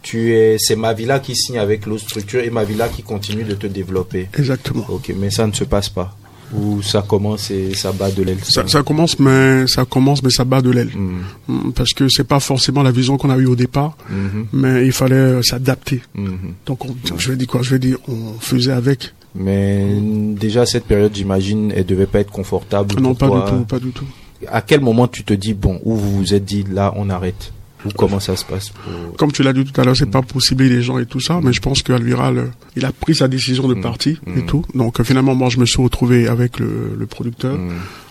tu 0.03 0.33
es, 0.33 0.57
c'est 0.59 0.75
Mavila 0.75 1.17
qui 1.19 1.35
signe 1.35 1.57
avec 1.57 1.87
l'autre 1.87 2.03
structure 2.03 2.41
et 2.41 2.51
Mavila 2.51 2.89
qui 2.89 3.01
continue 3.01 3.43
de 3.43 3.55
te 3.55 3.65
développer. 3.65 4.29
Exactement. 4.37 4.85
Ok, 4.89 5.11
mais 5.17 5.31
ça 5.31 5.47
ne 5.47 5.51
se 5.53 5.63
passe 5.63 5.89
pas. 5.89 6.15
Ou 6.53 6.81
ça 6.83 7.01
commence 7.01 7.49
et 7.51 7.73
ça 7.73 7.91
bat 7.91 8.11
de 8.11 8.21
l'aile. 8.23 8.37
Ça, 8.43 8.67
ça 8.67 8.83
commence, 8.83 9.19
mais 9.19 9.65
ça 9.67 9.83
commence, 9.85 10.21
mais 10.21 10.29
ça 10.29 10.45
bat 10.45 10.61
de 10.61 10.69
l'aile. 10.69 10.91
Mm. 10.95 11.19
Mm, 11.47 11.71
Parce 11.73 11.91
que 11.93 12.07
c'est 12.07 12.23
pas 12.27 12.39
forcément 12.39 12.83
la 12.83 12.91
vision 12.91 13.17
qu'on 13.17 13.29
a 13.31 13.37
eue 13.37 13.47
au 13.47 13.55
départ, 13.55 13.97
Mhm. 14.09 14.47
mais 14.53 14.85
il 14.85 14.91
fallait 14.91 15.15
euh, 15.15 15.41
s'adapter. 15.41 16.01
Mhm. 16.13 16.53
Donc, 16.65 16.85
on- 16.85 16.95
je 17.17 17.31
vais 17.31 17.35
dire 17.37 17.47
quoi? 17.47 17.61
Je 17.63 17.71
vais 17.71 17.79
dire, 17.79 17.97
on 18.07 18.39
faisait 18.39 18.71
avec. 18.71 19.13
Mais 19.33 19.85
déjà 19.99 20.65
cette 20.65 20.85
période, 20.85 21.11
j'imagine, 21.13 21.73
elle 21.75 21.85
devait 21.85 22.05
pas 22.05 22.19
être 22.19 22.31
confortable. 22.31 22.95
non, 23.01 23.15
pour 23.15 23.17
pas 23.17 23.27
toi. 23.27 23.45
du 23.45 23.51
tout, 23.57 23.63
pas 23.65 23.79
du 23.79 23.89
tout. 23.91 24.05
À 24.47 24.61
quel 24.61 24.81
moment 24.81 25.07
tu 25.07 25.23
te 25.23 25.33
dis 25.33 25.53
bon, 25.53 25.79
où 25.83 25.95
vous 25.95 26.17
vous 26.17 26.33
êtes 26.33 26.45
dit 26.45 26.63
là, 26.71 26.93
on 26.95 27.09
arrête? 27.09 27.51
Ou 27.85 27.89
comment 27.95 28.19
ça 28.19 28.35
se 28.35 28.43
passe 28.45 28.69
pour... 28.69 29.15
Comme 29.17 29.31
tu 29.31 29.43
l'as 29.43 29.53
dit 29.53 29.63
tout 29.63 29.79
à 29.79 29.83
l'heure, 29.83 29.95
c'est 29.95 30.09
pas 30.09 30.21
pour 30.21 30.41
cibler 30.41 30.69
les 30.69 30.81
gens 30.81 30.97
et 30.99 31.05
tout 31.05 31.19
ça, 31.19 31.39
mais 31.43 31.53
je 31.53 31.61
pense 31.61 31.81
qu'Alviral, 31.83 32.37
euh, 32.37 32.45
il 32.75 32.83
a 32.85 32.91
pris 32.91 33.15
sa 33.15 33.27
décision 33.27 33.67
de 33.67 33.75
partir 33.75 34.19
et 34.35 34.45
tout. 34.45 34.65
Donc 34.73 34.99
euh, 34.99 35.03
finalement, 35.03 35.35
moi, 35.35 35.49
je 35.49 35.59
me 35.59 35.65
suis 35.65 35.81
retrouvé 35.81 36.27
avec 36.27 36.59
le, 36.59 36.95
le 36.97 37.05
producteur, 37.05 37.57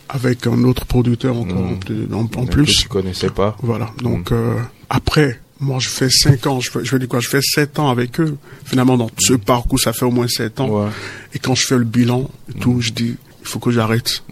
avec 0.08 0.46
un 0.46 0.62
autre 0.64 0.84
producteur 0.86 1.36
encore 1.36 1.64
en 1.66 1.74
plus- 1.76 2.06
en, 2.12 2.24
que 2.46 2.82
tu 2.82 2.88
connaissais 2.88 3.30
pas 3.30 3.56
Voilà. 3.62 3.90
Donc 4.02 4.32
euh, 4.32 4.54
après, 4.90 5.40
moi, 5.60 5.78
je 5.80 5.88
fais 5.88 6.10
cinq 6.10 6.46
ans. 6.46 6.60
Je, 6.60 6.70
fais- 6.70 6.84
je 6.84 6.90
vais 6.92 6.98
dire 6.98 7.08
quoi 7.08 7.20
Je 7.20 7.28
fais 7.28 7.40
sept 7.42 7.78
ans 7.78 7.88
avec 7.90 8.20
eux. 8.20 8.36
Finalement, 8.64 8.96
dans 8.96 9.08
ce 9.18 9.34
parcours, 9.34 9.78
ça 9.80 9.92
fait 9.92 10.04
au 10.04 10.10
moins 10.10 10.28
sept 10.28 10.60
ans. 10.60 10.68
Ouais. 10.68 10.90
Et 11.32 11.38
quand 11.38 11.54
je 11.54 11.66
fais 11.66 11.78
le 11.78 11.84
bilan 11.84 12.28
et 12.54 12.58
tout, 12.58 12.80
je 12.80 12.90
dis, 12.92 13.16
il 13.42 13.46
faut 13.48 13.58
que 13.60 13.70
j'arrête. 13.70 14.22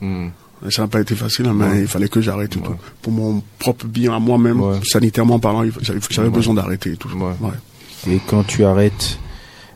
Hmm. 0.64 0.70
Ça 0.70 0.82
n'a 0.82 0.88
pas 0.88 1.00
été 1.00 1.14
facile, 1.14 1.46
hein, 1.46 1.54
mais 1.54 1.80
il 1.82 1.86
fallait 1.88 2.08
que 2.08 2.20
j'arrête 2.20 2.50
tout. 2.50 2.60
Pour 3.02 3.12
mon 3.12 3.42
propre 3.58 3.86
bien 3.86 4.14
à 4.14 4.18
moi-même, 4.18 4.60
Ouais. 4.60 4.78
sanitairement 4.84 5.38
parlant, 5.38 5.64
j'avais 6.10 6.30
besoin 6.30 6.54
d'arrêter 6.54 6.92
et 6.92 6.96
tout. 6.96 7.08
Ouais. 7.08 7.34
Ouais. 7.40 8.12
Et 8.14 8.20
quand 8.26 8.44
tu 8.44 8.64
arrêtes, 8.64 9.18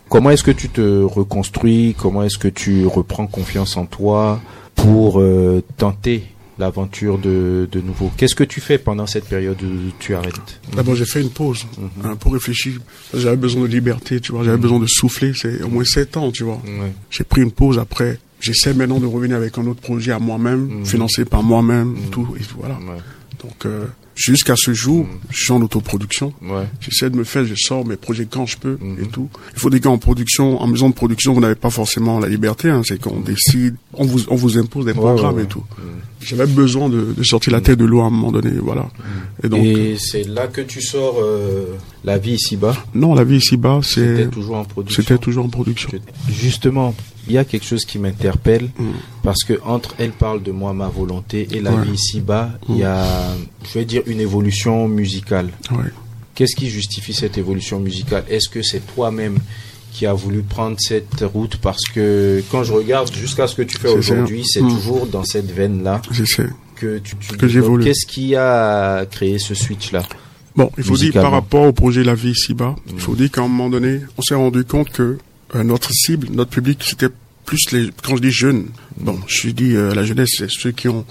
comment 0.09 0.31
est-ce 0.31 0.43
que 0.45 0.51
tu 0.51 0.69
te 0.69 1.03
reconstruis? 1.03 1.95
Comment 1.99 2.23
est-ce 2.23 2.39
que 2.39 2.49
tu 2.49 2.87
reprends 2.87 3.27
confiance 3.27 3.77
en 3.77 3.87
toi 3.87 4.41
pour 4.75 5.21
euh, 5.21 5.63
tenter 5.77 6.25
l'aventure 6.59 7.19
de, 7.19 7.69
de 7.71 7.81
nouveau? 7.81 8.11
Qu'est-ce 8.17 8.35
que 8.35 8.45
tu 8.45 8.61
fais 8.61 8.79
pendant 8.79 9.07
cette 9.07 9.27
période 9.29 9.61
où 9.63 9.91
tu 9.99 10.15
arrêtes? 10.15 10.61
D'abord, 10.75 10.95
j'ai 10.95 11.05
fait 11.05 11.21
une 11.21 11.31
pause 11.31 11.67
Mhm. 11.79 11.89
hein, 12.05 12.17
pour 12.17 12.33
réfléchir. 12.33 12.75
J'avais 13.15 13.37
besoin 13.37 13.63
de 13.63 13.67
liberté, 13.69 14.21
tu 14.21 14.33
vois. 14.33 14.43
J'avais 14.45 14.57
besoin 14.57 14.79
de 14.81 14.87
souffler. 14.87 15.33
C'est 15.35 15.63
au 15.63 15.69
moins 15.69 15.85
sept 15.85 16.17
ans, 16.17 16.31
tu 16.33 16.45
vois. 16.45 16.61
Ouais. 16.65 16.93
J'ai 17.11 17.25
pris 17.25 17.43
une 17.43 17.51
pause 17.53 17.79
après. 17.79 18.19
J'essaie 18.41 18.75
maintenant 18.75 19.01
de 19.01 19.07
revenir 19.07 19.37
avec 19.37 19.57
un 19.59 19.67
autre 19.67 19.81
projet 19.81 20.13
à 20.13 20.19
moi-même, 20.19 20.85
financé 20.85 21.25
par 21.25 21.43
moi-même, 21.43 21.97
et 21.97 22.11
tout. 22.11 22.29
Et 22.39 22.43
voilà. 22.57 22.75
Ouais. 22.75 23.01
Donc, 23.43 23.67
euh, 23.67 23.87
jusqu'à 24.17 24.55
ce 24.57 24.73
jour, 24.75 25.07
je 25.31 25.45
suis 25.45 25.53
en 25.53 25.63
autoproduction. 25.63 26.33
Ouais. 26.43 26.65
J'essaie 26.81 27.11
de 27.11 27.17
me 27.17 27.25
faire, 27.25 27.45
je 27.45 27.55
sors 27.55 27.87
mes 27.87 27.97
projets 27.97 28.27
quand 28.29 28.47
je 28.47 28.57
peux 28.57 28.79
et 29.01 29.07
tout. 29.07 29.29
Il 29.55 29.61
faut 29.61 29.71
dire 29.71 29.83
qu'en 29.83 29.99
production, 29.99 30.61
en 30.61 30.67
maison 30.67 30.89
de 30.89 30.95
production, 30.95 31.33
vous 31.35 31.41
n'avez 31.41 31.55
pas 31.55 31.71
forcément 31.71 32.19
la 32.19 32.29
liberté. 32.29 32.71
Hein, 32.71 32.83
c'est 32.85 33.01
qu'on 33.01 33.21
décide, 33.21 33.77
on 33.93 34.05
vous, 34.07 34.23
on 34.29 34.35
vous 34.35 34.59
impose 34.59 34.87
des 34.87 34.95
programmes 34.95 35.37
ouais, 35.37 35.45
et 35.45 35.47
tout. 35.47 35.63
J'avais 36.21 36.47
besoin 36.47 36.89
de, 36.89 37.15
de 37.17 37.23
sortir 37.23 37.53
la 37.53 37.61
tête 37.61 37.79
de 37.79 37.85
l'eau 37.85 38.01
à 38.01 38.07
un 38.07 38.11
moment 38.11 38.33
donné, 38.33 38.51
voilà. 38.51 38.89
Et 39.45 39.49
donc, 39.49 39.63
Et 39.63 39.97
c'est 39.99 40.25
là 40.25 40.49
que 40.49 40.63
tu 40.63 40.81
sors 40.81 41.19
euh, 41.21 41.77
La 42.03 42.19
vie 42.19 42.33
ici-bas? 42.33 42.75
Non, 42.95 43.15
la 43.15 43.23
vie 43.23 43.37
ici-bas, 43.37 43.81
c'est, 43.83 44.17
C'était 44.17 44.29
toujours 44.31 44.57
en 44.57 44.65
production 44.65 45.03
c'était 45.03 45.19
toujours 45.19 45.45
en 45.45 45.49
production. 45.51 45.91
Justement, 46.29 46.95
il 47.29 47.35
y 47.35 47.39
a 47.39 47.45
quelque 47.45 47.67
chose 47.67 47.85
qui 47.85 47.99
m'interpelle 47.99 48.71
Mm. 48.79 48.85
Parce 49.27 49.45
que 49.45 49.55
entre 49.65 49.95
Elle 49.99 50.13
parle 50.13 50.43
de 50.43 50.53
moi, 50.53 50.73
ma 50.73 50.89
volonté 50.89 51.47
et 51.51 51.61
La 51.61 51.73
Ouais. 51.73 51.85
vie 51.85 51.93
ici-bas, 51.93 52.53
il 52.71 52.79
y 52.79 52.85
a, 52.85 53.05
je 53.69 53.79
vais 53.79 53.85
dire, 53.85 54.03
une 54.07 54.21
évolution 54.21 54.89
musicale. 54.89 55.51
Ouais. 55.73 55.91
Qu'est-ce 56.35 56.57
qui 56.57 56.71
justifie 56.71 57.13
cette 57.13 57.37
évolution 57.37 57.79
musicale? 57.81 58.25
Est-ce 58.31 58.49
que 58.49 58.63
c'est 58.63 58.81
toi-même 58.95 59.37
qui 59.93 60.07
as 60.07 60.13
voulu 60.15 60.43
prendre 60.43 60.77
cette 60.79 61.23
route? 61.35 61.57
Parce 61.59 61.83
que 61.95 62.43
quand 62.51 62.63
je 62.65 62.73
regarde 62.73 63.13
jusqu'à 63.15 63.47
ce 63.47 63.55
que 63.57 63.63
tu 63.63 63.77
fais 63.79 63.89
aujourd'hui, 63.89 64.43
c'est 64.47 64.63
Mm. 64.63 64.69
toujours 64.69 65.07
dans 65.07 65.25
cette 65.25 65.51
veine-là 65.51 66.01
que 66.77 66.99
tu, 66.99 67.17
tu 67.17 67.37
Que 67.37 67.49
j'évolue. 67.49 67.85
Qu'est-ce 67.85 68.07
qui 68.07 68.37
a 68.37 69.05
créé 69.11 69.39
ce 69.39 69.55
switch-là 69.55 70.03
Bon, 70.55 70.71
il 70.79 70.85
faut 70.85 70.97
dire 70.97 71.13
par 71.13 71.33
rapport 71.33 71.65
au 71.65 71.73
projet 71.73 72.03
La 72.05 72.15
vie 72.15 72.31
ici-bas, 72.31 72.77
il 72.91 72.99
faut 73.01 73.15
dire 73.15 73.31
qu'à 73.31 73.43
un 73.43 73.49
moment 73.49 73.69
donné, 73.71 74.01
on 74.17 74.23
s'est 74.23 74.35
rendu 74.35 74.65
compte 74.65 74.91
que 74.91 75.19
euh, 75.55 75.63
notre 75.65 75.91
cible, 75.93 76.29
notre 76.33 76.51
public, 76.51 76.83
c'était 76.83 77.09
plus 77.47 77.73
les, 77.73 77.91
quand 78.03 78.17
je 78.17 78.23
dis 78.23 78.31
jeunes, 78.31 78.67
bon, 78.99 79.19
je 79.27 79.49
dis 79.51 79.75
euh, 79.75 79.95
la 79.95 80.05
jeunesse, 80.05 80.31
c'est 80.37 80.51
ceux 80.51 80.73
qui 80.73 80.89
ont 80.89 81.07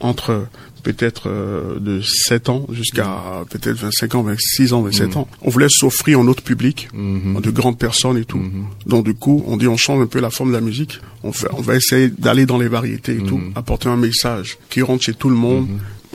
entre 0.00 0.46
peut-être 0.84 1.28
euh, 1.28 1.80
de 1.80 2.00
7 2.00 2.48
ans 2.50 2.66
jusqu'à 2.70 3.44
peut-être 3.50 3.76
25 3.76 4.14
ans, 4.14 4.22
26 4.22 4.72
ans, 4.74 4.82
27 4.82 5.16
ans. 5.16 5.28
On 5.42 5.50
voulait 5.50 5.68
s'offrir 5.68 6.20
un 6.20 6.28
autre 6.28 6.42
public, 6.42 6.88
de 6.94 7.50
grandes 7.50 7.78
personnes 7.78 8.18
et 8.18 8.24
tout. 8.24 8.40
Donc 8.86 9.04
du 9.04 9.14
coup, 9.14 9.42
on 9.46 9.56
dit 9.56 9.66
on 9.66 9.76
change 9.76 10.02
un 10.02 10.06
peu 10.06 10.20
la 10.20 10.30
forme 10.30 10.50
de 10.50 10.54
la 10.54 10.60
musique. 10.60 11.00
On, 11.24 11.32
fait, 11.32 11.48
on 11.52 11.62
va 11.62 11.74
essayer 11.74 12.08
d'aller 12.08 12.46
dans 12.46 12.58
les 12.58 12.68
variétés 12.68 13.16
et 13.16 13.22
tout, 13.22 13.40
apporter 13.54 13.88
un 13.88 13.96
message 13.96 14.58
qui 14.70 14.82
rentre 14.82 15.02
chez 15.02 15.14
tout 15.14 15.30
le 15.30 15.36
monde. 15.36 15.66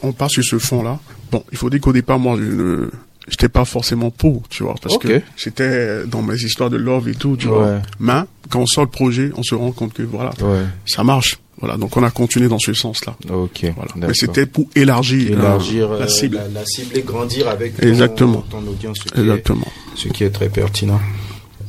On 0.02 0.12
part 0.12 0.30
sur 0.30 0.44
ce 0.44 0.60
fond-là. 0.60 1.00
Bon, 1.32 1.44
il 1.52 1.58
faut 1.58 1.70
dire 1.70 1.82
qu'au 1.82 1.94
départ, 1.94 2.20
moi, 2.20 2.38
je 2.38 2.44
ne 2.44 2.90
j'étais 3.28 3.50
pas 3.50 3.66
forcément 3.66 4.12
pour, 4.12 4.44
tu 4.50 4.64
vois, 4.64 4.76
parce 4.82 4.98
que 4.98 5.22
j'étais 5.38 6.06
dans 6.08 6.22
mes 6.22 6.36
histoires 6.36 6.70
de 6.70 6.78
love 6.78 7.08
et 7.10 7.16
tout, 7.16 7.38
tu 7.38 7.48
Ouais. 7.48 7.54
vois. 7.54 7.82
Mais 8.00 8.14
quand 8.50 8.60
on 8.62 8.66
sort 8.66 8.84
le 8.84 8.90
projet, 8.90 9.32
on 9.38 9.44
se 9.44 9.56
rend 9.56 9.72
compte 9.72 9.94
que 9.94 10.04
voilà, 10.04 10.32
Ouais. 10.42 10.64
ça 10.86 11.04
marche. 11.04 11.38
Voilà, 11.60 11.78
donc 11.78 11.96
on 11.96 12.04
a 12.04 12.10
continué 12.12 12.50
dans 12.50 12.60
ce 12.60 12.74
sens-là. 12.74 13.16
Ok. 13.32 13.66
Voilà. 13.76 13.92
Mais 13.96 14.14
c'était 14.14 14.46
pour 14.46 14.66
élargir, 14.76 15.32
euh, 15.38 15.40
élargir 15.40 15.92
euh, 15.92 16.00
la 16.00 16.08
cible. 16.10 16.36
la, 16.38 16.48
la 16.50 16.66
cible 16.66 16.98
et 16.98 17.04
grandir 17.04 17.48
avec 17.48 17.78
ton, 17.78 17.88
Exactement. 17.88 18.44
ton 18.50 18.66
audience, 18.68 18.98
ce 18.98 19.04
qui, 19.14 19.20
est, 19.20 19.22
Exactement. 19.22 19.68
ce 19.96 20.08
qui 20.10 20.24
est 20.26 20.32
très 20.32 20.50
pertinent. 20.50 21.00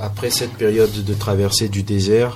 Après 0.00 0.30
cette 0.30 0.54
période 0.54 0.90
de 1.04 1.14
traversée 1.14 1.68
du 1.68 1.84
désert, 1.84 2.34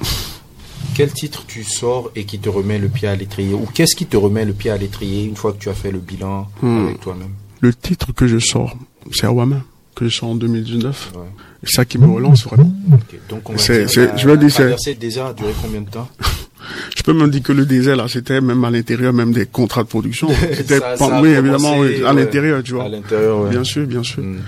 quel 0.95 1.11
titre 1.13 1.45
tu 1.49 1.65
sors 1.65 2.11
et 2.15 2.25
qui 2.25 2.39
te 2.39 2.49
remet 2.49 2.79
le 2.79 2.89
pied 2.89 3.09
à 3.09 3.17
l'étrier? 3.17 3.55
Ou 3.55 3.67
qu'est-ce 3.75 3.97
qui 3.97 4.07
te 4.07 4.17
remet 4.17 4.45
le 4.45 4.53
pied 4.53 4.71
à 4.71 4.77
l'étrier 4.77 5.25
une 5.25 5.35
fois 5.35 5.53
que 5.53 5.59
tu 5.59 5.69
as 5.69 5.75
fait 5.75 5.91
le 5.91 5.99
bilan 5.99 6.47
Hmm. 6.63 6.87
avec 6.87 7.01
toi-même? 7.01 7.31
Le 7.61 7.75
titre 7.75 8.13
que 8.13 8.29
je 8.29 8.39
sors, 8.39 8.77
c'est 9.13 9.27
Awama, 9.27 9.63
que 9.95 10.09
je 10.09 10.15
sors 10.17 10.31
en 10.31 10.35
2019. 10.35 11.13
Ouais. 11.15 11.21
C'est 11.65 11.77
ça 11.77 11.85
qui 11.85 11.99
me 11.99 12.07
relance 12.07 12.45
vraiment. 12.45 12.73
Ok, 12.93 13.19
Donc 13.29 13.49
on 13.49 13.53
va 13.53 13.59
C'est- 13.59 13.81
dire, 13.81 13.91
c'est- 13.91 14.07
la- 14.07 14.17
je 14.17 14.29
veux 14.29 14.37
dire, 14.37 14.51
c'est- 14.51 14.57
traversée 14.63 14.93
du 14.95 15.01
désert 15.01 15.27
a 15.27 15.33
duré 15.35 15.53
combien 15.61 15.81
de 15.81 15.91
temps 15.91 16.09
Je 16.97 17.03
peux 17.03 17.13
même 17.15 17.31
dire 17.31 17.43
que 17.43 17.53
le 17.53 17.65
désert, 17.65 17.97
là, 17.97 18.07
c'était 18.09 18.41
même 18.41 18.63
à 18.65 18.71
l'intérieur 18.71 19.13
même 19.13 19.33
des 19.33 19.47
contrats 19.47 19.83
de 19.83 19.89
production. 19.89 20.29
C'était, 20.55 20.75
Ça- 20.79 20.81
pas- 20.81 20.97
ça 20.97 21.21
oui, 21.23 21.31
évidemment, 21.31 21.79
oui, 21.79 22.03
à 22.05 22.13
ouais. 22.13 22.21
l'intérieur, 22.21 22.63
tu 22.63 22.75
vois. 22.75 22.85
À 22.85 22.89
l'intérieur, 22.89 23.41
ouais. 23.43 23.51
Bien 23.51 23.65
sûr, 23.65 23.87
bien 23.87 24.03
sûr. 24.03 24.23
Mm. 24.23 24.39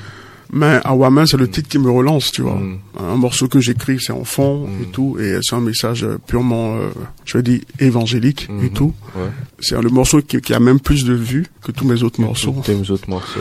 Mais 0.52 0.80
Awama, 0.84 1.26
c'est 1.26 1.36
le 1.36 1.48
titre 1.48 1.68
qui 1.68 1.78
me 1.78 1.90
relance, 1.90 2.32
tu 2.32 2.42
vois. 2.42 2.56
Mm. 2.56 2.78
Un 2.98 3.16
morceau 3.16 3.46
que 3.48 3.60
j'écris, 3.60 3.98
c'est 4.00 4.12
en 4.12 4.24
fond 4.24 4.68
et 4.82 4.86
tout, 4.86 5.16
et 5.20 5.38
c'est 5.42 5.54
un 5.54 5.60
message 5.60 6.04
purement, 6.26 6.76
euh, 6.76 6.88
je 7.24 7.38
vais 7.38 7.42
dire, 7.44 7.60
évangélique 7.78 8.48
et 8.50 8.64
Mhm. 8.64 8.70
tout. 8.70 8.92
Ouais. 9.16 9.30
C'est 9.60 9.80
le 9.80 9.88
morceau 9.88 10.20
qui, 10.20 10.40
qui 10.40 10.52
a 10.52 10.60
même 10.60 10.80
plus 10.80 11.04
de 11.04 11.14
vues 11.14 11.46
que 11.62 11.70
tous 11.72 11.86
mes 11.86 12.02
autres 12.02 12.20
morceaux. 12.20 12.52
Tous 12.64 12.72
tes 12.72 12.90
autres 12.90 13.08
morceaux. 13.08 13.40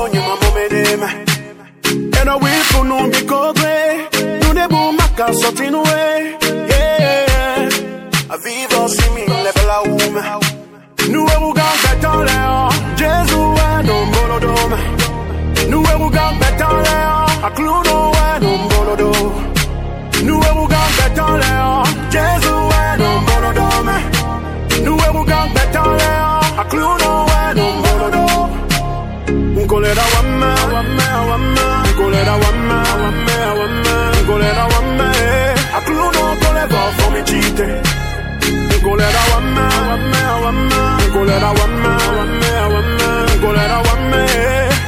And 2.31 2.39
I 2.39 2.45
wait 2.45 2.63
for 2.71 2.85
no 2.85 3.09
be 3.09 3.21
kogwe. 3.27 4.41
No 4.41 4.53
de 4.53 4.65
buma 4.73 5.05
ka 5.17 5.27
sotin 5.33 5.75
way. 5.83 6.37
Yeah. 6.71 8.33
A 8.33 8.37
vivo 8.37 8.87
si 8.87 9.09
mi 9.15 9.25
level 9.27 9.71
a 9.75 9.81
uma. 9.81 10.39
Nous 11.09 11.27
avons 11.35 11.51
gagné 11.51 12.05
en 12.05 12.19
l'air. 12.23 12.69
Jésus 12.95 13.35
est 13.35 13.83
non 13.83 14.05
that 41.31 41.43
I 41.43 41.51
want 41.59 41.75
me, 41.83 41.91
want 42.17 42.33
me, 42.41 42.49
I 42.51 42.67
want 42.73 42.89
me. 42.99 43.07
Nico 43.31 43.49
that 43.55 43.71
I 43.71 43.79
want 43.87 44.03
me. 44.11 44.21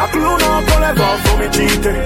I 0.03 0.07
clue 0.11 0.35
no 0.43 0.49
call 0.67 0.83
it 0.89 0.99
off 1.07 1.19
for 1.23 1.35
me 1.39 1.47
cheating. 1.55 2.03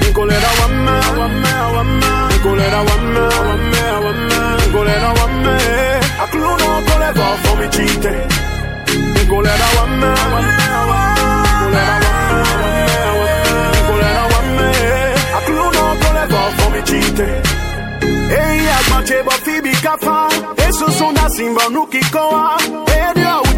Nico 0.00 0.22
that 0.28 0.44
I 0.44 0.52
want 0.58 0.76
me, 0.84 0.92
I 0.92 1.10
want 1.18 1.36
me, 1.42 1.48
I 1.48 1.66
want 1.74 1.90
me. 2.00 2.10
Nico 2.28 2.50
that 2.60 2.74
I 2.76 2.82
want 2.88 3.04
me, 3.14 3.22
I 3.24 3.40
want 3.48 3.64
me, 3.72 3.80
I 3.80 3.98
want 4.04 4.20
me. 4.28 4.38
Nico 4.60 4.80
that 4.88 5.00
I 5.00 5.12
want 5.18 5.36
me. 5.44 5.56
I 6.22 6.26
clue 6.32 6.54
no 6.60 6.68
call 6.88 7.04
it 7.08 7.16
for 7.42 7.54
me 7.58 7.66
cheating. 7.74 8.24
Nico 9.16 9.38
that 9.46 9.60
I 9.64 9.70
want 9.76 9.92
me, 10.00 10.08
I 10.08 10.26
want 10.32 10.48
me, 10.58 10.66
I 10.68 10.84
want 10.90 11.08
me. 11.16 11.32
Nico 11.48 11.66
that 11.72 11.88
I 11.88 12.04
want 12.04 12.28
me, 12.28 12.36
I 12.38 12.66
want 12.68 12.68
me, 12.68 12.92
I 12.98 13.14
want 13.18 13.38
me. 13.48 13.64
Nico 13.72 13.94
that 14.02 14.16
I 14.18 14.26
want 14.32 14.50
me. 14.58 14.68
I 15.36 15.40
clue 15.46 15.70
no 15.76 15.84
call 16.02 16.18
it 16.20 16.28
for 16.58 16.68
me 16.74 16.80
cheating. 16.88 17.40
Ei, 18.28 18.60
agbache 18.76 19.18
bo 19.24 19.32
fibi 19.44 19.72
kafa, 19.84 20.28
eso 20.68 20.86
sunda 20.90 21.26
simba 21.30 21.64
nuki 21.72 22.00
koa. 22.12 22.56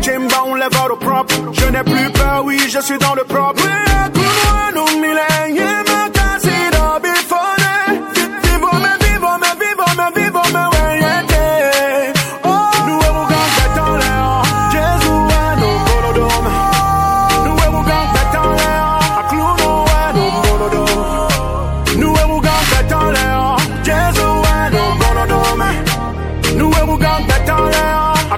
Chimba, 0.03 0.43
on 0.47 0.55
lève 0.55 0.71
au 0.91 0.97
propre. 0.97 1.35
Je 1.53 1.67
n'ai 1.67 1.83
plus 1.83 2.11
peur, 2.11 2.43
oui, 2.45 2.59
je 2.69 2.81
suis 2.81 2.99
dans 2.99 3.15
le 3.15 3.25
propre. 3.25 3.63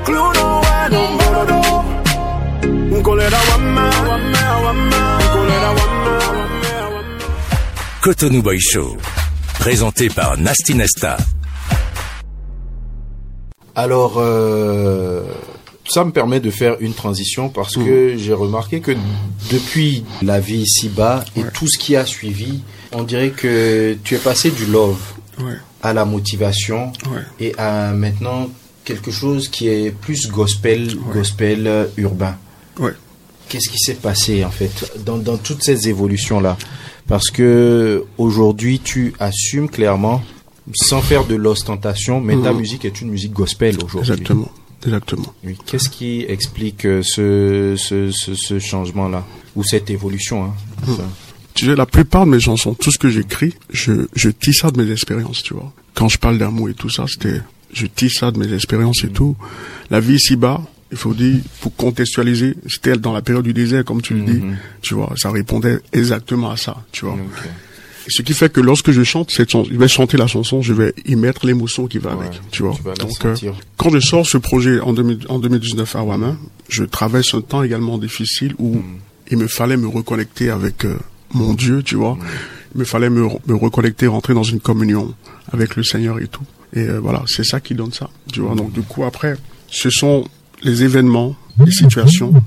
Clue 0.04 0.32
no 0.34 0.61
Cotonou 8.00 8.42
Boy 8.42 8.58
Show. 8.60 8.96
Présenté 9.58 10.08
par 10.08 10.36
Nasty 10.38 10.74
Nesta. 10.74 11.16
Alors, 13.74 14.14
euh, 14.18 15.22
ça 15.88 16.04
me 16.04 16.10
permet 16.10 16.40
de 16.40 16.50
faire 16.50 16.76
une 16.80 16.94
transition 16.94 17.48
parce 17.48 17.76
que 17.76 18.16
j'ai 18.16 18.32
remarqué 18.34 18.80
que 18.80 18.92
depuis 19.50 20.04
la 20.22 20.40
vie 20.40 20.58
ici-bas 20.62 21.24
et 21.36 21.42
tout 21.54 21.66
ce 21.68 21.78
qui 21.78 21.96
a 21.96 22.04
suivi, 22.04 22.62
on 22.92 23.02
dirait 23.04 23.30
que 23.30 23.96
tu 24.04 24.14
es 24.14 24.18
passé 24.18 24.50
du 24.50 24.66
love 24.66 24.98
Ouais. 25.40 25.54
à 25.82 25.94
la 25.94 26.04
motivation 26.04 26.92
Ouais. 27.10 27.22
et 27.40 27.54
à 27.58 27.92
maintenant 27.92 28.48
quelque 28.84 29.10
chose 29.10 29.48
qui 29.48 29.68
est 29.68 29.90
plus 29.90 30.28
gospel, 30.30 30.94
gospel 31.12 31.66
euh, 31.66 31.86
urbain. 31.96 32.36
Ouais. 32.78 32.92
Qu'est-ce 33.48 33.68
qui 33.70 33.78
s'est 33.78 33.94
passé 33.94 34.44
en 34.44 34.50
fait 34.50 34.92
dans, 35.04 35.18
dans 35.18 35.36
toutes 35.36 35.62
ces 35.62 35.88
évolutions 35.88 36.40
là 36.40 36.56
Parce 37.06 37.30
que 37.30 38.04
aujourd'hui 38.18 38.80
tu 38.80 39.12
assumes 39.18 39.68
clairement, 39.68 40.22
sans 40.74 41.02
faire 41.02 41.26
de 41.26 41.34
l'ostentation, 41.34 42.20
mais 42.20 42.36
ta 42.40 42.52
Mhm. 42.52 42.58
musique 42.60 42.84
est 42.84 43.00
une 43.00 43.10
musique 43.10 43.32
gospel 43.32 43.76
aujourd'hui. 43.84 44.12
Exactement. 44.12 44.50
Exactement. 44.84 45.32
Oui. 45.44 45.56
Qu'est-ce 45.66 45.88
qui 45.88 46.24
explique 46.28 46.86
euh, 46.86 47.02
ce, 47.04 47.74
ce, 47.76 48.10
ce, 48.10 48.34
ce 48.34 48.58
changement 48.58 49.08
là 49.08 49.24
ou 49.54 49.62
cette 49.62 49.90
évolution 49.90 50.44
hein? 50.44 50.54
Ça. 50.86 51.04
Tu 51.54 51.66
sais, 51.66 51.76
la 51.76 51.86
plupart 51.86 52.24
de 52.24 52.30
mes 52.30 52.40
chansons, 52.40 52.74
tout 52.74 52.90
ce 52.90 52.98
que 52.98 53.10
j'écris, 53.10 53.54
je, 53.70 54.06
je 54.16 54.30
tisse 54.30 54.60
ça 54.60 54.70
de 54.70 54.82
mes 54.82 54.90
expériences, 54.90 55.42
tu 55.42 55.52
vois. 55.54 55.70
Quand 55.94 56.08
je 56.08 56.16
parle 56.18 56.38
d'amour 56.38 56.70
et 56.70 56.74
tout 56.74 56.88
ça, 56.88 57.04
c'était, 57.06 57.42
je 57.72 57.86
tisse 57.86 58.14
ça 58.18 58.30
de 58.30 58.38
mes 58.38 58.52
expériences 58.54 59.04
et 59.04 59.08
tout. 59.10 59.36
La 59.90 60.00
vie 60.00 60.14
ici-bas, 60.14 60.62
il 60.92 60.98
faut 60.98 61.14
dire, 61.14 61.40
faut 61.60 61.70
contextualiser, 61.70 62.54
c'était 62.68 62.96
dans 62.96 63.12
la 63.12 63.22
période 63.22 63.44
du 63.44 63.52
désert, 63.52 63.84
comme 63.84 64.02
tu 64.02 64.14
le 64.14 64.20
dis, 64.22 64.40
Mhm. 64.42 64.56
tu 64.82 64.94
vois. 64.94 65.12
Ça 65.16 65.30
répondait 65.30 65.78
exactement 65.92 66.50
à 66.50 66.56
ça, 66.56 66.76
tu 66.92 67.04
vois. 67.06 67.16
Ce 68.08 68.20
qui 68.22 68.34
fait 68.34 68.52
que 68.52 68.60
lorsque 68.60 68.90
je 68.90 69.02
chante 69.04 69.30
cette 69.30 69.50
chanson, 69.50 69.70
je 69.72 69.78
vais 69.78 69.86
chanter 69.88 70.16
la 70.16 70.26
chanson, 70.26 70.60
je 70.60 70.72
vais 70.72 70.92
y 71.06 71.14
mettre 71.16 71.46
l'émotion 71.46 71.86
qui 71.86 71.98
va 71.98 72.14
Ouais, 72.16 72.26
avec, 72.26 72.40
tu 72.50 72.62
vois. 72.64 72.74
tu 72.74 72.82
Donc, 73.06 73.24
euh, 73.24 73.34
quand 73.76 73.90
je 73.90 74.00
sors 74.00 74.26
ce 74.26 74.38
projet 74.38 74.80
en, 74.80 74.92
2000 74.92 75.20
en 75.28 75.38
2019 75.38 75.94
à 75.96 76.02
Ouamin, 76.02 76.36
je 76.68 76.82
traverse 76.84 77.32
un 77.34 77.40
temps 77.42 77.62
également 77.62 77.98
difficile 77.98 78.54
où 78.58 78.74
Mm. 78.76 78.82
il 79.30 79.36
me 79.38 79.46
fallait 79.46 79.76
me 79.76 79.86
reconnecter 79.86 80.50
avec 80.50 80.84
euh, 80.84 80.96
mon 81.32 81.54
Dieu, 81.54 81.82
tu 81.84 81.94
vois. 81.94 82.18
Il 82.74 82.80
me 82.80 82.84
fallait 82.84 83.08
me, 83.08 83.22
me 83.46 83.54
reconnecter, 83.54 84.08
rentrer 84.08 84.34
dans 84.34 84.42
une 84.42 84.58
communion 84.60 85.14
avec 85.52 85.76
le 85.76 85.84
Seigneur 85.84 86.18
et 86.18 86.26
tout. 86.26 86.42
Et 86.74 86.80
euh, 86.80 86.98
voilà, 86.98 87.22
c'est 87.28 87.44
ça 87.44 87.60
qui 87.60 87.74
donne 87.74 87.92
ça, 87.92 88.10
tu 88.32 88.40
vois. 88.40 88.54
Donc 88.56 88.72
du 88.72 88.82
coup, 88.82 89.04
après, 89.04 89.36
ce 89.70 89.90
sont 89.90 90.26
les 90.64 90.82
événements, 90.84 91.34
les 91.64 91.70
situations. 91.72 92.32
Ouais, 92.32 92.40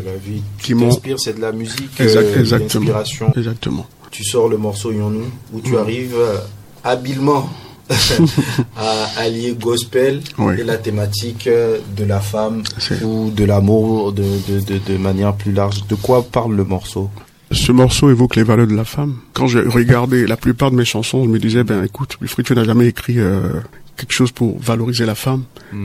de 0.00 0.04
la 0.04 0.16
vie. 0.16 0.42
Qui 0.62 0.74
m'inspire, 0.74 1.18
c'est 1.18 1.34
de 1.36 1.40
la 1.40 1.52
musique, 1.52 1.98
Exact- 2.00 2.22
euh, 2.36 2.40
exactement. 2.40 2.84
l'inspiration. 2.86 3.32
Exactement. 3.36 3.86
Tu 4.10 4.24
sors 4.24 4.48
le 4.48 4.58
morceau 4.58 4.92
Yonou 4.92 5.24
où 5.52 5.60
tu 5.60 5.72
Mm. 5.72 5.76
arrives 5.76 6.14
euh, 6.16 6.36
habilement 6.84 7.48
à 8.76 9.20
allier 9.20 9.54
gospel 9.60 10.20
Oui. 10.38 10.54
et 10.60 10.64
la 10.64 10.76
thématique 10.78 11.46
euh, 11.46 11.78
de 11.96 12.04
la 12.04 12.20
femme 12.20 12.62
ou 13.04 13.30
de 13.30 13.44
l'amour 13.44 14.12
de, 14.12 14.22
de, 14.22 14.60
de, 14.60 14.78
de 14.86 14.96
manière 14.98 15.34
plus 15.34 15.52
large. 15.52 15.86
De 15.88 15.94
quoi 15.94 16.22
parle 16.22 16.54
le 16.56 16.64
morceau? 16.64 17.10
Ce 17.50 17.70
morceau 17.70 18.08
évoque 18.10 18.36
les 18.36 18.44
valeurs 18.44 18.66
de 18.66 18.74
la 18.74 18.84
femme. 18.86 19.16
Quand 19.34 19.46
j'ai 19.46 19.60
regardé 19.60 20.26
la 20.26 20.38
plupart 20.38 20.70
de 20.70 20.76
mes 20.76 20.86
chansons, 20.86 21.24
je 21.24 21.28
me 21.28 21.38
disais, 21.38 21.64
ben 21.64 21.84
écoute, 21.84 22.16
Wilfried, 22.20 22.46
tu 22.46 22.54
n'as 22.54 22.64
jamais 22.64 22.86
écrit 22.86 23.18
euh, 23.18 23.60
quelque 23.96 24.12
chose 24.12 24.32
pour 24.32 24.58
valoriser 24.58 25.06
la 25.06 25.14
femme 25.14 25.44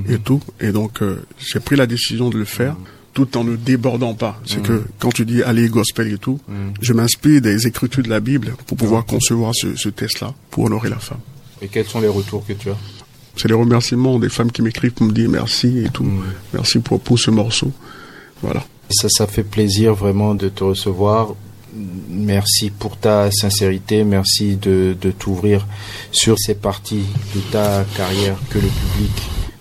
et 0.10 0.18
tout. 0.18 0.42
Et 0.60 0.72
donc, 0.72 1.02
euh, 1.02 1.26
j'ai 1.38 1.60
pris 1.60 1.76
la 1.76 1.88
décision 1.88 2.30
de 2.30 2.38
le 2.38 2.46
faire 2.46 2.76
tout 3.14 3.36
en 3.36 3.44
ne 3.44 3.56
débordant 3.56 4.14
pas. 4.14 4.40
C'est 4.46 4.62
que 4.62 4.84
quand 5.00 5.10
tu 5.10 5.26
dis 5.26 5.42
aller 5.42 5.70
gospel 5.70 6.14
et 6.14 6.18
tout, 6.20 6.40
je 6.82 6.94
m'inspire 6.94 7.42
des 7.42 7.66
écritures 7.66 8.04
de 8.04 8.10
la 8.10 8.20
Bible 8.20 8.56
pour 8.68 8.78
pouvoir 8.78 9.06
concevoir 9.06 9.54
ce, 9.56 9.76
ce 9.76 9.90
texte-là 9.90 10.34
pour 10.52 10.66
honorer 10.66 10.90
la 10.90 11.00
femme. 11.00 11.20
Et 11.62 11.68
quels 11.68 11.88
sont 11.88 12.00
les 12.00 12.08
retours 12.08 12.46
que 12.46 12.54
tu 12.54 12.70
as? 12.70 12.78
C'est 13.36 13.48
les 13.48 13.54
remerciements 13.56 14.20
des 14.20 14.30
femmes 14.30 14.52
qui 14.52 14.62
m'écrivent 14.62 14.94
pour 14.94 15.08
me 15.08 15.12
dire 15.12 15.30
merci 15.30 15.80
et 15.86 15.90
tout. 15.90 16.06
Merci 16.54 16.80
pour, 16.80 17.00
pour 17.00 17.20
ce 17.20 17.32
morceau. 17.32 17.72
Voilà. 18.42 18.64
Ça, 18.90 19.08
ça 19.10 19.28
fait 19.28 19.44
plaisir 19.44 19.94
vraiment 19.94 20.36
de 20.36 20.50
te 20.50 20.64
recevoir. 20.64 21.36
Merci 22.10 22.72
pour 22.72 22.98
ta 22.98 23.30
sincérité. 23.32 24.04
Merci 24.04 24.56
de, 24.56 24.96
de 25.00 25.12
t'ouvrir 25.12 25.66
sur 26.12 26.38
ces 26.40 26.56
parties 26.56 27.06
de 27.36 27.40
ta 27.52 27.86
carrière 27.96 28.38
que 28.50 28.58
le 28.60 28.68
public 28.68 29.12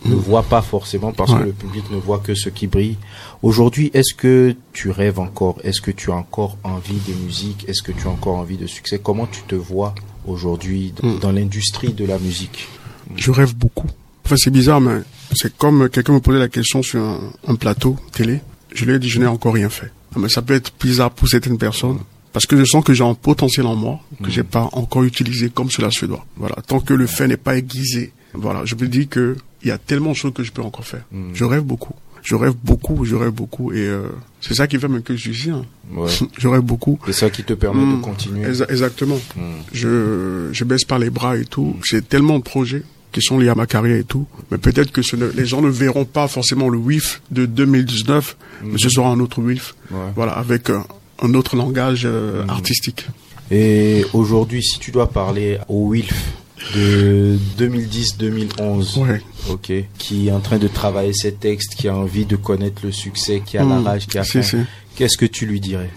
ne 0.06 0.14
voit 0.14 0.44
pas 0.44 0.62
forcément 0.62 1.12
parce 1.12 1.34
que 1.34 1.42
le 1.42 1.52
public 1.52 1.84
ne 1.90 1.96
voit 1.96 2.18
que 2.20 2.34
ce 2.34 2.48
qui 2.48 2.68
brille. 2.68 2.96
Aujourd'hui, 3.42 3.90
est-ce 3.92 4.14
que 4.14 4.54
tu 4.72 4.90
rêves 4.90 5.18
encore? 5.18 5.58
Est-ce 5.64 5.80
que 5.80 5.90
tu 5.90 6.10
as 6.12 6.14
encore 6.14 6.56
envie 6.62 7.00
de 7.08 7.12
musique? 7.24 7.64
Est-ce 7.68 7.82
que 7.82 7.90
tu 7.92 8.06
as 8.06 8.10
encore 8.10 8.36
envie 8.36 8.56
de 8.56 8.66
succès? 8.68 9.00
Comment 9.02 9.26
tu 9.26 9.42
te 9.42 9.56
vois 9.56 9.94
aujourd'hui 10.26 10.92
dans, 11.02 11.08
Mm. 11.08 11.18
dans 11.18 11.32
l'industrie 11.32 11.92
de 11.92 12.04
la 12.04 12.18
musique? 12.18 12.68
Je 13.16 13.30
rêve 13.32 13.54
beaucoup. 13.56 13.86
Enfin, 14.24 14.36
c'est 14.38 14.50
bizarre, 14.50 14.80
mais 14.80 15.00
c'est 15.34 15.56
comme 15.56 15.88
quelqu'un 15.88 16.14
me 16.14 16.20
posait 16.20 16.38
la 16.38 16.48
question 16.48 16.82
sur 16.82 17.00
un, 17.02 17.20
un 17.48 17.54
plateau 17.56 17.96
télé. 18.12 18.40
Je 18.76 18.84
lui 18.84 18.94
ai 18.94 18.98
dit, 18.98 19.08
je 19.08 19.18
n'ai 19.18 19.26
encore 19.26 19.54
rien 19.54 19.68
fait. 19.70 19.90
Mais 20.16 20.28
ça 20.28 20.42
peut 20.42 20.54
être 20.54 20.72
bizarre 20.80 21.10
pour 21.10 21.28
certaines 21.28 21.58
personnes. 21.58 21.98
Parce 22.32 22.46
que 22.46 22.56
je 22.56 22.64
sens 22.64 22.84
que 22.84 22.92
j'ai 22.94 23.04
un 23.04 23.14
potentiel 23.14 23.66
en 23.66 23.74
moi 23.74 24.00
que 24.22 24.30
j'ai 24.30 24.42
pas 24.44 24.68
encore 24.72 25.02
utilisé 25.04 25.48
comme 25.50 25.70
cela 25.70 25.90
se 25.90 26.04
doit. 26.06 26.24
Voilà. 26.36 26.56
Tant 26.66 26.80
que 26.80 26.92
le 26.94 27.06
fait 27.06 27.26
n'est 27.26 27.36
pas 27.38 27.56
aiguisé. 27.56 28.12
Voilà. 28.34 28.64
Je 28.66 28.74
me 28.74 28.86
dis 28.86 29.08
que 29.08 29.36
il 29.62 29.68
y 29.68 29.70
a 29.70 29.78
tellement 29.78 30.10
de 30.10 30.16
choses 30.16 30.32
que 30.34 30.42
je 30.44 30.52
peux 30.52 30.62
encore 30.62 30.84
faire. 30.84 31.04
Je 31.32 31.44
rêve 31.44 31.62
beaucoup. 31.62 31.94
Je 32.22 32.34
rêve 32.34 32.54
beaucoup, 32.62 33.04
je 33.04 33.14
rêve 33.14 33.30
beaucoup. 33.30 33.72
Et 33.72 33.86
euh, 33.86 34.08
c'est 34.40 34.54
ça 34.54 34.66
qui 34.66 34.78
fait 34.78 34.88
même 34.88 35.02
que 35.02 35.14
je 35.16 35.20
suis 35.22 35.30
ici. 35.30 35.50
hein. 35.50 35.64
Ouais. 35.94 36.10
je 36.38 36.48
rêve 36.48 36.60
beaucoup. 36.62 36.98
C'est 37.06 37.12
ça 37.12 37.30
qui 37.30 37.42
te 37.44 37.52
permet 37.54 37.80
de 37.80 37.98
Mm. 37.98 38.00
continuer. 38.02 38.46
Exa- 38.50 38.68
exactement. 38.70 39.18
Mm. 39.36 39.40
Je, 39.72 40.48
je 40.52 40.64
baisse 40.64 40.84
pas 40.84 40.98
les 40.98 41.08
bras 41.10 41.36
et 41.36 41.44
tout. 41.44 41.76
J'ai 41.88 42.02
tellement 42.02 42.38
de 42.38 42.42
projets 42.44 42.82
qui 43.18 43.22
sont 43.22 43.38
liés 43.38 43.48
à 43.48 43.54
ma 43.54 43.66
carrière 43.66 43.96
et 43.96 44.04
tout. 44.04 44.26
Mais 44.50 44.58
peut-être 44.58 44.92
que 44.92 45.00
ce 45.00 45.16
ne- 45.16 45.30
les 45.30 45.46
gens 45.46 45.62
ne 45.62 45.70
verront 45.70 46.04
pas 46.04 46.28
forcément 46.28 46.68
le 46.68 46.76
WIF 46.76 47.22
de 47.30 47.46
2019, 47.46 48.36
mais 48.62 48.76
ce 48.78 48.90
sera 48.90 49.08
un 49.08 49.20
autre 49.20 49.40
WIF. 49.40 49.74
Ouais. 49.90 49.96
Voilà, 50.14 50.32
avec 50.32 50.68
un, 50.68 50.84
un 51.22 51.32
autre 51.32 51.56
langage 51.56 52.02
euh, 52.04 52.44
artistique. 52.48 53.06
Et 53.50 54.04
aujourd'hui, 54.12 54.62
si 54.62 54.78
tu 54.78 54.90
dois 54.90 55.08
parler 55.08 55.58
au 55.68 55.88
Wilf 55.92 56.12
de 56.74 57.38
2010-2011, 57.58 58.98
Ouais. 58.98 59.20
ok, 59.50 59.72
qui 59.98 60.28
est 60.28 60.32
en 60.32 60.40
train 60.40 60.58
de 60.58 60.68
travailler 60.68 61.12
ses 61.14 61.32
textes, 61.32 61.74
qui 61.74 61.88
a 61.88 61.94
envie 61.96 62.26
de 62.26 62.36
connaître 62.36 62.82
le 62.84 62.92
succès, 62.92 63.42
qui 63.44 63.56
a 63.58 63.64
la 63.64 63.78
Mm. 63.80 63.84
rage, 63.86 64.06
qui 64.06 64.18
a 64.18 64.24
Si, 64.24 64.40
qu'est-ce 64.94 65.16
que 65.16 65.26
tu 65.26 65.46
lui 65.46 65.60
dirais? 65.60 65.90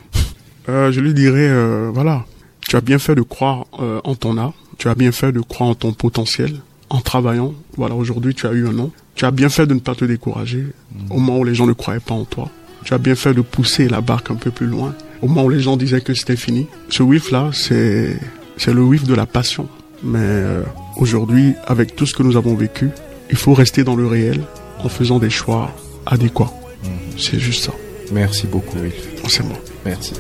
Euh, 0.70 0.92
je 0.92 1.00
lui 1.02 1.14
dirais, 1.14 1.48
euh, 1.50 1.90
voilà, 1.94 2.26
tu 2.68 2.76
as 2.76 2.82
bien 2.82 3.00
fait 3.00 3.16
de 3.16 3.22
croire 3.24 3.66
euh, 3.80 4.00
en 4.04 4.16
ton 4.16 4.38
art, 4.38 4.54
tu 4.78 4.88
as 4.88 4.96
bien 4.96 5.12
fait 5.12 5.32
de 5.32 5.40
croire 5.42 5.70
en 5.70 5.76
ton 5.76 5.92
potentiel, 5.92 6.62
en 6.90 7.02
travaillant. 7.02 7.54
Voilà, 7.78 7.96
aujourd'hui, 7.96 8.34
tu 8.34 8.48
as 8.48 8.52
eu 8.52 8.68
un 8.68 8.72
nom. 8.72 8.92
Tu 9.16 9.26
as 9.26 9.32
bien 9.32 9.50
fait 9.50 9.68
de 9.68 9.74
ne 9.74 9.80
pas 9.80 9.96
te 9.96 10.06
décourager 10.06 10.66
au 11.10 11.20
moment 11.20 11.40
où 11.40 11.44
les 11.44 11.56
gens 11.56 11.68
ne 11.68 11.74
croyaient 11.74 12.00
pas 12.00 12.14
en 12.14 12.26
toi. 12.26 12.50
Tu 12.86 12.94
as 12.94 12.98
bien 12.98 13.16
fait 13.16 13.34
de 13.34 13.42
pousser 13.42 13.90
la 13.90 14.02
barque 14.02 14.32
un 14.32 14.36
peu 14.36 14.52
plus 14.52 14.68
loin 14.68 14.96
au 15.22 15.28
moment 15.28 15.44
où 15.44 15.50
les 15.50 15.60
gens 15.60 15.78
disaient 15.78 16.02
que 16.02 16.14
c'était 16.14 16.38
fini. 16.38 16.68
Ce 16.90 17.04
whiff-là, 17.04 17.50
c'est 17.54 18.18
c'est 18.58 18.74
le 18.74 18.82
whiff 18.82 19.04
de 19.04 19.14
la 19.14 19.26
passion. 19.26 19.68
Mais 20.04 20.20
euh, 20.22 20.64
aujourd'hui, 20.98 21.54
avec 21.66 21.96
tout 21.96 22.06
ce 22.06 22.14
que 22.14 22.24
nous 22.24 22.38
avons 22.38 22.56
vécu, 22.56 22.90
il 23.30 23.38
faut 23.38 23.54
rester 23.54 23.84
dans 23.84 23.96
le 23.96 24.08
réel 24.08 24.42
en 24.84 24.90
faisant 24.90 25.20
des 25.20 25.30
choix 25.30 25.72
adéquats. 26.06 26.54
C'est 27.18 27.40
juste 27.40 27.66
ça. 27.66 27.74
Merci 28.14 28.48
beaucoup, 28.48 28.78
Wilf. 28.80 28.96
C'est 29.28 29.44
moi. 29.44 29.58
Merci. 29.86 30.14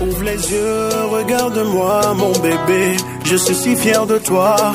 Ouvre 0.00 0.22
les 0.22 0.52
yeux, 0.52 0.88
regarde-moi, 1.10 2.14
mon 2.14 2.32
bébé. 2.40 2.96
Je 3.24 3.36
suis 3.36 3.54
si 3.54 3.76
fier 3.76 4.06
de 4.06 4.18
toi. 4.18 4.74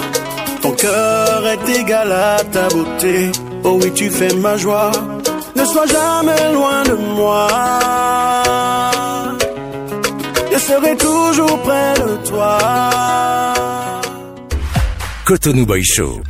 Ton 0.65 0.71
cœur 0.71 1.45
est 1.45 1.79
égal 1.79 2.11
à 2.11 2.43
ta 2.43 2.67
beauté. 2.69 3.31
Oh 3.63 3.77
oui, 3.79 3.93
tu 3.93 4.09
fais 4.09 4.33
ma 4.33 4.57
joie. 4.57 4.91
Ne 5.55 5.63
sois 5.63 5.85
jamais 5.85 6.53
loin 6.53 6.81
de 6.81 6.95
moi. 7.15 7.47
Je 10.51 10.57
serai 10.57 10.97
toujours 10.97 11.59
près 11.59 11.93
de 11.93 12.27
toi. 12.27 12.57
Cotonou 15.25 15.67
Boy 15.67 15.83
Show. 15.83 16.21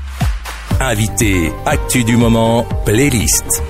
Invité, 0.81 1.53
actu 1.65 2.03
du 2.03 2.17
moment, 2.17 2.67
playlist. 2.83 3.63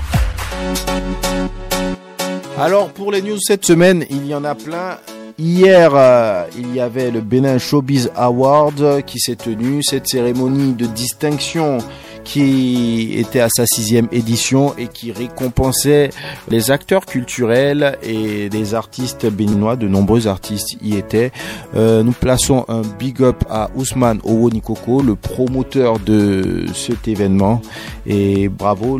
Alors 2.58 2.88
pour 2.88 3.12
les 3.12 3.22
news 3.22 3.38
cette 3.38 3.64
semaine, 3.64 4.04
il 4.10 4.26
y 4.26 4.34
en 4.34 4.42
a 4.42 4.56
plein. 4.56 4.98
Hier, 5.38 5.90
euh, 5.94 6.46
il 6.58 6.74
y 6.74 6.80
avait 6.80 7.10
le 7.10 7.20
Benin 7.20 7.58
Showbiz 7.58 8.10
Award 8.16 9.04
qui 9.04 9.18
s'est 9.18 9.36
tenu, 9.36 9.82
cette 9.82 10.08
cérémonie 10.08 10.72
de 10.72 10.86
distinction 10.86 11.78
qui 12.24 13.14
était 13.18 13.40
à 13.40 13.48
sa 13.48 13.66
sixième 13.66 14.08
édition 14.12 14.74
et 14.78 14.88
qui 14.88 15.12
récompensait 15.12 16.08
les 16.48 16.70
acteurs 16.70 17.04
culturels 17.04 17.98
et 18.02 18.48
des 18.48 18.74
artistes 18.74 19.26
béninois. 19.30 19.76
De 19.76 19.88
nombreux 19.88 20.26
artistes 20.26 20.78
y 20.82 20.96
étaient. 20.96 21.32
Euh, 21.74 22.02
nous 22.02 22.12
plaçons 22.12 22.64
un 22.68 22.80
big 22.98 23.22
up 23.22 23.44
à 23.50 23.70
Ousmane 23.76 24.20
Owonikoko, 24.24 25.02
le 25.02 25.16
promoteur 25.16 25.98
de 25.98 26.64
cet 26.74 27.08
événement. 27.08 27.60
Et 28.06 28.48
bravo, 28.48 28.98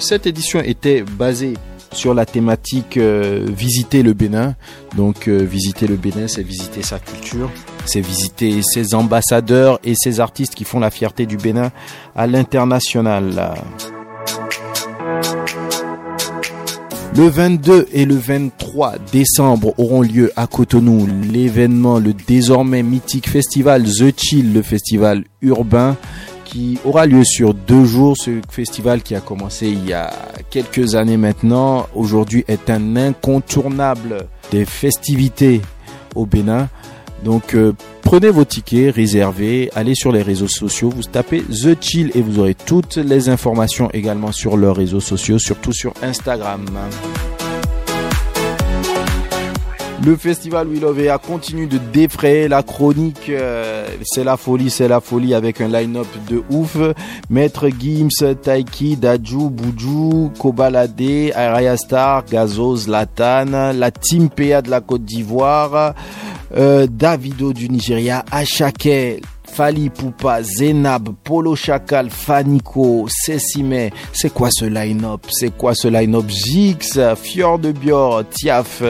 cette 0.00 0.26
édition 0.26 0.60
était 0.60 1.02
basée 1.02 1.54
sur 1.92 2.14
la 2.14 2.26
thématique 2.26 2.96
euh, 2.96 3.46
visiter 3.48 4.02
le 4.02 4.12
Bénin. 4.12 4.54
Donc 4.96 5.28
euh, 5.28 5.38
visiter 5.38 5.86
le 5.86 5.96
Bénin, 5.96 6.28
c'est 6.28 6.42
visiter 6.42 6.82
sa 6.82 6.98
culture, 6.98 7.50
c'est 7.84 8.00
visiter 8.00 8.62
ses 8.62 8.94
ambassadeurs 8.94 9.78
et 9.84 9.94
ses 9.94 10.20
artistes 10.20 10.54
qui 10.54 10.64
font 10.64 10.80
la 10.80 10.90
fierté 10.90 11.26
du 11.26 11.36
Bénin 11.36 11.70
à 12.14 12.26
l'international. 12.26 13.54
Le 17.16 17.26
22 17.26 17.88
et 17.92 18.04
le 18.04 18.14
23 18.14 18.94
décembre 19.10 19.74
auront 19.78 20.02
lieu 20.02 20.30
à 20.36 20.46
Cotonou 20.46 21.08
l'événement, 21.32 21.98
le 21.98 22.12
désormais 22.12 22.84
mythique 22.84 23.28
festival 23.28 23.84
The 23.84 24.14
Chill, 24.16 24.52
le 24.52 24.62
festival 24.62 25.24
urbain 25.42 25.96
qui 26.48 26.78
aura 26.84 27.06
lieu 27.06 27.24
sur 27.24 27.54
deux 27.54 27.84
jours. 27.84 28.16
Ce 28.16 28.40
festival 28.50 29.02
qui 29.02 29.14
a 29.14 29.20
commencé 29.20 29.68
il 29.68 29.86
y 29.86 29.92
a 29.92 30.10
quelques 30.50 30.94
années 30.94 31.16
maintenant, 31.16 31.86
aujourd'hui 31.94 32.44
est 32.48 32.70
un 32.70 32.96
incontournable 32.96 34.26
des 34.50 34.64
festivités 34.64 35.60
au 36.14 36.26
Bénin. 36.26 36.68
Donc 37.24 37.54
euh, 37.54 37.72
prenez 38.02 38.30
vos 38.30 38.44
tickets, 38.44 38.94
réservez, 38.94 39.70
allez 39.74 39.94
sur 39.94 40.12
les 40.12 40.22
réseaux 40.22 40.48
sociaux, 40.48 40.88
vous 40.88 41.02
tapez 41.02 41.42
The 41.42 41.76
Chill 41.80 42.12
et 42.14 42.22
vous 42.22 42.38
aurez 42.38 42.54
toutes 42.54 42.96
les 42.96 43.28
informations 43.28 43.90
également 43.90 44.32
sur 44.32 44.56
leurs 44.56 44.76
réseaux 44.76 45.00
sociaux, 45.00 45.38
surtout 45.38 45.72
sur 45.72 45.92
Instagram. 46.02 46.64
Le 50.04 50.16
festival 50.16 50.68
We 50.68 50.80
Love 50.80 51.00
Ea 51.00 51.18
continue 51.20 51.66
de 51.66 51.76
défrayer 51.92 52.46
la 52.46 52.62
chronique. 52.62 53.28
euh, 53.28 53.86
c'est 54.04 54.22
la 54.22 54.36
folie, 54.36 54.70
c'est 54.70 54.86
la 54.86 55.00
folie 55.00 55.34
avec 55.34 55.60
un 55.60 55.66
line-up 55.68 56.06
de 56.28 56.42
ouf. 56.50 56.76
Maître 57.28 57.68
Gims, 57.68 58.34
Taiki, 58.40 58.96
Daju, 58.96 59.50
Buju, 59.50 60.30
Kobalade, 60.38 61.32
Araya 61.34 61.76
Star, 61.76 62.24
Gazo, 62.24 62.76
Zlatan, 62.76 63.72
la 63.74 63.90
Team 63.90 64.30
PA 64.30 64.62
de 64.62 64.70
la 64.70 64.80
Côte 64.80 65.04
d'Ivoire, 65.04 65.94
euh, 66.56 66.86
Davido 66.88 67.52
du 67.52 67.68
Nigeria, 67.68 68.24
Ashake, 68.30 69.20
Fali 69.58 69.90
Poupa, 69.90 70.40
Zenab, 70.40 71.08
Polo 71.24 71.56
Chacal, 71.56 72.10
Fanico, 72.10 73.08
Sessime. 73.08 73.90
C'est 74.12 74.32
quoi 74.32 74.50
ce 74.52 74.64
line-up? 74.64 75.22
C'est 75.30 75.50
quoi 75.50 75.74
ce 75.74 75.88
line-up? 75.88 76.26
Jix, 76.28 76.96
Fjord 77.16 77.58
de 77.58 77.72
Bior, 77.72 78.22
Tiaf, 78.30 78.84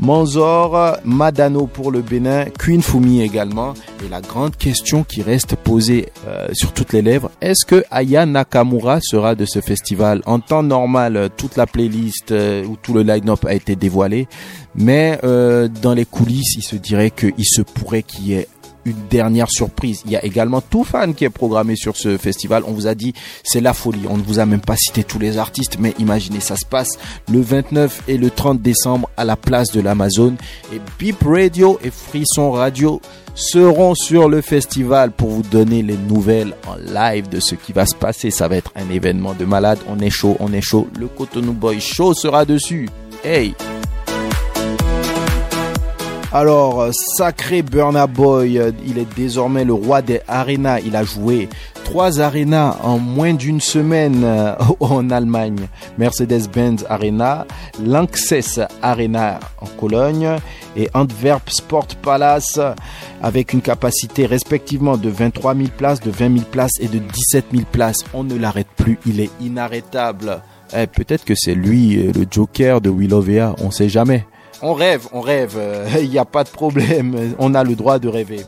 Manzor, 0.00 0.96
Madano 1.04 1.68
pour 1.68 1.92
le 1.92 2.02
Bénin, 2.02 2.46
Queen 2.58 2.82
Fumi 2.82 3.22
également. 3.22 3.74
Et 4.04 4.08
la 4.08 4.20
grande 4.20 4.56
question 4.56 5.04
qui 5.04 5.22
reste 5.22 5.54
posée 5.54 6.08
euh, 6.26 6.48
sur 6.54 6.72
toutes 6.72 6.92
les 6.92 7.00
lèvres, 7.00 7.30
est-ce 7.40 7.64
que 7.64 7.84
Aya 7.92 8.26
Nakamura 8.26 8.98
sera 9.00 9.36
de 9.36 9.44
ce 9.44 9.60
festival? 9.60 10.22
En 10.26 10.40
temps 10.40 10.64
normal, 10.64 11.16
euh, 11.16 11.28
toute 11.34 11.56
la 11.56 11.68
playlist 11.68 12.32
euh, 12.32 12.64
ou 12.64 12.76
tout 12.76 12.94
le 12.94 13.02
line-up 13.02 13.44
a 13.46 13.54
été 13.54 13.76
dévoilé. 13.76 14.26
Mais 14.74 15.20
dans 15.22 15.94
les 15.94 16.04
coulisses, 16.04 16.56
il 16.56 16.64
se 16.64 16.74
dirait 16.74 17.12
qu'il 17.12 17.44
se 17.44 17.62
pourrait 17.62 18.02
qu'il 18.02 18.26
y 18.26 18.34
ait 18.34 18.48
une 18.84 19.06
dernière 19.08 19.50
surprise. 19.50 20.02
Il 20.06 20.12
y 20.12 20.16
a 20.16 20.24
également 20.24 20.60
tout 20.60 20.84
fan 20.84 21.14
qui 21.14 21.24
est 21.24 21.30
programmé 21.30 21.76
sur 21.76 21.96
ce 21.96 22.16
festival. 22.16 22.62
On 22.66 22.72
vous 22.72 22.86
a 22.86 22.94
dit, 22.94 23.14
c'est 23.42 23.60
la 23.60 23.72
folie. 23.72 24.06
On 24.08 24.16
ne 24.16 24.22
vous 24.22 24.38
a 24.38 24.46
même 24.46 24.60
pas 24.60 24.76
cité 24.76 25.04
tous 25.04 25.18
les 25.18 25.38
artistes, 25.38 25.76
mais 25.78 25.94
imaginez, 25.98 26.40
ça 26.40 26.56
se 26.56 26.66
passe 26.66 26.98
le 27.30 27.40
29 27.40 28.02
et 28.08 28.18
le 28.18 28.30
30 28.30 28.60
décembre 28.60 29.08
à 29.16 29.24
la 29.24 29.36
place 29.36 29.70
de 29.72 29.80
l'Amazon. 29.80 30.34
Et 30.72 30.80
Beep 30.98 31.22
Radio 31.24 31.78
et 31.82 31.90
Frisson 31.90 32.52
Radio 32.52 33.00
seront 33.34 33.94
sur 33.94 34.28
le 34.28 34.40
festival 34.40 35.10
pour 35.10 35.30
vous 35.30 35.42
donner 35.42 35.82
les 35.82 35.96
nouvelles 35.96 36.54
en 36.66 36.76
live 36.76 37.28
de 37.28 37.40
ce 37.40 37.54
qui 37.54 37.72
va 37.72 37.86
se 37.86 37.94
passer. 37.94 38.30
Ça 38.30 38.48
va 38.48 38.56
être 38.56 38.72
un 38.76 38.90
événement 38.90 39.34
de 39.34 39.44
malade. 39.44 39.78
On 39.88 39.98
est 39.98 40.10
chaud, 40.10 40.36
on 40.40 40.52
est 40.52 40.60
chaud. 40.60 40.88
Le 40.98 41.08
Cotonou 41.08 41.52
Boy 41.52 41.80
Show 41.80 42.14
sera 42.14 42.44
dessus. 42.44 42.88
Hey! 43.24 43.54
Alors, 46.36 46.82
euh, 46.82 46.90
sacré 47.16 47.62
Burna 47.62 48.08
Boy, 48.08 48.58
euh, 48.58 48.72
il 48.84 48.98
est 48.98 49.06
désormais 49.14 49.64
le 49.64 49.72
roi 49.72 50.02
des 50.02 50.20
arénas. 50.26 50.80
Il 50.80 50.96
a 50.96 51.04
joué 51.04 51.48
trois 51.84 52.20
arénas 52.20 52.76
en 52.82 52.98
moins 52.98 53.34
d'une 53.34 53.60
semaine 53.60 54.24
euh, 54.24 54.56
en 54.80 55.10
Allemagne. 55.10 55.68
Mercedes-Benz 55.96 56.86
Arena, 56.88 57.46
Lanxess 57.80 58.58
Arena 58.82 59.38
en 59.60 59.66
Cologne 59.78 60.28
et 60.76 60.90
Antwerp 60.92 61.48
Sport 61.50 61.86
Palace 62.02 62.58
avec 63.22 63.52
une 63.52 63.62
capacité 63.62 64.26
respectivement 64.26 64.96
de 64.96 65.10
23 65.10 65.54
000 65.54 65.68
places, 65.78 66.00
de 66.00 66.10
20 66.10 66.38
000 66.38 66.46
places 66.50 66.80
et 66.80 66.88
de 66.88 66.98
17 66.98 67.44
000 67.52 67.62
places. 67.70 68.04
On 68.12 68.24
ne 68.24 68.34
l'arrête 68.34 68.66
plus, 68.76 68.98
il 69.06 69.20
est 69.20 69.30
inarrêtable. 69.40 70.42
Eh, 70.76 70.88
Peut-être 70.88 71.24
que 71.24 71.36
c'est 71.36 71.54
lui 71.54 71.94
le 71.94 72.26
Joker 72.28 72.80
de 72.80 72.90
Willovea, 72.90 73.54
on 73.62 73.70
sait 73.70 73.88
jamais. 73.88 74.26
On 74.62 74.74
rêve, 74.74 75.08
on 75.12 75.20
rêve, 75.20 75.58
il 76.00 76.10
n'y 76.10 76.18
a 76.18 76.24
pas 76.24 76.44
de 76.44 76.48
problème, 76.48 77.34
on 77.38 77.54
a 77.54 77.64
le 77.64 77.74
droit 77.74 77.98
de 77.98 78.08
rêver. 78.08 78.44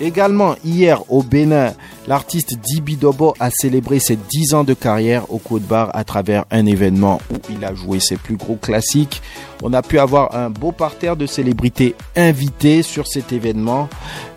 Également, 0.00 0.56
hier 0.64 1.02
au 1.08 1.22
Bénin, 1.22 1.72
l'artiste 2.08 2.54
Dibi 2.58 2.96
Dobo 2.96 3.34
a 3.38 3.50
célébré 3.50 4.00
ses 4.00 4.16
10 4.16 4.54
ans 4.54 4.64
de 4.64 4.74
carrière 4.74 5.32
au 5.32 5.38
Côte 5.38 5.62
Bar 5.62 5.90
à 5.94 6.02
travers 6.02 6.44
un 6.50 6.66
événement 6.66 7.20
où 7.32 7.36
il 7.50 7.64
a 7.64 7.74
joué 7.74 8.00
ses 8.00 8.16
plus 8.16 8.36
gros 8.36 8.56
classiques. 8.56 9.22
On 9.62 9.72
a 9.72 9.82
pu 9.82 9.98
avoir 9.98 10.34
un 10.34 10.50
beau 10.50 10.72
parterre 10.72 11.16
de 11.16 11.26
célébrités 11.26 11.94
invitées 12.16 12.82
sur 12.82 13.06
cet 13.06 13.32
événement. 13.32 13.88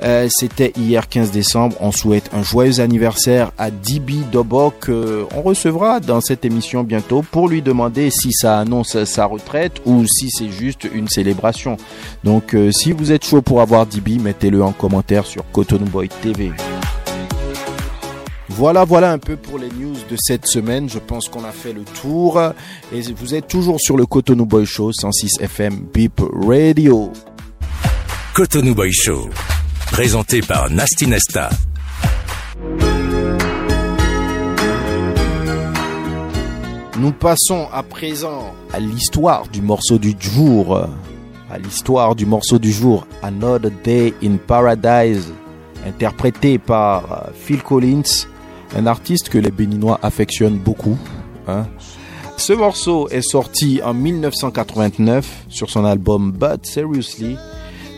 Euh, 0.03 0.27
C'était 0.29 0.71
hier 0.77 1.09
15 1.09 1.31
décembre. 1.31 1.75
On 1.81 1.91
souhaite 1.91 2.29
un 2.33 2.43
joyeux 2.43 2.79
anniversaire 2.79 3.51
à 3.57 3.71
Dibi 3.71 4.21
Dobo 4.31 4.71
que 4.79 5.25
on 5.35 5.41
recevra 5.41 5.99
dans 5.99 6.21
cette 6.21 6.45
émission 6.45 6.83
bientôt 6.83 7.23
pour 7.23 7.49
lui 7.49 7.61
demander 7.63 8.09
si 8.11 8.31
ça 8.31 8.59
annonce 8.59 9.03
sa 9.05 9.25
retraite 9.25 9.81
ou 9.85 10.05
si 10.05 10.29
c'est 10.29 10.49
juste 10.51 10.87
une 10.93 11.07
célébration. 11.07 11.77
Donc 12.23 12.53
euh, 12.53 12.71
si 12.71 12.91
vous 12.91 13.11
êtes 13.11 13.25
chaud 13.25 13.41
pour 13.41 13.59
avoir 13.61 13.85
Dibi, 13.87 14.19
mettez-le 14.19 14.63
en 14.63 14.71
commentaire 14.71 15.25
sur 15.25 15.43
Cotonou 15.51 15.85
Boy 15.85 16.09
TV. 16.09 16.51
Voilà, 18.49 18.85
voilà 18.85 19.11
un 19.11 19.19
peu 19.19 19.35
pour 19.35 19.59
les 19.59 19.69
news 19.69 19.95
de 20.09 20.15
cette 20.17 20.47
semaine. 20.47 20.89
Je 20.89 20.99
pense 20.99 21.27
qu'on 21.29 21.43
a 21.43 21.51
fait 21.51 21.73
le 21.73 21.83
tour. 21.83 22.41
Et 22.91 23.01
vous 23.13 23.35
êtes 23.35 23.47
toujours 23.47 23.79
sur 23.79 23.97
le 23.97 24.05
Cotonou 24.05 24.45
Boy 24.45 24.65
Show 24.65 24.91
106 24.93 25.41
FM 25.41 25.85
Beep 25.93 26.21
Radio. 26.33 27.11
Cotonou 28.33 28.73
Boy 28.73 28.91
Show. 28.91 29.29
Présenté 29.91 30.41
par 30.41 30.69
Nasty 30.69 31.07
Nesta. 31.07 31.49
Nous 36.99 37.11
passons 37.11 37.67
à 37.71 37.83
présent 37.83 38.55
à 38.73 38.79
l'histoire 38.79 39.47
du 39.49 39.61
morceau 39.61 39.99
du 39.99 40.15
jour. 40.19 40.87
L'histoire 41.63 42.15
du 42.15 42.25
morceau 42.25 42.59
du 42.59 42.71
jour, 42.71 43.05
Another 43.23 43.71
Day 43.83 44.13
in 44.23 44.35
Paradise, 44.37 45.33
interprété 45.85 46.57
par 46.57 47.11
euh, 47.27 47.31
Phil 47.35 47.61
Collins, 47.63 48.25
un 48.75 48.85
artiste 48.87 49.29
que 49.29 49.37
les 49.37 49.51
Béninois 49.51 49.99
affectionnent 50.03 50.57
beaucoup. 50.57 50.97
hein. 51.47 51.65
Ce 52.37 52.53
morceau 52.53 53.09
est 53.09 53.21
sorti 53.27 53.81
en 53.83 53.93
1989 53.95 55.45
sur 55.49 55.69
son 55.71 55.85
album 55.85 56.31
But 56.31 56.65
Seriously. 56.65 57.35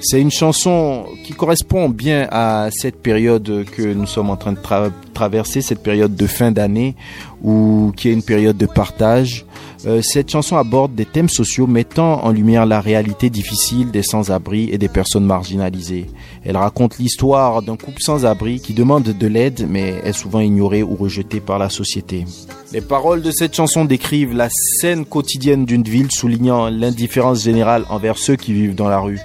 C'est 0.01 0.21
une 0.21 0.31
chanson 0.31 1.03
qui 1.25 1.33
correspond 1.33 1.89
bien 1.89 2.25
à 2.31 2.69
cette 2.71 3.01
période 3.01 3.65
que 3.75 3.93
nous 3.93 4.05
sommes 4.07 4.29
en 4.29 4.37
train 4.37 4.53
de 4.53 4.59
tra- 4.59 4.91
traverser, 5.13 5.61
cette 5.61 5.83
période 5.83 6.15
de 6.15 6.25
fin 6.25 6.51
d'année, 6.53 6.95
ou 7.43 7.91
qui 7.97 8.07
est 8.07 8.13
une 8.13 8.23
période 8.23 8.55
de 8.55 8.65
partage. 8.65 9.45
Euh, 9.85 10.01
cette 10.01 10.29
chanson 10.29 10.57
aborde 10.57 10.93
des 10.93 11.05
thèmes 11.05 11.29
sociaux 11.29 11.65
mettant 11.65 12.25
en 12.25 12.31
lumière 12.31 12.65
la 12.65 12.81
réalité 12.81 13.29
difficile 13.29 13.91
des 13.91 14.03
sans-abri 14.03 14.69
et 14.71 14.77
des 14.77 14.89
personnes 14.89 15.25
marginalisées. 15.25 16.07
Elle 16.43 16.57
raconte 16.57 16.97
l'histoire 16.97 17.61
d'un 17.61 17.77
couple 17.77 18.01
sans-abri 18.01 18.59
qui 18.59 18.73
demande 18.73 19.03
de 19.03 19.27
l'aide 19.27 19.67
mais 19.69 19.95
est 20.03 20.11
souvent 20.11 20.41
ignoré 20.41 20.83
ou 20.83 20.95
rejeté 20.95 21.39
par 21.39 21.59
la 21.59 21.69
société. 21.69 22.25
Les 22.73 22.81
paroles 22.81 23.21
de 23.21 23.31
cette 23.31 23.55
chanson 23.55 23.85
décrivent 23.85 24.35
la 24.35 24.49
scène 24.49 25.05
quotidienne 25.05 25.65
d'une 25.65 25.83
ville 25.83 26.11
soulignant 26.11 26.69
l'indifférence 26.69 27.43
générale 27.43 27.85
envers 27.89 28.17
ceux 28.17 28.35
qui 28.35 28.51
vivent 28.51 28.75
dans 28.75 28.89
la 28.89 28.99
rue. 28.99 29.19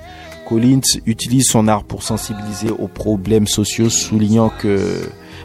Collins 0.49 0.81
utilise 1.07 1.47
son 1.49 1.67
art 1.67 1.83
pour 1.83 2.05
sensibiliser 2.05 2.71
aux 2.71 2.89
problèmes 2.89 3.49
sociaux, 3.49 3.91
soulignant 3.91 4.51
que 4.51 5.01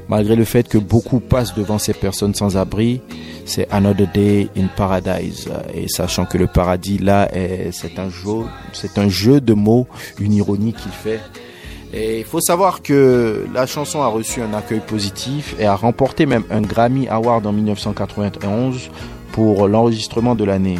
malgré 0.09 0.35
le 0.35 0.43
fait 0.43 0.67
que 0.67 0.77
beaucoup 0.77 1.19
passent 1.21 1.53
devant 1.55 1.77
ces 1.77 1.93
personnes 1.93 2.33
sans 2.35 2.57
abri, 2.57 3.01
c'est 3.45 3.67
Another 3.71 4.07
Day 4.13 4.49
in 4.57 4.67
Paradise. 4.75 5.47
Et 5.73 5.87
sachant 5.87 6.25
que 6.25 6.37
le 6.37 6.47
paradis 6.47 6.97
là, 6.97 7.29
est- 7.33 7.71
c'est 7.71 7.97
un 7.99 8.09
jeu, 8.09 8.43
c'est 8.73 8.97
un 8.97 9.07
jeu 9.07 9.39
de 9.39 9.53
mots, 9.53 9.87
une 10.19 10.33
ironie 10.33 10.73
qu'il 10.73 10.91
fait. 10.91 11.19
Et 11.93 12.19
il 12.19 12.25
faut 12.25 12.41
savoir 12.41 12.81
que 12.83 13.47
la 13.53 13.65
chanson 13.65 14.01
a 14.03 14.07
reçu 14.07 14.41
un 14.41 14.53
accueil 14.53 14.81
positif 14.81 15.55
et 15.59 15.65
a 15.65 15.75
remporté 15.75 16.25
même 16.27 16.43
un 16.51 16.61
Grammy 16.61 17.07
Award 17.07 17.47
en 17.47 17.51
1991 17.51 18.89
pour 19.31 19.67
l'enregistrement 19.67 20.35
de 20.35 20.43
l'année. 20.43 20.79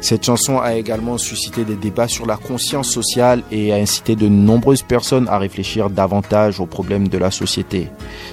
Cette 0.00 0.24
chanson 0.24 0.58
a 0.58 0.74
également 0.74 1.18
suscité 1.18 1.64
des 1.64 1.76
débats 1.76 2.08
sur 2.08 2.24
la 2.24 2.36
conscience 2.36 2.88
sociale 2.88 3.42
et 3.52 3.72
a 3.72 3.76
incité 3.76 4.16
de 4.16 4.28
nombreuses 4.28 4.82
personnes 4.82 5.28
à 5.28 5.38
réfléchir 5.38 5.90
davantage 5.90 6.58
aux 6.58 6.66
problèmes 6.66 7.08
de 7.08 7.18
la 7.18 7.30
société. 7.30 7.88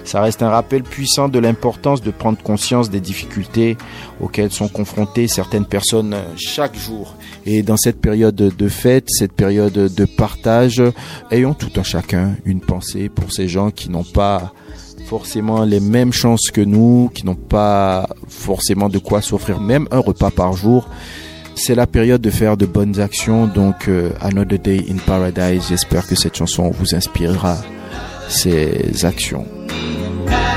Ça 0.05 0.21
reste 0.21 0.41
un 0.41 0.49
rappel 0.49 0.83
puissant 0.83 1.27
de 1.27 1.39
l'importance 1.39 2.01
de 2.01 2.11
prendre 2.11 2.41
conscience 2.41 2.89
des 2.89 3.01
difficultés 3.01 3.77
auxquelles 4.21 4.51
sont 4.51 4.69
confrontées 4.69 5.27
certaines 5.27 5.65
personnes 5.65 6.15
chaque 6.37 6.75
jour. 6.75 7.15
Et 7.45 7.63
dans 7.63 7.77
cette 7.77 7.99
période 7.99 8.35
de 8.35 8.67
fête, 8.69 9.09
cette 9.09 9.33
période 9.33 9.73
de 9.73 10.05
partage, 10.05 10.81
ayons 11.31 11.53
tout 11.53 11.71
un 11.75 11.83
chacun 11.83 12.35
une 12.45 12.61
pensée 12.61 13.09
pour 13.09 13.33
ces 13.33 13.49
gens 13.49 13.71
qui 13.71 13.89
n'ont 13.89 14.05
pas 14.05 14.53
forcément 15.05 15.63
les 15.63 15.79
mêmes 15.79 16.11
chances 16.11 16.51
que 16.51 16.61
nous, 16.61 17.09
qui 17.13 17.25
n'ont 17.25 17.35
pas 17.35 18.09
forcément 18.27 18.89
de 18.89 18.99
quoi 18.99 19.21
s'offrir 19.21 19.61
même 19.61 19.87
un 19.91 19.99
repas 19.99 20.31
par 20.31 20.53
jour. 20.53 20.89
C'est 21.59 21.73
la 21.73 21.87
période 21.87 22.21
de 22.21 22.29
faire 22.29 22.55
de 22.55 22.67
bonnes 22.67 22.99
actions, 22.99 23.47
donc 23.47 23.87
euh, 23.87 24.11
Another 24.21 24.59
Day 24.59 24.85
in 24.89 24.97
Paradise, 24.97 25.65
j'espère 25.69 26.07
que 26.07 26.15
cette 26.15 26.37
chanson 26.37 26.69
vous 26.69 26.95
inspirera 26.95 27.57
ces 28.29 29.03
actions. 29.05 29.45
Oh. 30.21 30.47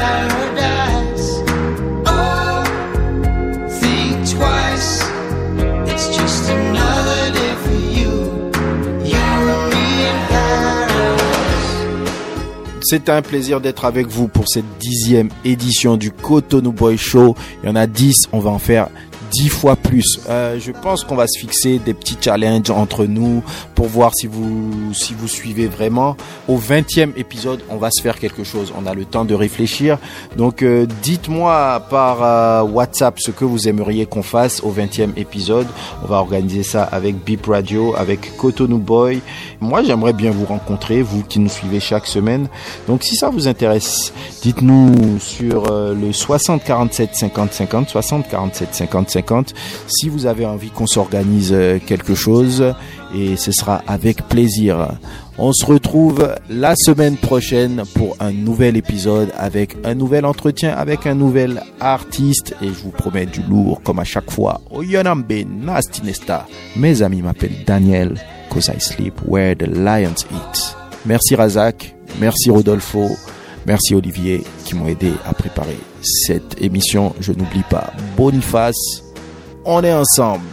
C'est 12.90 13.08
un 13.08 13.22
plaisir 13.22 13.60
d'être 13.60 13.84
avec 13.84 14.08
vous 14.08 14.26
pour 14.26 14.48
cette 14.48 14.64
dixième 14.80 15.28
édition 15.44 15.96
du 15.96 16.10
Cotonou 16.10 16.72
Boy 16.72 16.98
Show. 16.98 17.36
Il 17.62 17.68
y 17.68 17.70
en 17.70 17.76
a 17.76 17.86
dix, 17.86 18.16
on 18.32 18.40
va 18.40 18.50
en 18.50 18.58
faire 18.58 18.88
dix 19.30 19.48
fois 19.48 19.76
plus. 19.76 20.20
Euh, 20.28 20.58
je 20.58 20.72
pense 20.72 21.04
qu'on 21.04 21.14
va 21.14 21.26
se 21.26 21.38
fixer 21.38 21.78
des 21.78 21.94
petits 21.94 22.16
challenges 22.20 22.70
entre 22.70 23.04
nous 23.04 23.42
pour 23.74 23.86
voir 23.86 24.12
si 24.14 24.26
vous 24.26 24.92
si 24.92 25.14
vous 25.14 25.28
suivez 25.28 25.68
vraiment. 25.68 26.16
Au 26.48 26.58
20e 26.58 27.12
épisode, 27.16 27.60
on 27.70 27.76
va 27.76 27.90
se 27.90 28.02
faire 28.02 28.18
quelque 28.18 28.44
chose. 28.44 28.72
On 28.76 28.86
a 28.86 28.94
le 28.94 29.04
temps 29.04 29.24
de 29.24 29.34
réfléchir. 29.34 29.98
Donc 30.36 30.62
euh, 30.62 30.86
dites-moi 31.02 31.86
par 31.90 32.22
euh, 32.22 32.62
WhatsApp 32.62 33.20
ce 33.20 33.30
que 33.30 33.44
vous 33.44 33.68
aimeriez 33.68 34.06
qu'on 34.06 34.22
fasse 34.22 34.60
au 34.62 34.72
20e 34.72 35.10
épisode. 35.16 35.66
On 36.02 36.06
va 36.06 36.16
organiser 36.16 36.62
ça 36.62 36.82
avec 36.84 37.16
Beep 37.24 37.46
Radio, 37.46 37.94
avec 37.96 38.36
Cotonou 38.36 38.78
Boy. 38.78 39.20
Moi, 39.60 39.82
j'aimerais 39.82 40.14
bien 40.14 40.30
vous 40.30 40.46
rencontrer, 40.46 41.02
vous 41.02 41.22
qui 41.22 41.38
nous 41.38 41.48
suivez 41.48 41.80
chaque 41.80 42.06
semaine. 42.06 42.48
Donc 42.88 43.02
si 43.02 43.14
ça 43.14 43.30
vous 43.30 43.46
intéresse, 43.46 44.12
dites-nous 44.42 45.18
sur 45.18 45.70
le 45.70 46.12
60 46.12 46.64
47 46.64 47.14
50 47.14 47.52
50 47.52 47.88
60 47.88 48.28
47 48.28 48.74
50 48.74 49.10
50 49.10 49.19
si 49.86 50.08
vous 50.08 50.26
avez 50.26 50.46
envie 50.46 50.70
qu'on 50.70 50.86
s'organise 50.86 51.52
euh, 51.52 51.78
quelque 51.84 52.14
chose 52.14 52.74
et 53.14 53.36
ce 53.36 53.52
sera 53.52 53.82
avec 53.86 54.28
plaisir. 54.28 54.88
On 55.38 55.52
se 55.52 55.64
retrouve 55.64 56.34
la 56.48 56.74
semaine 56.76 57.16
prochaine 57.16 57.82
pour 57.94 58.16
un 58.20 58.30
nouvel 58.32 58.76
épisode 58.76 59.30
avec 59.38 59.76
un 59.84 59.94
nouvel 59.94 60.26
entretien 60.26 60.74
avec 60.76 61.06
un 61.06 61.14
nouvel 61.14 61.62
artiste 61.80 62.54
et 62.60 62.68
je 62.68 62.82
vous 62.82 62.90
promets 62.90 63.26
du 63.26 63.42
lourd 63.42 63.80
comme 63.82 63.98
à 63.98 64.04
chaque 64.04 64.30
fois. 64.30 64.60
Oyonambe 64.70 65.32
Nasty 65.48 66.02
Nesta. 66.04 66.46
Mes 66.76 67.02
amis 67.02 67.22
m'appellent 67.22 67.64
Daniel 67.66 68.14
cause 68.50 68.68
I 68.68 68.78
sleep 68.80 69.14
where 69.26 69.54
the 69.54 69.66
lions 69.66 70.26
eat. 70.30 70.76
Merci 71.06 71.34
Razak, 71.34 71.94
merci 72.20 72.50
Rodolfo, 72.50 73.08
merci 73.66 73.94
Olivier 73.94 74.42
qui 74.64 74.74
m'ont 74.74 74.86
aidé 74.86 75.12
à 75.24 75.32
préparer 75.32 75.78
cette 76.02 76.60
émission. 76.60 77.14
Je 77.20 77.32
n'oublie 77.32 77.64
pas 77.70 77.92
Boniface. 78.16 79.09
On 79.64 79.84
est 79.84 79.92
ensemble. 79.92 80.44